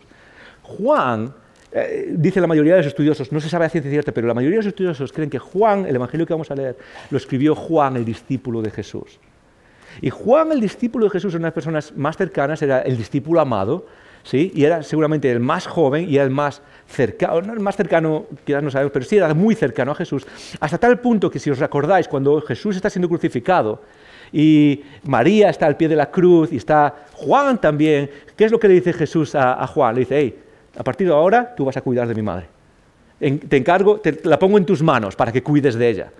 Juan 0.63 1.33
eh, 1.73 2.13
dice 2.17 2.41
la 2.41 2.47
mayoría 2.47 2.73
de 2.73 2.79
los 2.79 2.87
estudiosos, 2.87 3.31
no 3.31 3.39
se 3.39 3.47
sabe 3.47 3.65
a 3.65 3.69
ciencia 3.69 3.89
cierta, 3.89 4.11
pero 4.11 4.27
la 4.27 4.33
mayoría 4.33 4.57
de 4.57 4.63
los 4.63 4.67
estudiosos 4.67 5.13
creen 5.13 5.29
que 5.29 5.39
Juan, 5.39 5.85
el 5.85 5.95
Evangelio 5.95 6.25
que 6.25 6.33
vamos 6.33 6.51
a 6.51 6.55
leer, 6.55 6.77
lo 7.09 7.17
escribió 7.17 7.55
Juan, 7.55 7.95
el 7.95 8.03
discípulo 8.03 8.61
de 8.61 8.71
Jesús. 8.71 9.19
Y 10.01 10.09
Juan, 10.09 10.51
el 10.51 10.59
discípulo 10.59 11.05
de 11.05 11.11
Jesús, 11.11 11.33
de 11.33 11.39
las 11.39 11.53
personas 11.53 11.95
más 11.95 12.17
cercanas, 12.17 12.61
era 12.61 12.81
el 12.81 12.97
discípulo 12.97 13.39
amado, 13.39 13.85
¿sí? 14.23 14.51
y 14.53 14.65
era 14.65 14.83
seguramente 14.83 15.31
el 15.31 15.39
más 15.39 15.65
joven 15.65 16.09
y 16.09 16.17
el 16.17 16.29
más 16.29 16.61
cercano, 16.87 17.41
no 17.41 17.53
el 17.53 17.59
más 17.59 17.77
cercano, 17.77 18.25
quizás 18.43 18.63
no 18.63 18.71
sabemos, 18.71 18.91
pero 18.91 19.05
sí 19.05 19.17
era 19.17 19.33
muy 19.33 19.55
cercano 19.55 19.91
a 19.91 19.95
Jesús, 19.95 20.25
hasta 20.59 20.77
tal 20.77 20.99
punto 20.99 21.31
que 21.31 21.39
si 21.39 21.49
os 21.49 21.59
recordáis, 21.59 22.07
cuando 22.07 22.41
Jesús 22.41 22.75
está 22.75 22.89
siendo 22.89 23.07
crucificado, 23.07 23.81
y 24.33 24.83
María 25.03 25.49
está 25.49 25.65
al 25.65 25.75
pie 25.75 25.89
de 25.89 25.95
la 25.95 26.09
cruz 26.09 26.53
y 26.53 26.55
está 26.55 27.05
Juan 27.13 27.59
también. 27.59 28.09
¿Qué 28.37 28.45
es 28.45 28.51
lo 28.51 28.61
que 28.61 28.69
le 28.69 28.75
dice 28.75 28.93
Jesús 28.93 29.35
a, 29.35 29.61
a 29.61 29.67
Juan? 29.67 29.93
Le 29.93 29.99
dice, 30.01 30.17
hey, 30.17 30.39
a 30.77 30.83
partir 30.83 31.07
de 31.07 31.13
ahora 31.13 31.53
tú 31.55 31.65
vas 31.65 31.77
a 31.77 31.81
cuidar 31.81 32.07
de 32.07 32.15
mi 32.15 32.21
madre. 32.21 32.47
te 33.19 33.57
encargo, 33.57 33.99
te, 33.99 34.19
la 34.23 34.39
pongo 34.39 34.57
en 34.57 34.65
tus 34.65 34.81
manos 34.81 35.15
para 35.15 35.31
que 35.31 35.43
cuides 35.43 35.75
de 35.75 35.89
ella. 35.89 36.11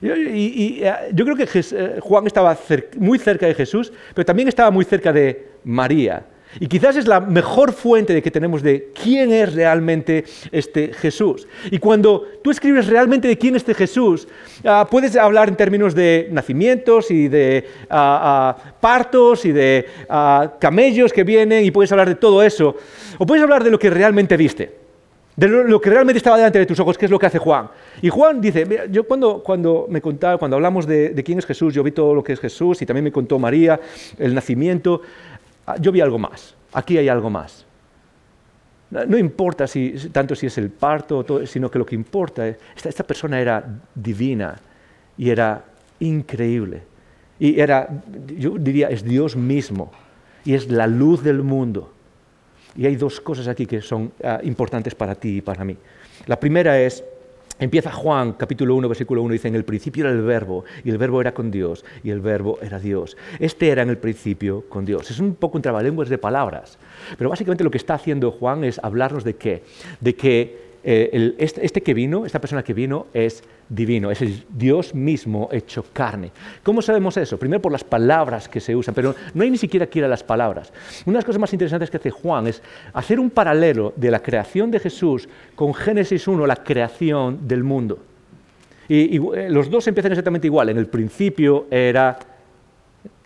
Y, 0.00 0.80
eh, 0.82 0.92
yo 1.12 1.24
creo 1.24 1.36
que 1.36 1.48
eh, 1.54 1.98
Juan 2.00 2.26
estaba 2.26 2.56
muy 2.98 3.18
cerca 3.18 3.46
de 3.46 3.54
Jesús, 3.54 3.92
pero 4.14 4.24
también 4.24 4.48
estaba 4.48 4.70
muy 4.70 4.84
cerca 4.84 5.12
de 5.12 5.48
María. 5.64 6.24
Y 6.60 6.68
quizás 6.68 6.96
es 6.96 7.06
la 7.06 7.20
mejor 7.20 7.72
fuente 7.72 8.12
de 8.12 8.22
que 8.22 8.30
tenemos 8.30 8.62
de 8.62 8.90
quién 8.94 9.32
es 9.32 9.54
realmente 9.54 10.24
este 10.52 10.92
Jesús. 10.92 11.48
Y 11.70 11.78
cuando 11.78 12.24
tú 12.42 12.50
escribes 12.50 12.86
realmente 12.86 13.26
de 13.26 13.36
quién 13.36 13.56
es 13.56 13.62
este 13.62 13.74
Jesús, 13.74 14.28
ah, 14.64 14.86
puedes 14.88 15.16
hablar 15.16 15.48
en 15.48 15.56
términos 15.56 15.94
de 15.94 16.28
nacimientos 16.30 17.10
y 17.10 17.28
de 17.28 17.66
ah, 17.90 18.56
ah, 18.56 18.72
partos 18.80 19.44
y 19.44 19.52
de 19.52 19.86
camellos 20.60 21.12
que 21.12 21.24
vienen 21.24 21.64
y 21.64 21.70
puedes 21.70 21.90
hablar 21.90 22.08
de 22.08 22.14
todo 22.14 22.42
eso. 22.42 22.76
O 23.18 23.26
puedes 23.26 23.42
hablar 23.42 23.64
de 23.64 23.70
lo 23.70 23.78
que 23.78 23.90
realmente 23.90 24.36
viste, 24.36 24.72
de 25.36 25.48
lo, 25.48 25.80
que 25.80 25.90
realmente 25.90 26.18
estaba 26.18 26.36
delante 26.36 26.58
de 26.58 26.66
tus 26.66 26.78
ojos, 26.78 26.96
que 26.96 27.06
es 27.06 27.10
lo 27.10 27.18
que 27.18 27.26
hace 27.26 27.38
Juan. 27.38 27.68
Y 28.02 28.08
Juan 28.08 28.40
dice, 28.40 28.88
yo 28.90 29.04
cuando, 29.04 29.42
cuando 29.42 29.86
me 29.88 30.00
contaba, 30.00 30.38
cuando 30.38 30.56
hablamos 30.56 30.86
de, 30.86 31.10
de 31.10 31.24
quién 31.24 31.38
es 31.38 31.46
Jesús, 31.46 31.74
yo 31.74 31.82
vi 31.82 31.90
todo 31.90 32.14
lo 32.14 32.22
que 32.22 32.34
es 32.34 32.40
Jesús 32.40 32.80
y 32.82 32.86
también 32.86 33.04
me 33.04 33.12
contó 33.12 33.38
María, 33.38 33.80
el 34.18 34.34
nacimiento. 34.34 35.02
Ah, 35.66 35.76
yo 35.80 35.92
vi 35.92 36.00
algo 36.00 36.18
más, 36.18 36.54
aquí 36.72 36.98
hay 36.98 37.08
algo 37.08 37.30
más. 37.30 37.66
No 38.90 39.18
importa 39.18 39.64
tanto 40.12 40.36
si 40.36 40.46
es 40.46 40.58
el 40.58 40.70
parto, 40.70 41.46
sino 41.46 41.68
que 41.68 41.78
lo 41.78 41.86
que 41.86 41.96
importa 41.96 42.46
es, 42.46 42.58
esta, 42.76 42.88
esta 42.88 43.04
persona 43.04 43.40
era 43.40 43.64
divina 43.94 44.56
y 45.18 45.30
era 45.30 45.64
increíble. 45.98 46.82
Y 47.40 47.58
era, 47.58 47.88
yo 48.38 48.56
diría, 48.56 48.88
es 48.88 49.02
Dios 49.02 49.34
mismo 49.34 49.90
y 50.44 50.54
es 50.54 50.70
la 50.70 50.86
luz 50.86 51.24
del 51.24 51.42
mundo. 51.42 51.92
Y 52.76 52.86
hay 52.86 52.96
dos 52.96 53.20
cosas 53.20 53.48
aquí 53.48 53.66
que 53.66 53.80
son 53.80 54.12
ah, 54.22 54.40
importantes 54.42 54.94
para 54.94 55.14
ti 55.14 55.38
y 55.38 55.40
para 55.40 55.64
mí. 55.64 55.76
La 56.26 56.38
primera 56.38 56.78
es, 56.80 57.02
Empieza 57.58 57.92
Juan 57.92 58.32
capítulo 58.32 58.74
1, 58.74 58.88
versículo 58.88 59.22
1, 59.22 59.32
dice, 59.32 59.48
en 59.48 59.54
el 59.54 59.64
principio 59.64 60.04
era 60.04 60.12
el 60.12 60.22
verbo, 60.22 60.64
y 60.82 60.90
el 60.90 60.98
verbo 60.98 61.20
era 61.20 61.34
con 61.34 61.52
Dios, 61.52 61.84
y 62.02 62.10
el 62.10 62.20
verbo 62.20 62.58
era 62.60 62.80
Dios. 62.80 63.16
Este 63.38 63.68
era 63.68 63.82
en 63.82 63.90
el 63.90 63.98
principio 63.98 64.64
con 64.68 64.84
Dios. 64.84 65.10
Es 65.10 65.20
un 65.20 65.36
poco 65.36 65.58
un 65.58 65.62
trabalenguas 65.62 66.08
de 66.08 66.18
palabras, 66.18 66.78
pero 67.16 67.30
básicamente 67.30 67.62
lo 67.62 67.70
que 67.70 67.78
está 67.78 67.94
haciendo 67.94 68.32
Juan 68.32 68.64
es 68.64 68.80
hablarnos 68.82 69.22
de 69.22 69.36
qué, 69.36 69.62
de 70.00 70.16
que 70.16 70.73
eh, 70.86 71.34
este, 71.38 71.64
este, 71.64 71.82
que 71.82 71.94
vino, 71.94 72.26
esta 72.26 72.38
persona 72.38 72.62
que 72.62 72.74
vino 72.74 73.06
es 73.14 73.42
divino, 73.70 74.10
es 74.10 74.20
el 74.20 74.44
Dios 74.50 74.94
mismo 74.94 75.48
hecho 75.50 75.82
carne. 75.94 76.30
¿Cómo 76.62 76.82
sabemos 76.82 77.16
eso? 77.16 77.38
Primero 77.38 77.62
por 77.62 77.72
las 77.72 77.84
palabras 77.84 78.50
que 78.50 78.60
se 78.60 78.76
usan, 78.76 78.94
pero 78.94 79.14
no 79.32 79.42
hay 79.42 79.50
ni 79.50 79.56
siquiera 79.56 79.86
que 79.86 80.00
ir 80.00 80.04
a 80.04 80.08
las 80.08 80.22
palabras. 80.22 80.74
Una 81.06 81.14
de 81.14 81.18
las 81.18 81.24
cosas 81.24 81.40
más 81.40 81.52
interesantes 81.54 81.90
que 81.90 81.96
hace 81.96 82.10
Juan 82.10 82.48
es 82.48 82.62
hacer 82.92 83.18
un 83.18 83.30
paralelo 83.30 83.94
de 83.96 84.10
la 84.10 84.20
creación 84.20 84.70
de 84.70 84.78
Jesús 84.78 85.26
con 85.54 85.72
Génesis 85.72 86.28
1, 86.28 86.46
la 86.46 86.56
creación 86.56 87.48
del 87.48 87.64
mundo. 87.64 87.98
Y, 88.86 89.16
eh, 89.16 89.48
los 89.48 89.70
dos 89.70 89.86
empiezan 89.88 90.12
exactamente 90.12 90.48
igual. 90.48 90.68
En 90.68 90.76
el 90.76 90.86
principio 90.86 91.66
era 91.70 92.18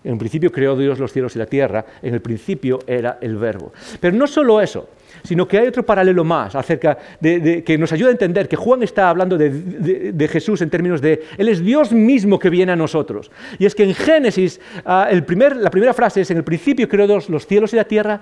en 0.05 0.13
el 0.13 0.19
principio 0.19 0.53
creó 0.53 0.77
Dios 0.77 1.01
los 1.01 1.13
cielos 1.13 1.35
y 1.35 1.41
la 1.41 1.47
tierra, 1.47 1.85
en 2.03 2.15
el 2.15 2.23
principio 2.23 2.79
era 2.87 3.19
el 3.21 3.37
verbo. 3.37 3.73
Pero 4.01 4.17
no 4.17 4.29
solo 4.29 4.61
eso, 4.61 4.89
sino 5.23 5.47
que 5.47 5.59
hay 5.59 5.69
otro 5.69 5.85
paralelo 5.85 6.25
más 6.25 6.55
acerca 6.55 6.99
de, 7.21 7.63
que 7.65 7.79
nos 7.79 7.93
ayuda 7.93 8.09
a 8.09 8.13
entender 8.13 8.49
que 8.49 8.57
Juan 8.57 8.83
está 8.83 9.09
hablando 9.11 9.37
de, 9.37 10.29
Jesús 10.29 10.61
en 10.61 10.71
términos 10.71 11.01
de 11.01 11.23
Él 11.39 11.49
es 11.49 11.65
Dios 11.65 11.93
mismo 11.93 12.39
que 12.39 12.51
viene 12.51 12.73
a 12.73 12.77
nosotros. 12.77 13.31
Y 13.59 13.67
es 13.67 13.75
que 13.75 13.85
en 13.85 13.95
Génesis, 13.95 14.61
ah, 14.85 15.09
el 15.11 15.25
primer, 15.25 15.57
la 15.57 15.71
primera 15.71 15.95
frase 15.95 16.21
es, 16.21 16.31
en 16.31 16.37
el 16.37 16.45
principio 16.45 16.89
creó 16.89 17.07
Dios 17.07 17.29
los 17.29 17.47
cielos 17.47 17.73
y 17.73 17.77
la 17.77 17.85
tierra. 17.85 18.21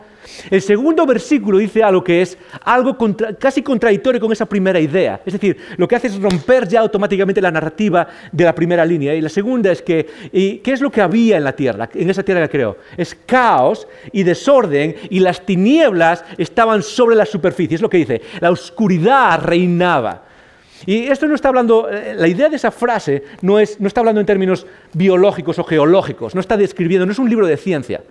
El 0.51 0.63
segundo 0.63 1.05
versículo 1.07 1.59
dice 1.59 1.83
algo 1.83 2.03
que 2.05 2.23
es 2.23 2.39
algo 2.63 2.97
casi 3.39 3.63
contradictorio 3.63 4.21
con 4.21 4.33
esa 4.33 4.47
primera 4.47 4.79
idea. 4.79 5.21
Es 5.27 5.33
decir, 5.33 5.57
lo 5.77 5.89
que 5.89 5.97
hace 5.97 6.09
es 6.09 6.21
romper 6.21 6.69
ya 6.69 6.81
automáticamente 6.81 7.41
la 7.41 7.51
narrativa 7.51 8.07
de 8.31 8.45
la 8.45 8.55
primera 8.55 8.85
línea. 8.85 9.15
Y 9.15 9.21
la 9.21 9.29
segunda 9.29 9.73
es 9.73 9.83
que, 9.83 10.07
¿y 10.33 10.59
¿qué 10.59 10.73
es 10.73 10.81
lo 10.81 10.91
que 10.91 11.01
había 11.01 11.37
en 11.37 11.45
la 11.45 11.55
tierra? 11.55 11.89
En 11.95 12.11
esa 12.11 12.23
tierra 12.23 12.43
que 12.43 12.51
creó. 12.51 12.77
Es 12.97 13.17
caos 13.27 13.87
y 14.13 14.23
desorden 14.23 14.95
y 15.11 15.21
las 15.21 15.45
tinieblas 15.45 16.25
estaban 16.39 16.76
sobre 16.83 17.17
la 17.17 17.27
superficie. 17.27 17.77
Es 17.77 17.83
lo 17.83 17.91
que 17.91 17.99
dice, 17.99 18.23
la 18.41 18.51
oscuridad 18.51 19.41
reinaba. 19.43 20.23
Y 20.85 21.07
esto 21.07 21.27
no 21.27 21.35
está 21.35 21.49
hablando, 21.49 21.89
eh, 21.91 22.15
la 22.17 22.29
idea 22.29 22.49
de 22.49 22.57
esa 22.57 22.71
frase 22.71 23.25
no, 23.41 23.59
es, 23.59 23.81
no 23.81 23.89
está 23.89 24.01
hablando 24.01 24.21
en 24.21 24.27
términos 24.27 24.67
biológicos 24.93 25.59
o 25.59 25.65
geológicos, 25.65 26.35
no 26.35 26.41
está 26.41 26.57
describiendo, 26.57 27.07
no 27.07 27.13
es 27.13 27.19
un 27.19 27.31
libro 27.31 27.47
de 27.47 27.57
ciencia. 27.57 28.03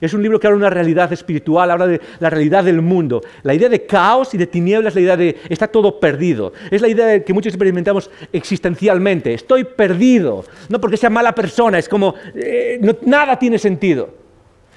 Es 0.00 0.14
un 0.14 0.22
libro 0.22 0.40
que 0.40 0.46
habla 0.46 0.56
de 0.56 0.62
una 0.66 0.70
realidad 0.70 1.12
espiritual, 1.12 1.70
habla 1.70 1.86
de 1.86 2.00
la 2.20 2.30
realidad 2.30 2.64
del 2.64 2.80
mundo. 2.80 3.20
La 3.42 3.52
idea 3.52 3.68
de 3.68 3.84
caos 3.84 4.32
y 4.32 4.38
de 4.38 4.46
tinieblas 4.46 4.94
la 4.94 5.00
idea 5.02 5.16
de 5.16 5.36
está 5.48 5.68
todo 5.68 6.00
perdido. 6.00 6.54
Es 6.70 6.80
la 6.80 6.88
idea 6.88 7.06
de 7.06 7.22
que 7.22 7.34
muchos 7.34 7.52
experimentamos 7.52 8.10
existencialmente. 8.32 9.34
Estoy 9.34 9.64
perdido. 9.64 10.44
No 10.70 10.80
porque 10.80 10.96
sea 10.96 11.10
mala 11.10 11.34
persona, 11.34 11.78
es 11.78 11.88
como 11.88 12.14
eh, 12.34 12.80
nada 13.02 13.38
tiene 13.38 13.58
sentido. 13.58 14.19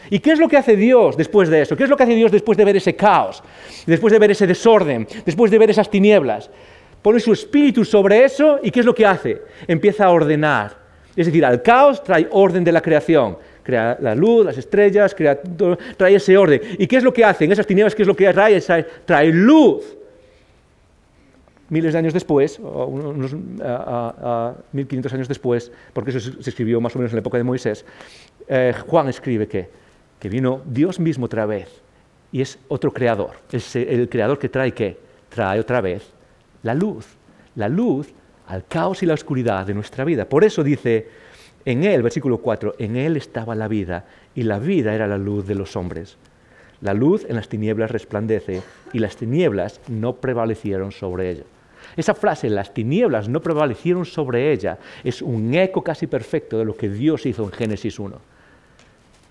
¿Y 0.10 0.20
qué 0.20 0.32
es 0.32 0.40
lo 0.40 0.48
que 0.48 0.58
hace 0.58 0.76
Dios 0.76 1.18
después 1.18 1.50
de 1.50 1.62
eso? 1.62 1.76
¿Qué 1.76 1.84
es 1.84 1.90
lo 1.90 1.98
que 1.98 2.04
hace 2.04 2.16
Dios 2.16 2.32
después 2.32 2.58
de 2.58 2.66
ver 2.66 2.76
ese 2.76 2.96
caos? 2.96 3.44
Después 3.86 4.12
de 4.12 4.20
ver 4.20 4.32
ese 4.32 4.48
desorden, 4.48 5.08
después 5.26 5.52
de 5.52 5.58
ver 5.58 5.70
esas 5.70 5.90
tinieblas. 5.90 6.50
Pone 7.02 7.20
su 7.20 7.34
espíritu 7.34 7.84
sobre 7.84 8.24
eso 8.24 8.60
y 8.64 8.72
¿qué 8.72 8.80
es 8.80 8.86
lo 8.86 8.96
que 8.96 9.06
hace? 9.06 9.42
Empieza 9.68 10.06
a 10.06 10.12
ordenar. 10.12 10.78
Es 11.16 11.28
decir, 11.28 11.46
al 11.46 11.62
caos 11.62 12.04
trae 12.04 12.28
orden 12.32 12.64
de 12.64 12.72
la 12.72 12.82
creación. 12.82 13.38
Crea 13.62 13.98
la 14.02 14.16
luz, 14.16 14.46
las 14.46 14.58
estrellas, 14.58 15.14
crea, 15.16 15.40
trae 15.98 16.16
ese 16.16 16.38
orden. 16.38 16.62
¿Y 16.78 16.88
qué 16.88 16.98
es 16.98 17.04
lo 17.04 17.14
que 17.14 17.24
hace? 17.24 17.46
En 17.46 17.52
esas 17.52 17.68
tinieblas, 17.68 17.96
¿qué 17.96 18.02
es 18.02 18.08
lo 18.08 18.16
que 18.16 18.32
trae? 18.34 18.62
Trae 19.06 19.32
luz. 19.32 19.98
miles 21.70 21.94
de 21.94 22.00
años 22.00 22.14
después, 22.14 22.60
o 22.60 22.86
unos 22.86 23.34
1500 24.72 25.14
años 25.14 25.28
después, 25.28 25.72
porque 25.94 26.12
eso 26.12 26.20
se 26.20 26.50
escribió 26.50 26.82
más 26.82 26.96
o 26.96 27.00
menos 27.00 27.12
en 27.12 27.18
la 27.18 27.22
época 27.22 27.38
de 27.38 27.44
Moisés, 27.44 27.86
eh, 28.48 28.74
Juan 28.88 29.08
escribe 29.08 29.48
que, 29.48 29.70
que 30.24 30.30
vino 30.30 30.62
Dios 30.66 31.02
mismo 31.02 31.26
otra 31.26 31.46
vez 31.46 31.82
y 32.32 32.40
es 32.40 32.58
otro 32.70 32.94
creador, 32.94 33.32
es 33.52 33.76
el 33.76 34.08
creador 34.08 34.40
que 34.40 34.48
trae 34.48 34.72
qué? 34.72 34.98
Trae 35.28 35.60
otra 35.60 35.82
vez 35.82 36.14
la 36.62 36.74
luz, 36.74 37.06
la 37.56 37.68
luz 37.68 38.08
al 38.48 38.66
caos 38.66 39.04
y 39.04 39.06
la 39.06 39.16
oscuridad 39.16 39.68
de 39.68 39.74
nuestra 39.74 40.06
vida. 40.06 40.24
Por 40.24 40.46
eso 40.46 40.64
dice 40.64 41.10
en 41.66 41.84
él, 41.84 42.02
versículo 42.02 42.38
4, 42.38 42.76
en 42.80 42.96
él 42.96 43.18
estaba 43.18 43.54
la 43.54 43.68
vida 43.68 44.06
y 44.34 44.44
la 44.44 44.60
vida 44.60 44.96
era 44.96 45.08
la 45.08 45.18
luz 45.18 45.46
de 45.46 45.56
los 45.56 45.76
hombres. 45.76 46.16
La 46.80 46.94
luz 46.94 47.26
en 47.28 47.36
las 47.36 47.50
tinieblas 47.50 47.92
resplandece 47.92 48.62
y 48.94 49.00
las 49.00 49.18
tinieblas 49.18 49.82
no 49.90 50.16
prevalecieron 50.16 50.94
sobre 50.94 51.32
ella. 51.32 51.44
Esa 51.98 52.14
frase, 52.14 52.50
las 52.50 52.74
tinieblas 52.74 53.28
no 53.28 53.42
prevalecieron 53.42 54.06
sobre 54.06 54.54
ella, 54.54 54.80
es 55.04 55.22
un 55.22 55.54
eco 55.54 55.84
casi 55.84 56.08
perfecto 56.08 56.58
de 56.58 56.64
lo 56.64 56.78
que 56.78 56.88
Dios 56.88 57.26
hizo 57.26 57.44
en 57.44 57.52
Génesis 57.52 58.00
1. 58.00 58.33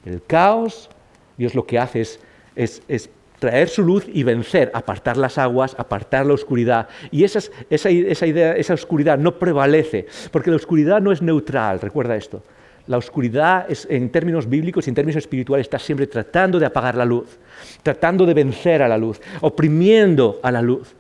El 0.05 0.22
caos, 0.22 0.90
Dios 1.36 1.55
lo 1.55 1.66
que 1.66 1.78
hace 1.78 2.00
es, 2.00 2.18
es, 2.57 3.11
traer 3.38 3.68
su 3.68 3.82
luz 3.82 4.07
y 4.12 4.22
vencer, 4.22 4.70
apartar 4.72 5.16
las 5.16 5.36
aguas, 5.36 5.74
apartar 5.76 6.26
la 6.26 6.34
oscuridad. 6.34 6.88
Y 7.11 7.24
esa, 7.24 7.40
esa, 7.70 7.90
idea, 7.90 8.53
esa 8.53 8.74
oscuridad 8.74 9.18
no 9.18 9.38
prevalece, 9.38 10.07
porque 10.30 10.50
la 10.50 10.57
oscuridad 10.57 11.00
no 11.00 11.11
es 11.11 11.22
neutral, 11.22 11.80
recuerda 11.80 12.14
esto. 12.14 12.42
La 12.86 12.98
oscuridad, 12.98 13.66
es, 13.68 13.86
en 13.90 14.11
términos 14.11 14.48
bíblicos 14.48 14.86
y 14.86 14.90
en 14.90 14.94
términos 14.94 15.16
espirituales, 15.16 15.66
está 15.66 15.78
siempre 15.78 16.07
tratando 16.07 16.59
de 16.59 16.66
apagar 16.66 16.96
la 16.96 17.05
luz, 17.05 17.38
tratando 17.82 18.26
de 18.26 18.34
vencer 18.34 18.82
a 18.82 18.88
la 18.88 18.98
luz, 18.98 19.20
oprimiendo 19.40 20.40
a 20.42 20.50
la 20.50 20.62
luz. 20.62 20.94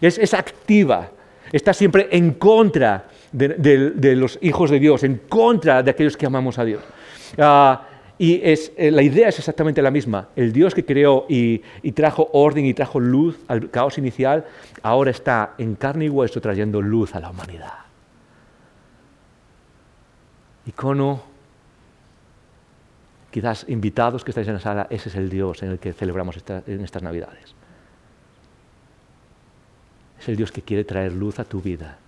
Es, 0.00 0.34
activa, 0.34 1.10
está 1.52 1.72
siempre 1.72 2.08
en 2.10 2.32
contra 2.34 3.06
de, 3.32 4.14
los 4.16 4.38
hijos 4.42 4.70
de 4.70 4.78
Dios, 4.78 5.02
en 5.02 5.22
contra 5.28 5.82
de 5.82 5.90
aquellos 5.90 6.16
que 6.16 6.26
amamos 6.26 6.58
a 6.58 6.64
Dios. 6.64 6.82
Ah, 7.38 7.88
y 8.18 8.40
eh, 8.42 8.90
la 8.90 9.02
idea 9.02 9.28
es 9.28 9.38
exactamente 9.38 9.82
la 9.82 9.90
misma. 9.90 10.28
El 10.36 10.52
Dios 10.52 10.74
que 10.74 10.84
creó 10.84 11.26
y, 11.28 11.62
trajo 11.92 12.30
orden 12.32 12.64
y 12.64 12.74
trajo 12.74 13.00
luz 13.00 13.40
al 13.48 13.70
caos 13.70 13.98
inicial, 13.98 14.44
ahora 14.82 15.10
está 15.10 15.54
en 15.58 15.74
carne 15.74 16.06
y 16.06 16.08
hueso 16.08 16.40
trayendo 16.40 16.80
luz 16.80 17.14
a 17.14 17.20
la 17.20 17.30
humanidad 17.30 17.84
icono, 20.66 21.22
quizás 23.30 23.66
invitados 23.68 24.24
que 24.24 24.30
estáis 24.30 24.48
en 24.48 24.54
la 24.54 24.60
sala, 24.60 24.86
ese 24.90 25.08
es 25.08 25.14
el 25.16 25.28
Dios 25.28 25.62
en 25.62 25.70
el 25.70 25.78
que 25.78 25.92
celebramos 25.92 26.36
estas 26.36 27.02
Navidades. 27.02 27.54
Es 30.18 30.28
el 30.28 30.36
Dios 30.36 30.52
que 30.52 30.62
quiere 30.62 30.84
traer 30.84 31.12
luz 31.12 31.38
a 31.38 31.44
tu 31.44 31.60
vida, 31.60 31.98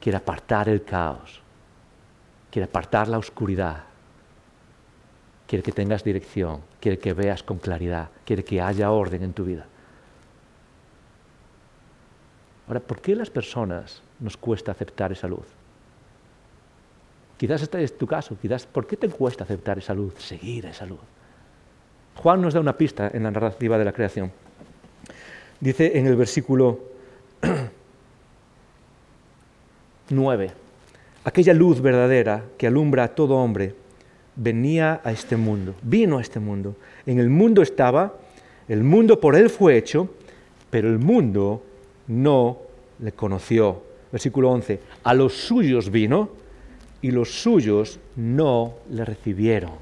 quiere 0.00 0.16
apartar 0.16 0.68
el 0.68 0.84
caos, 0.84 1.42
quiere 2.50 2.64
apartar 2.64 3.08
la 3.08 3.18
oscuridad, 3.18 3.84
quiere 5.46 5.62
que 5.62 5.72
tengas 5.72 6.04
dirección, 6.04 6.60
quiere 6.80 6.98
que 6.98 7.12
veas 7.12 7.42
con 7.42 7.58
claridad, 7.58 8.08
quiere 8.24 8.44
que 8.44 8.60
haya 8.60 8.90
orden 8.90 9.22
en 9.22 9.32
tu 9.32 9.44
vida. 9.44 9.66
Ahora, 12.66 12.80
¿por 12.80 13.00
qué 13.00 13.14
las 13.14 13.30
personas 13.30 14.02
nos 14.20 14.36
cuesta 14.36 14.72
aceptar 14.72 15.12
esa 15.12 15.28
luz? 15.28 15.46
Quizás 17.36 17.62
este 17.62 17.82
es 17.82 17.98
tu 17.98 18.06
caso, 18.06 18.36
quizás, 18.40 18.64
¿por 18.64 18.86
qué 18.86 18.96
te 18.96 19.08
cuesta 19.08 19.44
aceptar 19.44 19.78
esa 19.78 19.92
luz, 19.92 20.14
seguir 20.18 20.66
esa 20.66 20.86
luz? 20.86 21.00
Juan 22.16 22.40
nos 22.40 22.54
da 22.54 22.60
una 22.60 22.76
pista 22.76 23.10
en 23.12 23.24
la 23.24 23.30
narrativa 23.30 23.76
de 23.76 23.84
la 23.84 23.92
creación. 23.92 24.32
Dice 25.60 25.98
en 25.98 26.06
el 26.06 26.16
versículo 26.16 26.80
9, 30.08 30.52
aquella 31.24 31.52
luz 31.52 31.80
verdadera 31.80 32.44
que 32.56 32.66
alumbra 32.66 33.04
a 33.04 33.08
todo 33.08 33.36
hombre 33.36 33.74
venía 34.36 35.00
a 35.04 35.12
este 35.12 35.36
mundo, 35.36 35.74
vino 35.82 36.18
a 36.18 36.20
este 36.20 36.40
mundo. 36.40 36.76
En 37.06 37.18
el 37.18 37.30
mundo 37.30 37.62
estaba, 37.62 38.14
el 38.68 38.82
mundo 38.82 39.20
por 39.20 39.36
él 39.36 39.50
fue 39.50 39.76
hecho, 39.76 40.08
pero 40.70 40.88
el 40.88 40.98
mundo 40.98 41.62
no 42.08 42.58
le 43.00 43.12
conoció. 43.12 43.82
Versículo 44.10 44.50
11, 44.50 44.80
a 45.02 45.14
los 45.14 45.34
suyos 45.34 45.90
vino, 45.90 46.30
y 47.02 47.10
los 47.10 47.30
suyos 47.30 48.00
no 48.16 48.76
le 48.90 49.04
recibieron. 49.04 49.72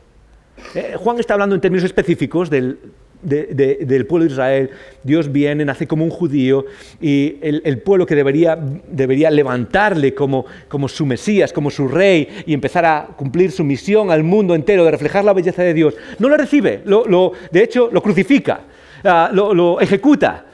Eh, 0.75 0.97
Juan 0.99 1.21
está 1.21 1.35
hablando 1.35 1.55
en 1.55 1.61
términos 1.61 1.85
específicos 1.85 2.51
del, 2.51 2.81
pueblo 3.23 4.27
de 4.27 4.33
Israel. 4.33 4.71
Dios 5.03 5.31
viene, 5.31 5.65
nace 5.65 5.87
como 5.87 6.05
un 6.05 6.11
judío 6.11 6.67
y 7.01 7.37
el, 7.41 7.79
pueblo 7.79 8.07
que 8.07 8.15
debería, 8.15 8.59
debería 8.89 9.31
levantarle 9.31 10.15
como, 10.15 10.45
como, 10.69 10.89
su 10.89 11.07
Mesías, 11.07 11.53
como 11.53 11.71
su 11.71 11.89
rey 11.89 12.29
y 12.47 12.55
empezar 12.55 12.85
a 12.85 13.07
cumplir 13.17 13.51
su 13.51 13.65
misión 13.65 14.11
al 14.11 14.23
mundo 14.23 14.55
entero 14.55 14.85
de 14.85 14.91
reflejar 14.91 15.25
la 15.25 15.33
belleza 15.33 15.63
de 15.63 15.75
Dios, 15.75 15.95
no 16.19 16.29
lo 16.29 16.37
recibe, 16.37 16.83
lo, 16.85 17.33
de 17.51 17.63
hecho 17.63 17.89
lo 17.93 18.03
crucifica, 18.03 18.61
ah, 19.05 19.31
lo, 19.33 19.81
ejecuta. 19.81 20.47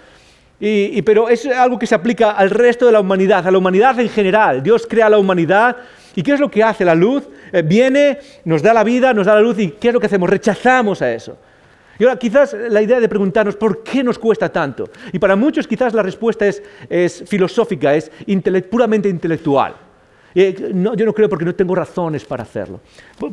Y, 0.61 1.03
pero 1.03 1.29
es 1.29 1.47
algo 1.47 1.79
que 1.79 1.87
se 1.87 1.95
aplica 1.95 2.33
al 2.33 2.51
resto 2.51 2.87
de 2.87 2.93
la 2.93 3.01
humanidad, 3.01 3.47
a 3.47 3.51
la 3.51 3.59
humanidad 3.59 4.01
en 4.01 4.09
general. 4.09 4.61
Dios 4.61 4.89
crea 4.89 5.09
la 5.09 5.19
humanidad 5.19 5.77
¿Y 6.19 6.23
qué 6.25 6.33
es 6.33 6.41
lo 6.41 6.51
que 6.51 6.65
hace 6.65 6.85
la 6.85 6.97
luz? 6.97 7.29
Eh, 7.53 7.63
viene, 7.63 8.19
nos 8.45 8.61
da 8.61 8.75
la 8.75 8.83
vida, 8.83 9.15
nos 9.15 9.27
da 9.27 9.37
la 9.37 9.41
luz 9.41 9.57
y 9.61 9.71
¿qué 9.71 9.87
es 9.87 9.95
lo 9.95 10.01
que 10.01 10.07
hacemos? 10.07 10.29
Rechazamos 10.29 11.01
a 11.01 11.13
eso. 11.13 11.39
Y 11.99 12.05
ahora 12.05 12.19
quizás 12.19 12.55
la 12.69 12.81
idea 12.81 13.01
de 13.01 13.09
preguntarnos 13.09 13.57
por 13.57 13.83
qué 13.83 14.05
nos 14.05 14.19
cuesta 14.19 14.51
tanto. 14.51 14.89
Y 15.13 15.19
para 15.19 15.35
muchos 15.37 15.67
quizás 15.67 15.95
la 15.95 16.03
respuesta 16.03 16.47
es, 16.47 16.63
es 16.89 17.25
filosófica, 17.27 17.95
es 17.95 18.11
puramente 18.71 19.09
intelectual. 19.09 19.88
Eh, 20.41 20.71
no, 20.73 20.95
yo 20.95 21.05
no 21.05 21.13
creo 21.13 21.29
porque 21.29 21.45
no 21.45 21.53
tengo 21.53 21.75
razones 21.75 22.25
para 22.25 22.45
hacerlo. 22.45 22.79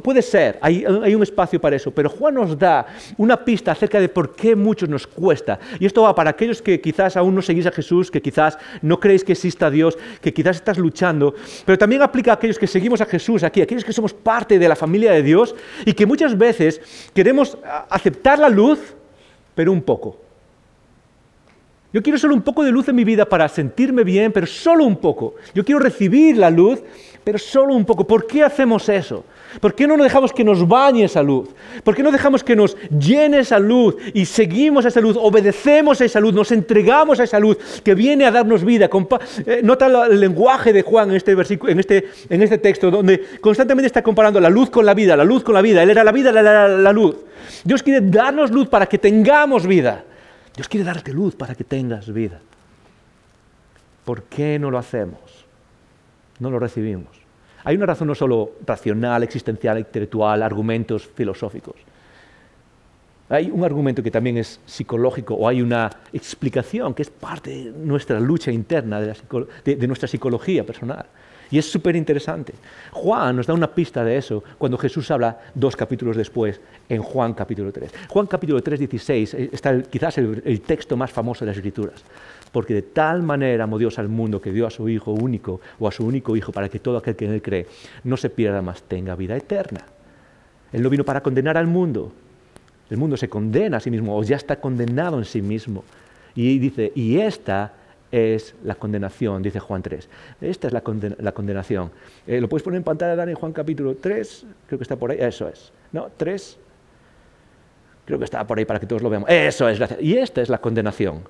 puede 0.01 0.23
ser, 0.23 0.57
hay, 0.59 0.83
un 1.13 1.21
espacio 1.21 1.61
para 1.61 1.75
eso, 1.75 1.91
pero 1.91 2.09
Juan 2.09 2.33
nos 2.33 2.57
da 2.57 2.87
una 3.17 3.45
pista 3.45 3.73
acerca 3.73 3.99
de 3.99 4.09
por 4.09 4.35
qué 4.35 4.55
muchos 4.55 4.89
nos 4.89 5.05
cuesta. 5.05 5.59
Y 5.79 5.85
esto 5.85 6.01
va 6.01 6.15
para 6.15 6.31
aquellos 6.31 6.63
que 6.63 6.81
quizás 6.81 7.15
aún 7.15 7.35
no 7.35 7.43
seguís 7.43 7.67
a 7.67 7.71
Jesús, 7.71 8.09
que 8.09 8.23
quizás 8.23 8.57
no 8.81 8.99
creéis 8.99 9.23
que 9.23 9.33
exista 9.33 9.69
Dios, 9.69 9.95
que 10.19 10.33
quizás 10.33 10.55
estás 10.55 10.79
luchando, 10.79 11.35
pero 11.63 11.77
también 11.77 12.01
aplica 12.01 12.31
a 12.31 12.33
aquellos 12.33 12.57
que 12.57 12.65
seguimos 12.65 12.99
a 13.01 13.05
Jesús 13.05 13.43
aquí, 13.43 13.61
aquellos 13.61 13.85
que 13.85 13.93
somos 13.93 14.11
parte 14.11 14.57
de 14.57 14.67
la 14.67 14.75
familia 14.75 15.11
de 15.11 15.21
Dios 15.21 15.53
y 15.85 15.93
que 15.93 16.07
muchas 16.07 16.35
veces 16.35 16.81
queremos 17.13 17.55
aceptar 17.87 18.39
la 18.39 18.49
luz, 18.49 18.79
pero 19.53 19.71
un 19.71 19.83
poco. 19.83 20.24
Yo 21.95 22.03
quiero 22.03 22.19
solo 22.19 22.35
un 22.35 22.41
poco 22.41 22.61
de 22.61 22.73
luz 22.73 22.89
en 22.89 22.95
mi 22.97 23.05
vida 23.05 23.23
para 23.23 23.47
sentirme 23.47 24.03
bien, 24.03 24.33
pero 24.33 24.45
solo 24.45 24.83
un 24.83 24.97
poco. 24.97 25.35
Yo 25.53 25.63
quiero 25.63 25.79
recibir 25.79 26.35
la 26.35 26.49
luz, 26.49 26.81
pero 27.23 27.37
solo 27.37 27.73
un 27.73 27.85
poco. 27.85 28.05
¿Por 28.05 28.27
qué 28.27 28.43
hacemos 28.43 28.89
eso? 28.89 29.23
¿Por 29.61 29.73
qué 29.73 29.87
no 29.87 29.95
dejamos 29.95 30.33
que 30.33 30.43
nos 30.43 30.67
bañe 30.67 31.05
esa 31.05 31.23
luz? 31.23 31.47
¿Por 31.85 31.95
qué 31.95 32.03
no 32.03 32.11
dejamos 32.11 32.43
que 32.43 32.53
nos 32.53 32.75
llene 32.89 33.39
esa 33.39 33.59
luz 33.59 33.95
y 34.13 34.25
seguimos 34.25 34.83
esa 34.83 34.99
luz, 34.99 35.15
obedecemos 35.17 36.01
a 36.01 36.03
esa 36.03 36.19
luz, 36.19 36.33
nos 36.33 36.51
entregamos 36.51 37.21
a 37.21 37.23
esa 37.23 37.39
luz 37.39 37.55
que 37.81 37.95
viene 37.95 38.25
a 38.25 38.31
darnos 38.31 38.65
vida? 38.65 38.89
Eh, 39.45 39.61
nota 39.63 40.07
el 40.07 40.19
lenguaje 40.19 40.73
de 40.73 40.81
Juan 40.81 41.11
en 41.11 41.15
este, 41.15 41.33
versículo, 41.33 41.71
en, 41.71 41.79
este, 41.79 42.09
en 42.29 42.41
este 42.41 42.57
texto, 42.57 42.91
donde 42.91 43.23
constantemente 43.39 43.87
está 43.87 44.03
comparando 44.03 44.41
la 44.41 44.49
luz 44.49 44.69
con 44.69 44.85
la 44.85 44.93
vida, 44.93 45.15
la 45.15 45.23
luz 45.23 45.43
con 45.43 45.53
la 45.53 45.61
vida. 45.61 45.81
Él 45.81 45.91
era 45.91 46.03
la 46.03 46.11
vida, 46.11 46.31
él 46.31 46.37
era 46.39 46.67
la 46.67 46.91
luz. 46.91 47.15
Dios 47.63 47.81
quiere 47.81 48.01
darnos 48.01 48.51
luz 48.51 48.67
para 48.67 48.85
que 48.85 48.97
tengamos 48.97 49.65
vida. 49.65 50.03
Dios 50.55 50.69
quiere 50.69 50.85
darte 50.85 51.11
luz 51.11 51.35
para 51.35 51.55
que 51.55 51.63
tengas 51.63 52.11
vida. 52.11 52.39
¿Por 54.05 54.23
qué 54.23 54.57
no 54.59 54.71
lo 54.71 54.77
hacemos? 54.77 55.45
No 56.39 56.49
lo 56.49 56.59
recibimos. 56.59 57.09
Hay 57.63 57.75
una 57.75 57.87
razón 57.87 58.07
no 58.07 58.15
solo 58.15 58.51
racional, 58.65 59.23
existencial, 59.23 59.79
intelectual, 59.79 60.43
argumentos 60.43 61.07
filosóficos. 61.07 61.75
Hay 63.27 63.49
un 63.49 63.63
argumento 63.63 64.03
que 64.03 64.11
también 64.11 64.37
es 64.37 64.59
psicológico 64.67 65.33
o 65.33 65.47
hay 65.47 65.61
una 65.63 65.89
explicación 66.13 66.93
que 66.93 67.01
es 67.01 67.09
parte 67.09 67.49
de 67.49 67.71
nuestra 67.71 68.19
lucha 68.19 68.51
interna, 68.51 69.01
de, 69.01 69.87
nuestra 69.87 70.07
psicología 70.07 70.63
personal. 70.63 71.07
Y 71.51 71.57
es 71.57 71.69
súper 71.69 71.95
interesante. 71.95 72.53
Juan 72.91 73.35
nos 73.35 73.47
da 73.47 73.53
una 73.53 73.73
pista 73.73 74.03
de 74.03 74.17
eso 74.17 74.43
cuando 74.57 74.77
Jesús 74.77 75.09
habla 75.11 75.39
dos 75.53 75.75
capítulos 75.75 76.17
después, 76.17 76.59
en 76.89 77.01
Juan 77.01 77.33
capítulo 77.33 77.71
3. 77.71 77.91
Juan 78.09 78.27
capítulo 78.27 78.61
3, 78.61 78.79
16 78.79 79.33
eh, 79.33 79.49
está 79.51 79.81
quizás 79.83 80.17
el, 80.17 80.61
texto 80.61 80.97
más 80.97 81.11
famoso 81.11 81.45
de 81.45 81.51
las 81.51 81.57
Escrituras. 81.57 82.03
Porque 82.51 82.73
de 82.73 82.81
tal 82.81 83.21
manera 83.21 83.65
amó 83.65 83.77
Dios 83.77 83.99
al 83.99 84.07
mundo 84.07 84.41
que 84.41 84.51
dio 84.51 84.65
a 84.65 84.69
su 84.69 84.87
Hijo 84.89 85.11
único 85.11 85.59
o 85.79 85.87
a 85.87 85.91
su 85.91 86.05
único 86.05 86.35
Hijo 86.35 86.51
para 86.51 86.69
que 86.69 86.79
todo 86.79 86.97
aquel 86.97 87.15
que 87.15 87.25
en 87.25 87.33
él 87.33 87.41
cree 87.41 87.67
no 88.03 88.17
se 88.17 88.29
pierda 88.29 88.61
más, 88.61 88.83
tenga 88.83 89.15
vida 89.15 89.35
eterna. 89.35 89.81
Él 90.71 90.81
no 90.81 90.89
vino 90.89 91.03
para 91.03 91.21
condenar 91.21 91.57
al 91.57 91.67
mundo. 91.67 92.11
El 92.89 92.97
mundo 92.97 93.17
se 93.17 93.29
condena 93.29 93.77
a 93.77 93.79
sí 93.79 93.89
mismo 93.89 94.17
o 94.17 94.23
ya 94.23 94.35
está 94.35 94.59
condenado 94.59 95.17
en 95.17 95.25
sí 95.25 95.41
mismo. 95.41 95.83
Y 96.35 96.59
dice, 96.59 96.91
y 96.95 97.17
esta 97.17 97.73
es 98.11 98.55
la 98.63 98.75
condenación, 98.75 99.41
dice 99.41 99.59
Juan 99.59 99.81
3. 99.81 100.09
Esta 100.41 100.67
es 100.67 100.73
la, 100.73 100.81
condenación. 100.81 101.91
Eh, 102.27 102.39
¿Lo 102.39 102.47
puedes 102.47 102.63
poner 102.63 102.77
en 102.77 102.83
pantalla, 102.83 103.15
Dani, 103.15 103.33
Juan 103.33 103.51
capítulo 103.51 103.95
3? 103.95 104.45
Creo 104.67 104.79
que 104.79 104.83
está 104.83 104.95
por 104.95 105.11
ahí. 105.11 105.17
Eso 105.19 105.47
es. 105.47 105.71
¿No? 105.91 106.09
3. 106.15 106.57
Creo 108.05 108.19
que 108.19 108.25
está 108.25 108.45
por 108.45 108.57
ahí 108.57 108.65
para 108.65 108.79
que 108.79 108.85
todos 108.85 109.01
lo 109.01 109.09
veamos. 109.09 109.29
Eso 109.29 109.67
es. 109.67 109.79
Y 109.99 110.17
esta 110.17 110.41
es 110.41 110.49
la 110.49 110.59
condenación. 110.59 111.23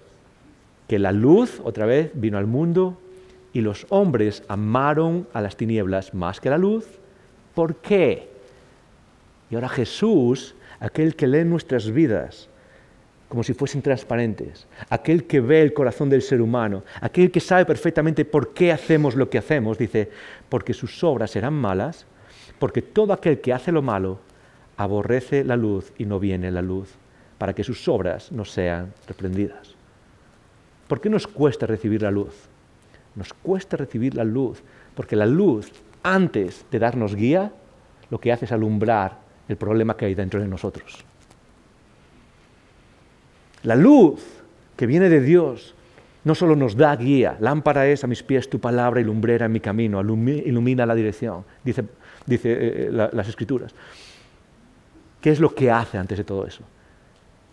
que 0.87 0.99
la 0.99 1.11
luz, 1.11 1.61
otra 1.63 1.87
vez, 1.87 2.11
vino 2.13 2.37
al 2.37 2.45
mundo 2.45 2.99
y 3.53 3.61
los 3.61 3.87
hombres 3.89 4.43
amaron 4.47 5.27
a 5.33 5.41
las 5.41 5.57
tinieblas 5.57 6.13
más 6.13 6.39
que 6.39 6.49
a 6.49 6.51
la 6.51 6.57
luz. 6.59 6.85
¿Por 7.55 7.77
qué? 7.77 8.29
Y 9.49 9.55
ahora 9.55 9.69
Jesús, 9.69 10.55
aquel 10.79 11.15
que 11.15 11.25
lee 11.25 11.45
nuestras 11.45 11.89
vidas 11.89 12.49
como 13.27 13.43
si 13.43 13.53
fuesen 13.53 13.81
transparentes, 13.81 14.67
aquel 14.89 15.25
que 15.25 15.41
ve 15.41 15.61
el 15.61 15.73
corazón 15.73 16.09
del 16.09 16.21
ser 16.21 16.41
humano, 16.41 16.83
aquel 17.01 17.31
que 17.31 17.39
sabe 17.39 17.65
perfectamente 17.65 18.23
por 18.23 18.53
qué 18.53 18.71
hacemos 18.71 19.15
lo 19.15 19.29
que 19.29 19.37
hacemos, 19.37 19.77
dice, 19.77 20.09
porque 20.47 20.73
sus 20.73 21.03
obras 21.03 21.31
serán 21.31 21.53
malas, 21.53 22.05
porque 22.59 22.81
todo 22.81 23.13
aquel 23.13 23.41
que 23.41 23.53
hace 23.53 23.71
lo 23.71 23.81
malo 23.81 24.19
aborrece 24.77 25.43
la 25.43 25.55
luz 25.55 25.91
y 25.97 26.05
no 26.05 26.19
viene 26.19 26.51
la 26.51 26.61
luz, 26.61 26.89
para 27.37 27.53
que 27.53 27.63
sus 27.63 27.87
obras 27.87 28.31
no 28.31 28.45
sean 28.45 28.93
reprendidas. 29.07 29.75
¿Por 30.87 31.01
qué 31.01 31.09
nos 31.09 31.25
cuesta 31.27 31.65
recibir 31.65 32.03
la 32.03 32.11
luz? 32.11 32.33
Nos 33.15 33.33
cuesta 33.33 33.75
recibir 33.75 34.13
la 34.13 34.23
luz, 34.23 34.61
porque 34.93 35.15
la 35.15 35.25
luz, 35.25 35.71
antes 36.03 36.65
de 36.69 36.79
darnos 36.79 37.15
guía, 37.15 37.51
lo 38.09 38.19
que 38.19 38.31
hace 38.31 38.45
es 38.45 38.51
alumbrar 38.51 39.19
el 39.47 39.57
problema 39.57 39.97
que 39.97 40.05
hay 40.05 40.15
dentro 40.15 40.39
de 40.39 40.47
nosotros. 40.47 41.03
La 43.65 43.75
luz 43.75 44.21
que 44.77 44.85
viene 44.85 45.09
de 45.09 45.21
Dios 45.21 45.73
no 46.23 46.35
solo 46.35 46.55
nos 46.55 46.75
da 46.75 46.95
guía, 46.95 47.37
lámpara 47.39 47.87
es 47.87 48.03
a 48.03 48.07
mis 48.07 48.23
pies 48.23 48.49
tu 48.49 48.59
palabra 48.59 49.01
y 49.01 49.03
lumbrera 49.03 49.47
en 49.47 49.51
mi 49.51 49.59
camino, 49.59 50.01
ilumina 50.01 50.85
la 50.85 50.95
dirección, 50.95 51.45
dice, 51.63 51.83
dice 52.25 52.51
eh, 52.51 52.57
eh, 52.87 53.09
las 53.11 53.27
escrituras. 53.27 53.73
¿Qué 55.19 55.31
es 55.31 55.39
lo 55.39 55.53
que 55.53 55.71
hace 55.71 55.97
antes 55.97 56.17
de 56.17 56.23
todo 56.23 56.45
eso? 56.45 56.63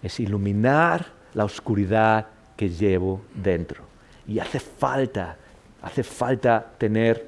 Es 0.03 0.21
iluminar 0.21 1.07
la 1.33 1.45
oscuridad 1.45 2.27
que 2.57 2.69
llevo 2.69 3.23
dentro. 3.35 3.83
Y 4.27 4.39
hace 4.39 4.61
falta, 4.61 5.37
hace 5.81 6.03
falta 6.03 6.73
tener 6.77 7.27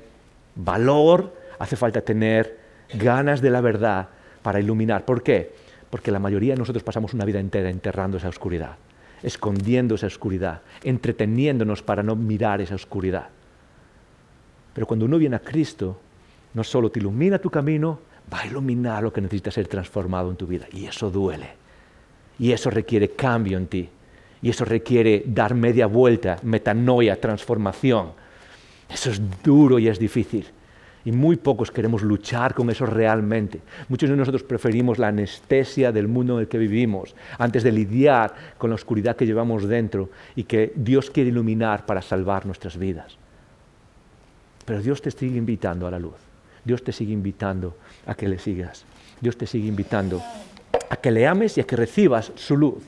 valor, 0.55 1.33
hace 1.59 1.77
falta 1.77 2.03
tener 2.03 2.59
ganas 2.93 3.41
de 3.41 3.51
la 3.51 3.63
verdad 3.63 4.09
para 4.43 4.61
iluminar. 4.61 5.05
¿Por 5.07 5.23
qué? 5.23 5.55
Porque 5.95 6.11
la 6.11 6.19
mayoría 6.19 6.55
de 6.55 6.59
nosotros 6.59 6.83
pasamos 6.83 7.15
una 7.15 7.25
vida 7.25 7.39
entera 7.39 7.71
enterrando 7.71 8.17
esa 8.17 8.29
oscuridad, 8.29 8.75
escondiendo 9.23 9.95
esa 9.95 10.09
oscuridad, 10.09 10.63
entreteniéndonos 10.83 11.83
para 11.83 12.03
no 12.03 12.17
mirar 12.17 12.61
esa 12.61 12.75
oscuridad. 12.75 13.29
Pero 14.75 14.89
cuando 14.89 15.07
uno 15.07 15.19
viene 15.19 15.37
a 15.37 15.39
Cristo, 15.39 15.97
no 16.53 16.65
solo 16.65 16.91
te 16.91 16.99
ilumina 16.99 17.39
tu 17.39 17.49
camino, 17.49 18.01
va 18.33 18.41
a 18.41 18.47
iluminar 18.49 19.05
lo 19.05 19.13
que 19.13 19.21
necesita 19.21 19.53
ser 19.53 19.69
transformado 19.69 20.31
en 20.31 20.37
tu 20.37 20.49
vida. 20.49 20.67
Y 20.73 20.87
eso 20.87 21.13
duele. 21.13 21.51
Y 22.41 22.51
eso 22.51 22.71
requiere 22.71 23.11
cambio 23.11 23.57
en 23.57 23.69
ti. 23.69 23.89
Y 24.43 24.51
eso 24.51 24.65
requiere 24.65 25.23
dar 25.25 25.55
media 25.55 25.87
vuelta, 25.87 26.41
metanoia, 26.43 27.21
transformación. 27.21 28.09
Eso 28.89 29.13
es 29.13 29.23
duro 29.45 29.79
y 29.79 29.87
es 29.87 30.01
difícil. 30.01 30.45
Y 31.05 31.13
muy 31.13 31.37
pocos 31.37 31.71
queremos 31.71 32.03
luchar 32.03 32.55
con 32.55 32.71
eso 32.71 32.87
realmente. 32.87 33.61
Muchos 33.89 34.09
de 34.09 34.17
nosotros 34.17 34.43
preferimos 34.43 34.99
la 34.99 35.09
anestesia 35.09 35.93
del 35.93 36.09
mundo 36.09 36.35
en 36.35 36.41
el 36.41 36.49
que 36.49 36.57
vivimos 36.57 37.15
antes 37.39 37.63
de 37.63 37.73
lidiar 37.73 38.35
con 38.57 38.71
la 38.71 38.77
oscuridad 38.77 39.15
que 39.15 39.27
llevamos 39.27 39.69
dentro 39.69 40.09
y 40.35 40.45
que 40.45 40.73
Dios 40.75 41.11
quiere 41.11 41.29
iluminar 41.29 41.85
para 41.85 42.01
salvar 42.01 42.47
nuestras 42.47 42.79
vidas. 42.79 43.19
Pero 44.65 44.81
Dios 44.81 45.03
te 45.03 45.11
sigue 45.11 45.37
invitando 45.37 45.87
a 45.87 45.91
la 45.91 45.99
luz. 45.99 46.17
Dios 46.65 46.83
te 46.83 46.93
sigue 46.93 47.13
invitando 47.13 47.77
a 48.07 48.15
que 48.15 48.27
le 48.27 48.39
sigas. 48.39 48.87
Dios 49.21 49.37
te 49.37 49.47
sigue 49.47 49.69
invitando 49.69 50.23
a 50.89 50.97
que 50.97 51.11
le 51.11 51.27
ames 51.27 51.59
y 51.59 51.61
a 51.61 51.65
que 51.65 51.77
recibas 51.77 52.33
su 52.35 52.57
luz. 52.57 52.83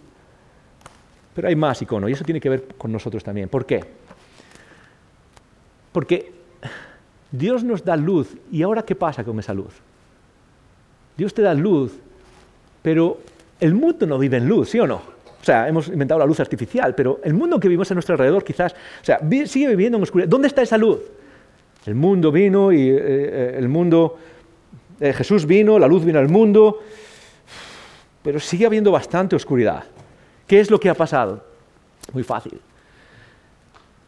Pero 1.34 1.48
hay 1.48 1.56
más 1.56 1.82
icono 1.82 2.08
y 2.08 2.12
eso 2.12 2.24
tiene 2.24 2.40
que 2.40 2.48
ver 2.48 2.68
con 2.78 2.90
nosotros 2.90 3.22
también. 3.22 3.50
¿Por 3.50 3.66
qué? 3.66 3.84
Porque 5.92 6.35
Dios 7.36 7.64
nos 7.64 7.84
da 7.84 7.96
luz 7.96 8.36
y 8.50 8.62
ahora 8.62 8.82
¿qué 8.82 8.94
pasa 8.94 9.24
con 9.24 9.38
esa 9.38 9.52
luz? 9.54 9.74
Dios 11.16 11.32
te 11.34 11.42
da 11.42 11.54
luz, 11.54 11.92
pero 12.82 13.18
el 13.58 13.74
mundo 13.74 14.06
no 14.06 14.18
vive 14.18 14.36
en 14.36 14.48
luz, 14.48 14.70
¿sí 14.70 14.78
o 14.78 14.86
no? 14.86 14.96
O 14.96 15.44
sea, 15.46 15.68
hemos 15.68 15.88
inventado 15.88 16.18
la 16.18 16.26
luz 16.26 16.40
artificial, 16.40 16.94
pero 16.94 17.20
el 17.22 17.32
mundo 17.32 17.60
que 17.60 17.68
vivimos 17.68 17.90
a 17.90 17.94
nuestro 17.94 18.14
alrededor 18.14 18.44
quizás, 18.44 18.72
o 18.72 19.04
sea, 19.04 19.20
sigue 19.46 19.68
viviendo 19.68 19.96
en 19.96 20.02
oscuridad. 20.02 20.28
¿Dónde 20.28 20.48
está 20.48 20.62
esa 20.62 20.76
luz? 20.76 21.00
El 21.86 21.94
mundo 21.94 22.32
vino 22.32 22.72
y 22.72 22.88
eh, 22.90 22.96
eh, 22.98 23.54
el 23.58 23.68
mundo, 23.68 24.18
eh, 24.98 25.12
Jesús 25.12 25.46
vino, 25.46 25.78
la 25.78 25.86
luz 25.86 26.04
vino 26.04 26.18
al 26.18 26.28
mundo, 26.28 26.80
pero 28.22 28.40
sigue 28.40 28.66
habiendo 28.66 28.90
bastante 28.90 29.36
oscuridad. 29.36 29.84
¿Qué 30.46 30.58
es 30.58 30.70
lo 30.70 30.80
que 30.80 30.90
ha 30.90 30.94
pasado? 30.94 31.44
Muy 32.12 32.24
fácil. 32.24 32.60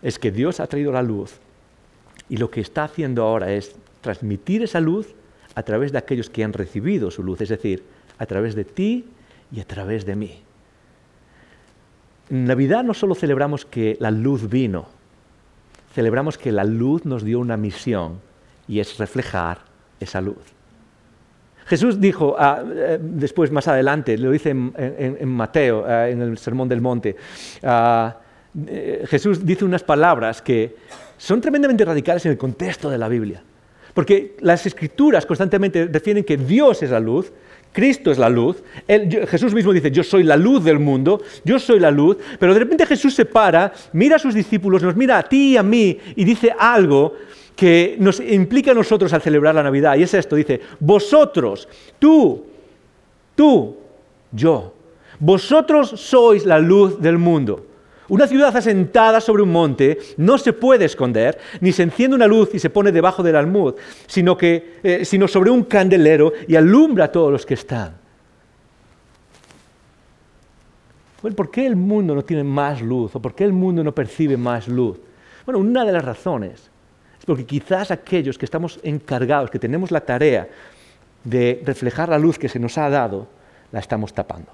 Es 0.02 0.18
que 0.18 0.30
Dios 0.30 0.60
ha 0.60 0.66
traído 0.66 0.92
la 0.92 1.02
luz 1.02 1.38
y 2.28 2.36
lo 2.36 2.50
que 2.50 2.60
está 2.60 2.84
haciendo 2.84 3.22
ahora 3.22 3.52
es 3.52 3.74
transmitir 4.00 4.62
esa 4.62 4.80
luz 4.80 5.14
a 5.54 5.62
través 5.62 5.92
de 5.92 5.98
aquellos 5.98 6.30
que 6.30 6.44
han 6.44 6.52
recibido 6.52 7.10
su 7.10 7.22
luz, 7.22 7.40
es 7.40 7.48
decir, 7.48 7.82
a 8.18 8.26
través 8.26 8.54
de 8.54 8.64
ti 8.64 9.06
y 9.50 9.60
a 9.60 9.64
través 9.64 10.04
de 10.04 10.16
mí. 10.16 10.38
En 12.30 12.44
Navidad 12.44 12.84
no 12.84 12.94
solo 12.94 13.14
celebramos 13.14 13.64
que 13.64 13.96
la 14.00 14.10
luz 14.10 14.48
vino, 14.48 14.86
celebramos 15.94 16.36
que 16.36 16.52
la 16.52 16.64
luz 16.64 17.04
nos 17.04 17.24
dio 17.24 17.40
una 17.40 17.56
misión 17.56 18.20
y 18.68 18.80
es 18.80 18.98
reflejar 18.98 19.58
esa 19.98 20.20
luz. 20.20 20.36
Jesús 21.66 22.00
dijo, 22.00 22.36
ah, 22.38 22.62
eh, 22.66 22.98
después 23.00 23.50
más 23.50 23.68
adelante, 23.68 24.16
lo 24.16 24.30
dice 24.30 24.50
en, 24.50 25.28
Mateo, 25.28 25.84
ah, 25.86 26.08
en 26.08 26.22
el 26.22 26.38
Sermón 26.38 26.68
del 26.68 26.80
Monte, 26.80 27.16
ah, 27.62 28.16
eh, 28.66 29.04
Jesús 29.06 29.44
dice 29.44 29.64
unas 29.64 29.84
palabras 29.84 30.40
que 30.40 30.76
son 31.18 31.40
tremendamente 31.40 31.84
radicales 31.84 32.24
en 32.24 32.32
el 32.32 32.38
contexto 32.38 32.88
de 32.88 32.96
la 32.96 33.08
Biblia. 33.08 33.42
Porque 33.92 34.36
las 34.40 34.64
escrituras 34.64 35.26
constantemente 35.26 35.88
defienden 35.88 36.24
que 36.24 36.36
Dios 36.36 36.82
es 36.82 36.90
la 36.90 37.00
luz, 37.00 37.32
Cristo 37.72 38.10
es 38.10 38.18
la 38.18 38.28
luz. 38.28 38.62
Jesús 39.28 39.52
mismo 39.52 39.72
dice, 39.72 39.90
yo 39.90 40.02
soy 40.02 40.22
la 40.22 40.36
luz 40.36 40.64
del 40.64 40.78
mundo, 40.78 41.20
yo 41.44 41.58
soy 41.58 41.80
la 41.80 41.90
luz. 41.90 42.16
Pero 42.38 42.54
de 42.54 42.60
repente 42.60 42.86
Jesús 42.86 43.14
se 43.14 43.24
para, 43.24 43.72
mira 43.92 44.16
a 44.16 44.18
sus 44.18 44.34
discípulos, 44.34 44.82
nos 44.82 44.96
mira 44.96 45.18
a 45.18 45.22
ti 45.22 45.52
y 45.52 45.56
a 45.56 45.62
mí 45.62 45.98
y 46.16 46.24
dice 46.24 46.54
algo 46.58 47.14
que 47.56 47.96
nos 47.98 48.20
implica 48.20 48.70
a 48.70 48.74
nosotros 48.74 49.12
al 49.12 49.20
celebrar 49.20 49.54
la 49.54 49.64
Navidad. 49.64 49.96
Y 49.96 50.04
es 50.04 50.14
esto, 50.14 50.36
dice, 50.36 50.60
vosotros, 50.78 51.68
tú, 51.98 52.44
tú, 53.34 53.76
yo, 54.30 54.74
vosotros 55.18 55.90
sois 55.96 56.46
la 56.46 56.60
luz 56.60 57.00
del 57.00 57.18
mundo. 57.18 57.66
Una 58.08 58.26
ciudad 58.26 58.56
asentada 58.56 59.20
sobre 59.20 59.42
un 59.42 59.52
monte 59.52 59.98
no 60.16 60.38
se 60.38 60.52
puede 60.52 60.86
esconder, 60.86 61.38
ni 61.60 61.72
se 61.72 61.82
enciende 61.82 62.16
una 62.16 62.26
luz 62.26 62.50
y 62.54 62.58
se 62.58 62.70
pone 62.70 62.90
debajo 62.90 63.22
del 63.22 63.36
almud, 63.36 63.74
sino, 64.06 64.36
que, 64.36 64.78
eh, 64.82 65.04
sino 65.04 65.28
sobre 65.28 65.50
un 65.50 65.64
candelero 65.64 66.32
y 66.46 66.56
alumbra 66.56 67.06
a 67.06 67.12
todos 67.12 67.30
los 67.30 67.44
que 67.44 67.54
están. 67.54 67.96
¿Por 71.20 71.50
qué 71.50 71.66
el 71.66 71.76
mundo 71.76 72.14
no 72.14 72.24
tiene 72.24 72.44
más 72.44 72.80
luz? 72.80 73.14
¿O 73.16 73.20
por 73.20 73.34
qué 73.34 73.44
el 73.44 73.52
mundo 73.52 73.84
no 73.84 73.92
percibe 73.94 74.36
más 74.36 74.68
luz? 74.68 74.98
Bueno, 75.44 75.58
una 75.58 75.84
de 75.84 75.92
las 75.92 76.04
razones 76.04 76.70
porque 77.28 77.44
quizás 77.44 77.90
aquellos 77.90 78.38
que 78.38 78.46
estamos 78.46 78.80
encargados, 78.82 79.50
que 79.50 79.58
tenemos 79.58 79.90
la 79.90 80.00
tarea 80.00 80.48
de 81.24 81.60
reflejar 81.62 82.08
la 82.08 82.18
luz 82.18 82.38
que 82.38 82.48
se 82.48 82.58
nos 82.58 82.78
ha 82.78 82.88
dado, 82.88 83.26
la 83.70 83.80
estamos 83.80 84.14
tapando. 84.14 84.50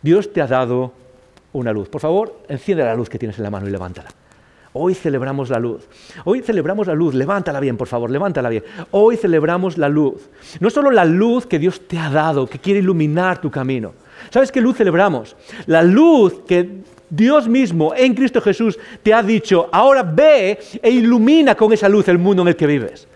Dios 0.00 0.32
te 0.32 0.40
ha 0.40 0.46
dado 0.46 0.94
una 1.52 1.72
luz. 1.72 1.88
Por 1.88 2.00
favor, 2.00 2.40
enciende 2.48 2.84
la 2.84 2.94
luz 2.94 3.08
que 3.08 3.18
tienes 3.18 3.38
en 3.38 3.44
la 3.44 3.50
mano 3.50 3.68
y 3.68 3.70
levántala. 3.70 4.10
Hoy 4.72 4.94
celebramos 4.94 5.50
la 5.50 5.58
luz. 5.58 5.88
Hoy 6.24 6.42
celebramos 6.42 6.86
la 6.86 6.94
luz. 6.94 7.14
Levántala 7.14 7.58
bien, 7.58 7.76
por 7.76 7.88
favor, 7.88 8.08
levántala 8.08 8.48
bien. 8.48 8.62
Hoy 8.92 9.16
celebramos 9.16 9.76
la 9.78 9.88
luz. 9.88 10.28
No 10.60 10.70
solo 10.70 10.92
la 10.92 11.04
luz 11.04 11.46
que 11.46 11.58
Dios 11.58 11.88
te 11.88 11.98
ha 11.98 12.08
dado, 12.08 12.46
que 12.46 12.60
quiere 12.60 12.78
iluminar 12.78 13.40
tu 13.40 13.50
camino. 13.50 13.94
¿Sabes 14.30 14.52
qué 14.52 14.60
luz 14.60 14.76
celebramos? 14.76 15.36
La 15.66 15.82
luz 15.82 16.42
que 16.46 16.82
Dios 17.08 17.48
mismo 17.48 17.92
en 17.96 18.14
Cristo 18.14 18.40
Jesús 18.40 18.78
te 19.02 19.12
ha 19.12 19.22
dicho, 19.22 19.68
ahora 19.72 20.04
ve 20.04 20.58
e 20.80 20.90
ilumina 20.90 21.56
con 21.56 21.72
esa 21.72 21.88
luz 21.88 22.06
el 22.06 22.18
mundo 22.18 22.42
en 22.42 22.48
el 22.48 22.56
que 22.56 22.68
vives. 22.68 23.08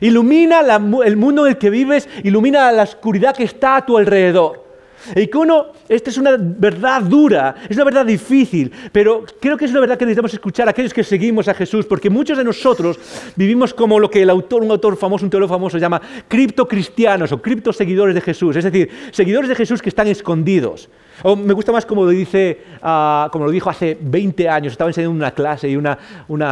Ilumina 0.00 0.60
el 1.04 1.16
mundo 1.16 1.46
en 1.46 1.52
el 1.52 1.58
que 1.58 1.70
vives, 1.70 2.08
ilumina 2.22 2.70
la 2.70 2.84
oscuridad 2.84 3.34
que 3.34 3.44
está 3.44 3.76
a 3.76 3.86
tu 3.86 3.98
alrededor. 3.98 4.65
E 5.14 5.22
icono, 5.22 5.66
esta 5.88 6.10
es 6.10 6.18
una 6.18 6.36
verdad 6.38 7.02
dura, 7.02 7.54
es 7.68 7.76
una 7.76 7.84
verdad 7.84 8.06
difícil, 8.06 8.72
pero 8.92 9.24
creo 9.40 9.56
que 9.56 9.66
es 9.66 9.70
una 9.70 9.80
verdad 9.80 9.98
que 9.98 10.04
necesitamos 10.04 10.34
escuchar 10.34 10.68
a 10.68 10.70
aquellos 10.70 10.92
que 10.92 11.04
seguimos 11.04 11.48
a 11.48 11.54
Jesús, 11.54 11.86
porque 11.86 12.10
muchos 12.10 12.38
de 12.38 12.44
nosotros 12.44 12.98
vivimos 13.36 13.72
como 13.74 14.00
lo 14.00 14.10
que 14.10 14.22
el 14.22 14.30
autor, 14.30 14.62
un 14.62 14.70
autor 14.70 14.96
famoso, 14.96 15.24
un 15.24 15.30
teólogo 15.30 15.52
famoso 15.52 15.78
llama 15.78 16.00
criptocristianos 16.28 17.32
o 17.32 17.40
criptoseguidores 17.40 18.14
de 18.14 18.20
Jesús, 18.20 18.56
es 18.56 18.64
decir, 18.64 18.90
seguidores 19.12 19.48
de 19.48 19.54
Jesús 19.54 19.82
que 19.82 19.88
están 19.88 20.08
escondidos. 20.08 20.88
O 21.22 21.34
me 21.34 21.54
gusta 21.54 21.72
más 21.72 21.86
como 21.86 22.04
lo, 22.04 22.10
dice, 22.10 22.58
ah, 22.82 23.28
como 23.32 23.46
lo 23.46 23.50
dijo 23.50 23.70
hace 23.70 23.96
20 24.00 24.48
años, 24.48 24.72
estaba 24.72 24.90
enseñando 24.90 25.16
una 25.16 25.30
clase 25.30 25.68
y 25.68 25.76
una, 25.76 25.98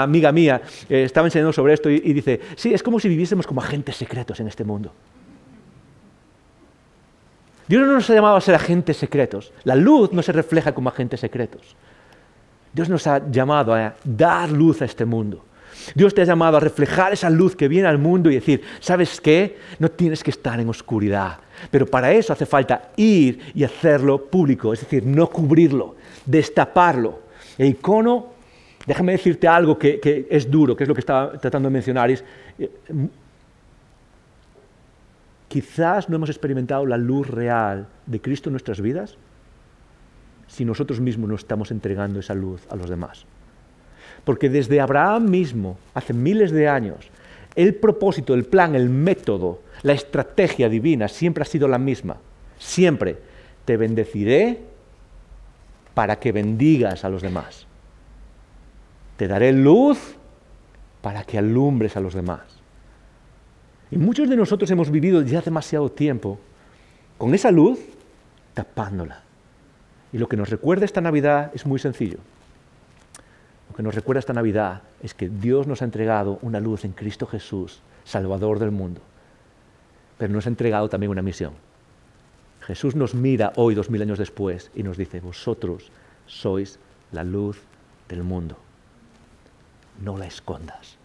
amiga 0.03 0.33
mía 0.33 0.63
eh, 0.89 1.05
estaba 1.05 1.27
enseñando 1.27 1.53
sobre 1.53 1.75
esto 1.75 1.91
y 1.91 2.13
dice, 2.13 2.41
sí, 2.57 2.73
es 2.73 2.83
como 2.83 2.99
si 2.99 3.09
viviésemos 3.09 3.47
como 3.47 3.61
agentes 3.61 3.97
secretos 3.97 4.41
en 4.41 4.49
este 4.49 4.65
mundo. 4.65 4.93
Dios 7.67 7.87
no 7.87 7.95
nos 7.95 8.09
ha 8.11 8.15
llamado 8.15 8.37
a 8.37 8.41
ser 8.41 8.55
agentes 8.55 8.97
secretos. 8.97 9.53
La 9.65 9.75
luz 9.75 10.13
no 10.13 10.23
se 10.23 10.33
refleja 10.33 10.75
como 10.75 10.89
agentes 10.89 11.21
secretos. 11.21 11.77
Dios 12.73 12.89
nos 12.89 13.07
ha 13.07 13.31
llamado 13.31 13.75
a 13.75 13.95
dar 14.05 14.51
luz 14.51 14.83
a 14.83 14.85
este 14.85 15.05
mundo. 15.05 15.45
Dios 15.95 16.15
te 16.15 16.23
ha 16.23 16.25
llamado 16.25 16.57
a 16.57 16.61
reflejar 16.61 17.13
esa 17.13 17.31
luz 17.31 17.57
que 17.57 17.69
viene 17.69 17.89
al 17.89 17.99
mundo 17.99 18.31
y 18.31 18.35
decir, 18.35 18.63
¿sabes 18.81 19.21
qué? 19.21 19.59
No 19.79 19.91
tienes 19.91 20.23
que 20.23 20.31
estar 20.31 20.59
en 20.61 20.69
oscuridad. 20.69 21.39
Pero 21.71 21.87
para 21.87 22.13
eso 22.13 22.33
hace 22.33 22.47
falta 22.47 22.91
ir 22.97 23.53
y 23.55 23.65
hacerlo 23.65 24.27
público, 24.27 24.73
es 24.73 24.81
decir, 24.81 25.05
no 25.07 25.29
cubrirlo, 25.29 25.97
destaparlo. 26.27 27.21
El 27.57 27.69
icono, 27.69 28.27
déjame 28.87 29.13
decirte 29.13 29.49
algo 29.49 29.79
que, 29.79 30.27
es 30.31 30.51
duro, 30.51 30.77
que 30.77 30.85
es 30.85 30.89
lo 30.89 30.95
que 30.95 31.01
estaba 31.01 31.33
tratando 31.39 31.69
de 31.69 31.73
mencionar, 31.73 32.11
es, 32.11 32.25
eh, 32.59 32.71
quizás 35.55 36.09
no 36.09 36.17
hemos 36.17 36.31
experimentado 36.31 36.85
la 36.85 36.97
luz 36.97 37.29
real 37.29 37.87
de 38.07 38.21
Cristo 38.21 38.49
en 38.49 38.55
nuestras 38.55 38.81
vidas 38.81 39.19
si 40.49 40.65
nosotros 40.65 40.99
mismos 40.99 41.29
no 41.29 41.37
estamos 41.37 41.71
entregando 41.71 42.19
esa 42.19 42.35
luz 42.35 42.67
a 42.71 42.75
los 42.75 42.91
demás. 42.91 43.25
Porque 44.25 44.51
desde 44.51 44.81
Abraham 44.81 45.31
mismo, 45.31 45.79
hace 45.95 46.13
miles 46.13 46.51
de 46.51 46.67
años, 46.67 47.09
el 47.55 47.77
propósito, 47.77 48.35
el 48.35 48.47
plan, 48.47 48.75
el 48.75 48.89
método, 48.89 49.61
la 49.83 49.93
estrategia 49.93 50.69
divina 50.69 51.07
siempre 51.07 51.43
ha 51.43 51.47
sido 51.47 51.69
la 51.69 51.79
misma. 51.79 52.17
Siempre 52.59 53.19
te 53.65 53.77
bendeciré 53.77 54.59
para 55.95 56.19
que 56.19 56.33
bendigas 56.33 57.05
a 57.05 57.09
los 57.09 57.23
demás. 57.23 57.69
Te 59.17 59.29
daré 59.29 59.53
luz 59.53 60.17
para 61.01 61.23
que 61.23 61.39
alumbres 61.39 61.97
a 61.97 62.01
los 62.01 62.13
demás. 62.13 62.64
Y 63.95 63.99
muchos 63.99 64.29
de 64.29 64.37
nosotros 64.37 64.69
hemos 64.73 64.91
vivido 64.91 65.23
ya 65.23 65.41
demasiado 65.41 65.89
tiempo 65.89 66.41
con 67.17 67.33
esa 67.33 67.53
luz 67.53 67.79
tapándola. 68.53 69.23
Y 70.13 70.19
lo 70.19 70.29
que 70.29 70.37
nos 70.37 70.51
recuerda 70.51 70.85
esta 70.85 71.01
Navidad 71.01 71.53
es 71.55 71.65
muy 71.65 71.79
sencillo. 71.79 72.19
Lo 73.71 73.77
que 73.77 73.85
nos 73.85 73.95
recuerda 73.95 74.19
esta 74.19 74.33
Navidad 74.33 74.83
es 75.01 75.15
que 75.15 75.29
Dios 75.29 75.69
nos 75.69 75.81
ha 75.81 75.85
entregado 75.85 76.41
una 76.43 76.59
luz 76.59 76.85
en 76.85 76.91
Cristo 76.91 77.29
Jesús, 77.29 77.83
Salvador 78.03 78.59
del 78.59 78.73
mundo. 78.73 79.01
Pero 80.19 80.33
nos 80.33 80.47
ha 80.47 80.49
entregado 80.49 80.89
también 80.89 81.13
una 81.13 81.23
misión. 81.23 81.53
Jesús 82.63 82.97
nos 82.97 83.15
mira 83.15 83.53
hoy, 83.55 83.77
dos 83.77 83.91
mil 83.91 84.03
años 84.03 84.19
después, 84.19 84.73
y 84.75 84.83
nos 84.83 84.97
dice, 84.97 85.21
vosotros 85.21 85.93
sois 86.27 86.81
la 87.13 87.23
luz 87.23 87.61
del 88.09 88.25
mundo. 88.25 88.57
No 90.03 90.19
la 90.19 90.27
escondas. 90.27 90.99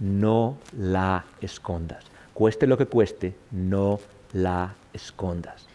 No 0.00 0.58
la 0.76 1.24
escondas. 1.40 2.04
Cueste 2.34 2.66
lo 2.66 2.78
que 2.78 2.86
cueste, 2.86 3.34
no 3.50 3.98
la 4.32 4.74
escondas. 4.92 5.66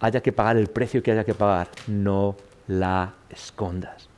Haya 0.00 0.22
que 0.22 0.32
pagar 0.32 0.56
el 0.56 0.68
precio 0.68 1.02
que 1.02 1.12
haya 1.12 1.24
que 1.24 1.34
pagar, 1.34 1.68
no 1.86 2.36
la 2.68 3.12
escondas. 3.28 4.08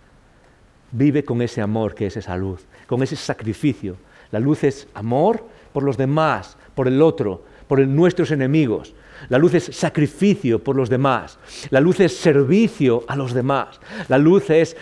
Vive 0.92 1.24
con 1.24 1.42
ese 1.42 1.60
amor 1.60 1.94
que 1.94 2.06
es 2.06 2.16
esa 2.16 2.36
luz, 2.36 2.64
con 2.86 3.02
ese 3.02 3.16
sacrificio. 3.16 3.96
La 4.30 4.38
luz 4.38 4.62
es 4.62 4.86
amor 4.94 5.44
por 5.72 5.82
los 5.82 5.96
demás, 5.96 6.56
por 6.74 6.86
el 6.86 7.02
otro, 7.02 7.42
por 7.66 7.80
nuestros 7.80 8.30
enemigos. 8.30 8.94
La 9.28 9.38
luz 9.38 9.54
es 9.54 9.64
sacrificio 9.64 10.62
por 10.62 10.76
los 10.76 10.88
demás. 10.88 11.38
La 11.70 11.80
luz 11.80 12.00
es 12.00 12.16
servicio 12.16 13.04
a 13.08 13.16
los 13.16 13.32
demás. 13.32 13.80
La 14.08 14.18
luz 14.18 14.50
es, 14.50 14.76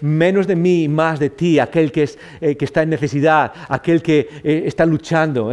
menos 0.00 0.46
de 0.46 0.56
mí 0.56 0.84
y 0.84 0.88
más 0.88 1.18
de 1.18 1.30
ti, 1.30 1.58
aquel 1.58 1.92
que, 1.92 2.04
eh, 2.40 2.56
está 2.60 2.82
en 2.82 2.90
necesidad, 2.90 3.52
aquel 3.68 4.02
que 4.02 4.28
eh, 4.42 4.62
está 4.66 4.84
luchando, 4.86 5.50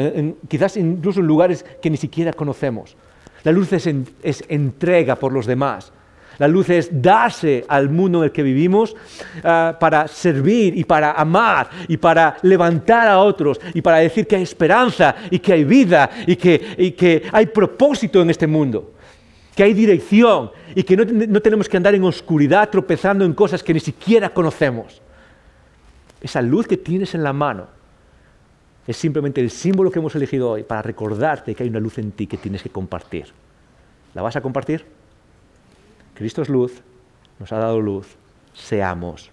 quizás 0.48 0.78
incluso 0.78 1.20
en 1.20 1.28
lugares 1.28 1.66
que 1.82 1.90
ni 1.90 1.98
siquiera 1.98 2.34
conocemos. 2.34 2.96
La 3.44 3.52
luz 3.52 3.72
es 3.74 4.44
entrega 4.48 5.16
por 5.16 5.32
los 5.32 5.46
demás. 5.46 5.92
La 6.38 6.48
luz 6.48 6.70
es 6.70 6.90
darse 7.02 7.64
al 7.68 7.90
mundo 7.90 8.20
en 8.20 8.26
el 8.26 8.32
que 8.32 8.44
vivimos 8.44 8.96
ah, 9.44 9.78
para 9.80 10.08
servir 10.08 10.78
y 10.78 10.84
para 10.84 11.14
amar 11.14 11.70
y 11.88 11.98
para 11.98 12.38
levantar 12.42 13.08
a 13.08 13.20
otros 13.20 13.60
y 13.74 13.82
para 13.82 13.98
decir 13.98 14.28
que 14.28 14.36
hay 14.36 14.44
esperanza 14.44 15.16
y 15.30 15.40
que 15.40 15.54
hay 15.54 15.64
vida 15.64 16.10
y 16.28 16.36
que, 16.36 17.24
hay 17.32 17.46
propósito 17.48 18.22
en 18.22 18.30
este 18.30 18.48
mundo, 18.48 18.94
que 19.56 19.64
hay 19.64 19.74
dirección 19.74 20.52
y 20.74 20.84
que 20.84 20.98
no, 20.98 21.06
no 21.06 21.42
tenemos 21.42 21.70
que 21.70 21.78
andar 21.78 21.96
en 21.96 22.04
oscuridad 22.04 22.70
tropezando 22.70 23.24
en 23.24 23.34
cosas 23.34 23.64
que 23.64 23.74
ni 23.74 23.80
siquiera 23.80 24.30
conocemos. 24.30 25.02
Esa 26.22 26.42
luz 26.42 26.68
que 26.68 26.78
tienes 26.78 27.14
en 27.16 27.24
la 27.24 27.34
mano 27.34 27.68
es 28.88 28.98
simplemente 28.98 29.42
el 29.42 29.50
símbolo 29.50 29.90
que 29.90 30.00
hemos 30.00 30.16
elegido 30.16 30.52
hoy 30.52 30.64
para 30.64 30.82
recordarte 30.82 31.56
que 31.56 31.64
hay 31.64 31.70
una 31.70 31.80
luz 31.80 31.98
en 31.98 32.12
ti 32.12 32.28
que 32.28 32.38
tienes 32.38 32.62
que 32.62 32.70
compartir. 32.70 33.28
¿La 34.14 34.22
vas 34.22 34.36
a 34.36 34.42
compartir? 34.42 34.86
Cristo 36.16 36.42
es 36.42 36.50
luz, 36.50 36.82
nos 37.40 37.52
ha 37.52 37.58
dado 37.58 37.80
luz, 37.80 38.16
seamos 38.54 39.30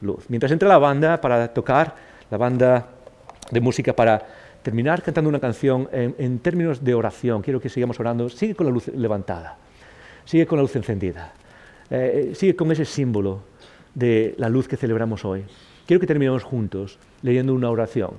luz. 0.00 0.24
Mientras 0.28 0.52
entra 0.52 0.68
la 0.68 0.78
banda 0.78 1.20
para 1.20 1.52
tocar, 1.52 1.96
la 2.30 2.38
banda 2.38 2.86
de 3.50 3.60
música 3.60 3.94
para 3.94 4.24
terminar 4.62 5.02
cantando 5.02 5.28
una 5.28 5.40
canción 5.40 5.88
en, 5.92 6.38
términos 6.38 6.84
de 6.84 6.94
oración, 6.94 7.42
quiero 7.42 7.60
que 7.60 7.68
sigamos 7.68 7.98
orando, 7.98 8.28
sigue 8.28 8.54
con 8.54 8.66
la 8.66 8.72
luz 8.72 8.88
levantada, 8.88 9.56
sigue 10.24 10.46
con 10.46 10.58
la 10.58 10.62
luz 10.62 10.76
encendida, 10.76 11.32
eh, 11.90 12.30
eh, 12.30 12.34
sigue 12.34 12.54
con 12.54 12.70
ese 12.70 12.84
símbolo 12.84 13.40
de 13.94 14.34
la 14.38 14.48
luz 14.48 14.68
que 14.68 14.76
celebramos 14.76 15.24
hoy. 15.24 15.44
Quiero 15.86 16.00
que 16.00 16.06
terminemos 16.06 16.44
juntos 16.44 16.98
leyendo 17.22 17.54
una 17.54 17.70
oración, 17.70 18.12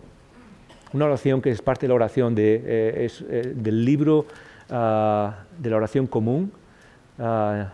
una 0.91 1.05
oración 1.05 1.41
que 1.41 1.49
es 1.49 1.61
parte 1.61 1.85
de 1.85 1.89
la 1.89 1.95
oración 1.95 2.35
eh, 2.37 3.53
del 3.55 3.85
libro 3.85 4.25
ah, 4.69 5.45
de 5.57 5.69
la 5.69 5.77
oración 5.77 6.07
común, 6.07 6.51
Ah, 7.19 7.73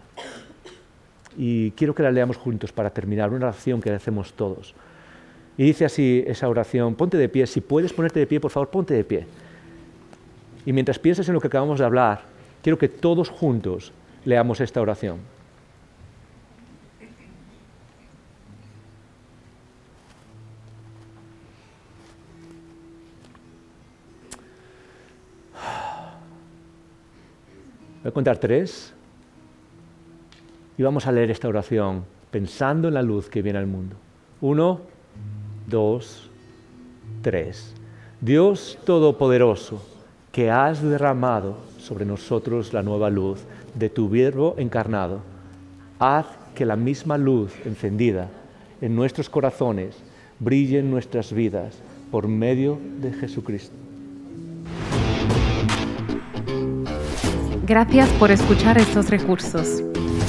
y 1.37 1.71
quiero 1.71 1.95
que 1.95 2.03
la 2.03 2.11
leamos 2.11 2.37
juntos 2.37 2.71
para 2.71 2.89
terminar, 2.89 3.29
una 3.29 3.47
oración 3.47 3.81
que 3.81 3.91
hacemos 3.91 4.33
todos. 4.33 4.75
Y 5.57 5.63
dice 5.63 5.85
así 5.85 6.23
esa 6.27 6.47
oración, 6.49 6.95
ponte 6.95 7.17
de 7.17 7.29
pie, 7.29 7.47
si 7.47 7.61
puedes 7.61 7.93
ponerte 7.93 8.19
de 8.19 8.27
pie, 8.27 8.39
por 8.39 8.51
favor, 8.51 8.69
ponte 8.69 8.93
de 8.93 9.03
pie. 9.03 9.27
Y 10.65 10.73
mientras 10.73 10.99
piensas 10.99 11.27
en 11.27 11.33
lo 11.33 11.41
que 11.41 11.47
acabamos 11.47 11.79
de 11.79 11.85
hablar, 11.85 12.21
quiero 12.61 12.77
que 12.77 12.89
todos 12.89 13.29
juntos 13.29 13.91
leamos 14.25 14.59
esta 14.61 14.81
oración. 14.81 15.17
Voy 28.01 28.09
a 28.09 28.11
contar 28.11 28.37
tres. 28.37 28.93
Y 30.79 30.81
vamos 30.81 31.07
a 31.07 31.11
leer 31.11 31.29
esta 31.29 31.49
oración 31.49 32.05
pensando 32.31 32.87
en 32.87 32.93
la 32.93 33.01
luz 33.01 33.27
que 33.29 33.41
viene 33.41 33.59
al 33.59 33.67
mundo. 33.67 33.97
Uno, 34.39 34.79
dos, 35.67 36.29
tres. 37.21 37.75
Dios 38.21 38.79
Todopoderoso, 38.85 39.85
que 40.31 40.49
has 40.49 40.81
derramado 40.81 41.57
sobre 41.77 42.05
nosotros 42.05 42.71
la 42.71 42.81
nueva 42.81 43.09
luz 43.09 43.41
de 43.75 43.89
tu 43.89 44.07
Verbo 44.07 44.55
encarnado, 44.57 45.19
haz 45.99 46.27
que 46.55 46.65
la 46.65 46.77
misma 46.77 47.17
luz 47.17 47.51
encendida 47.65 48.29
en 48.79 48.95
nuestros 48.95 49.29
corazones 49.29 50.01
brille 50.39 50.79
en 50.79 50.89
nuestras 50.89 51.33
vidas 51.33 51.77
por 52.09 52.29
medio 52.29 52.79
de 53.01 53.11
Jesucristo. 53.11 53.75
Gracias 57.67 58.07
por 58.11 58.31
escuchar 58.31 58.77
estos 58.77 59.09
recursos. 59.09 59.83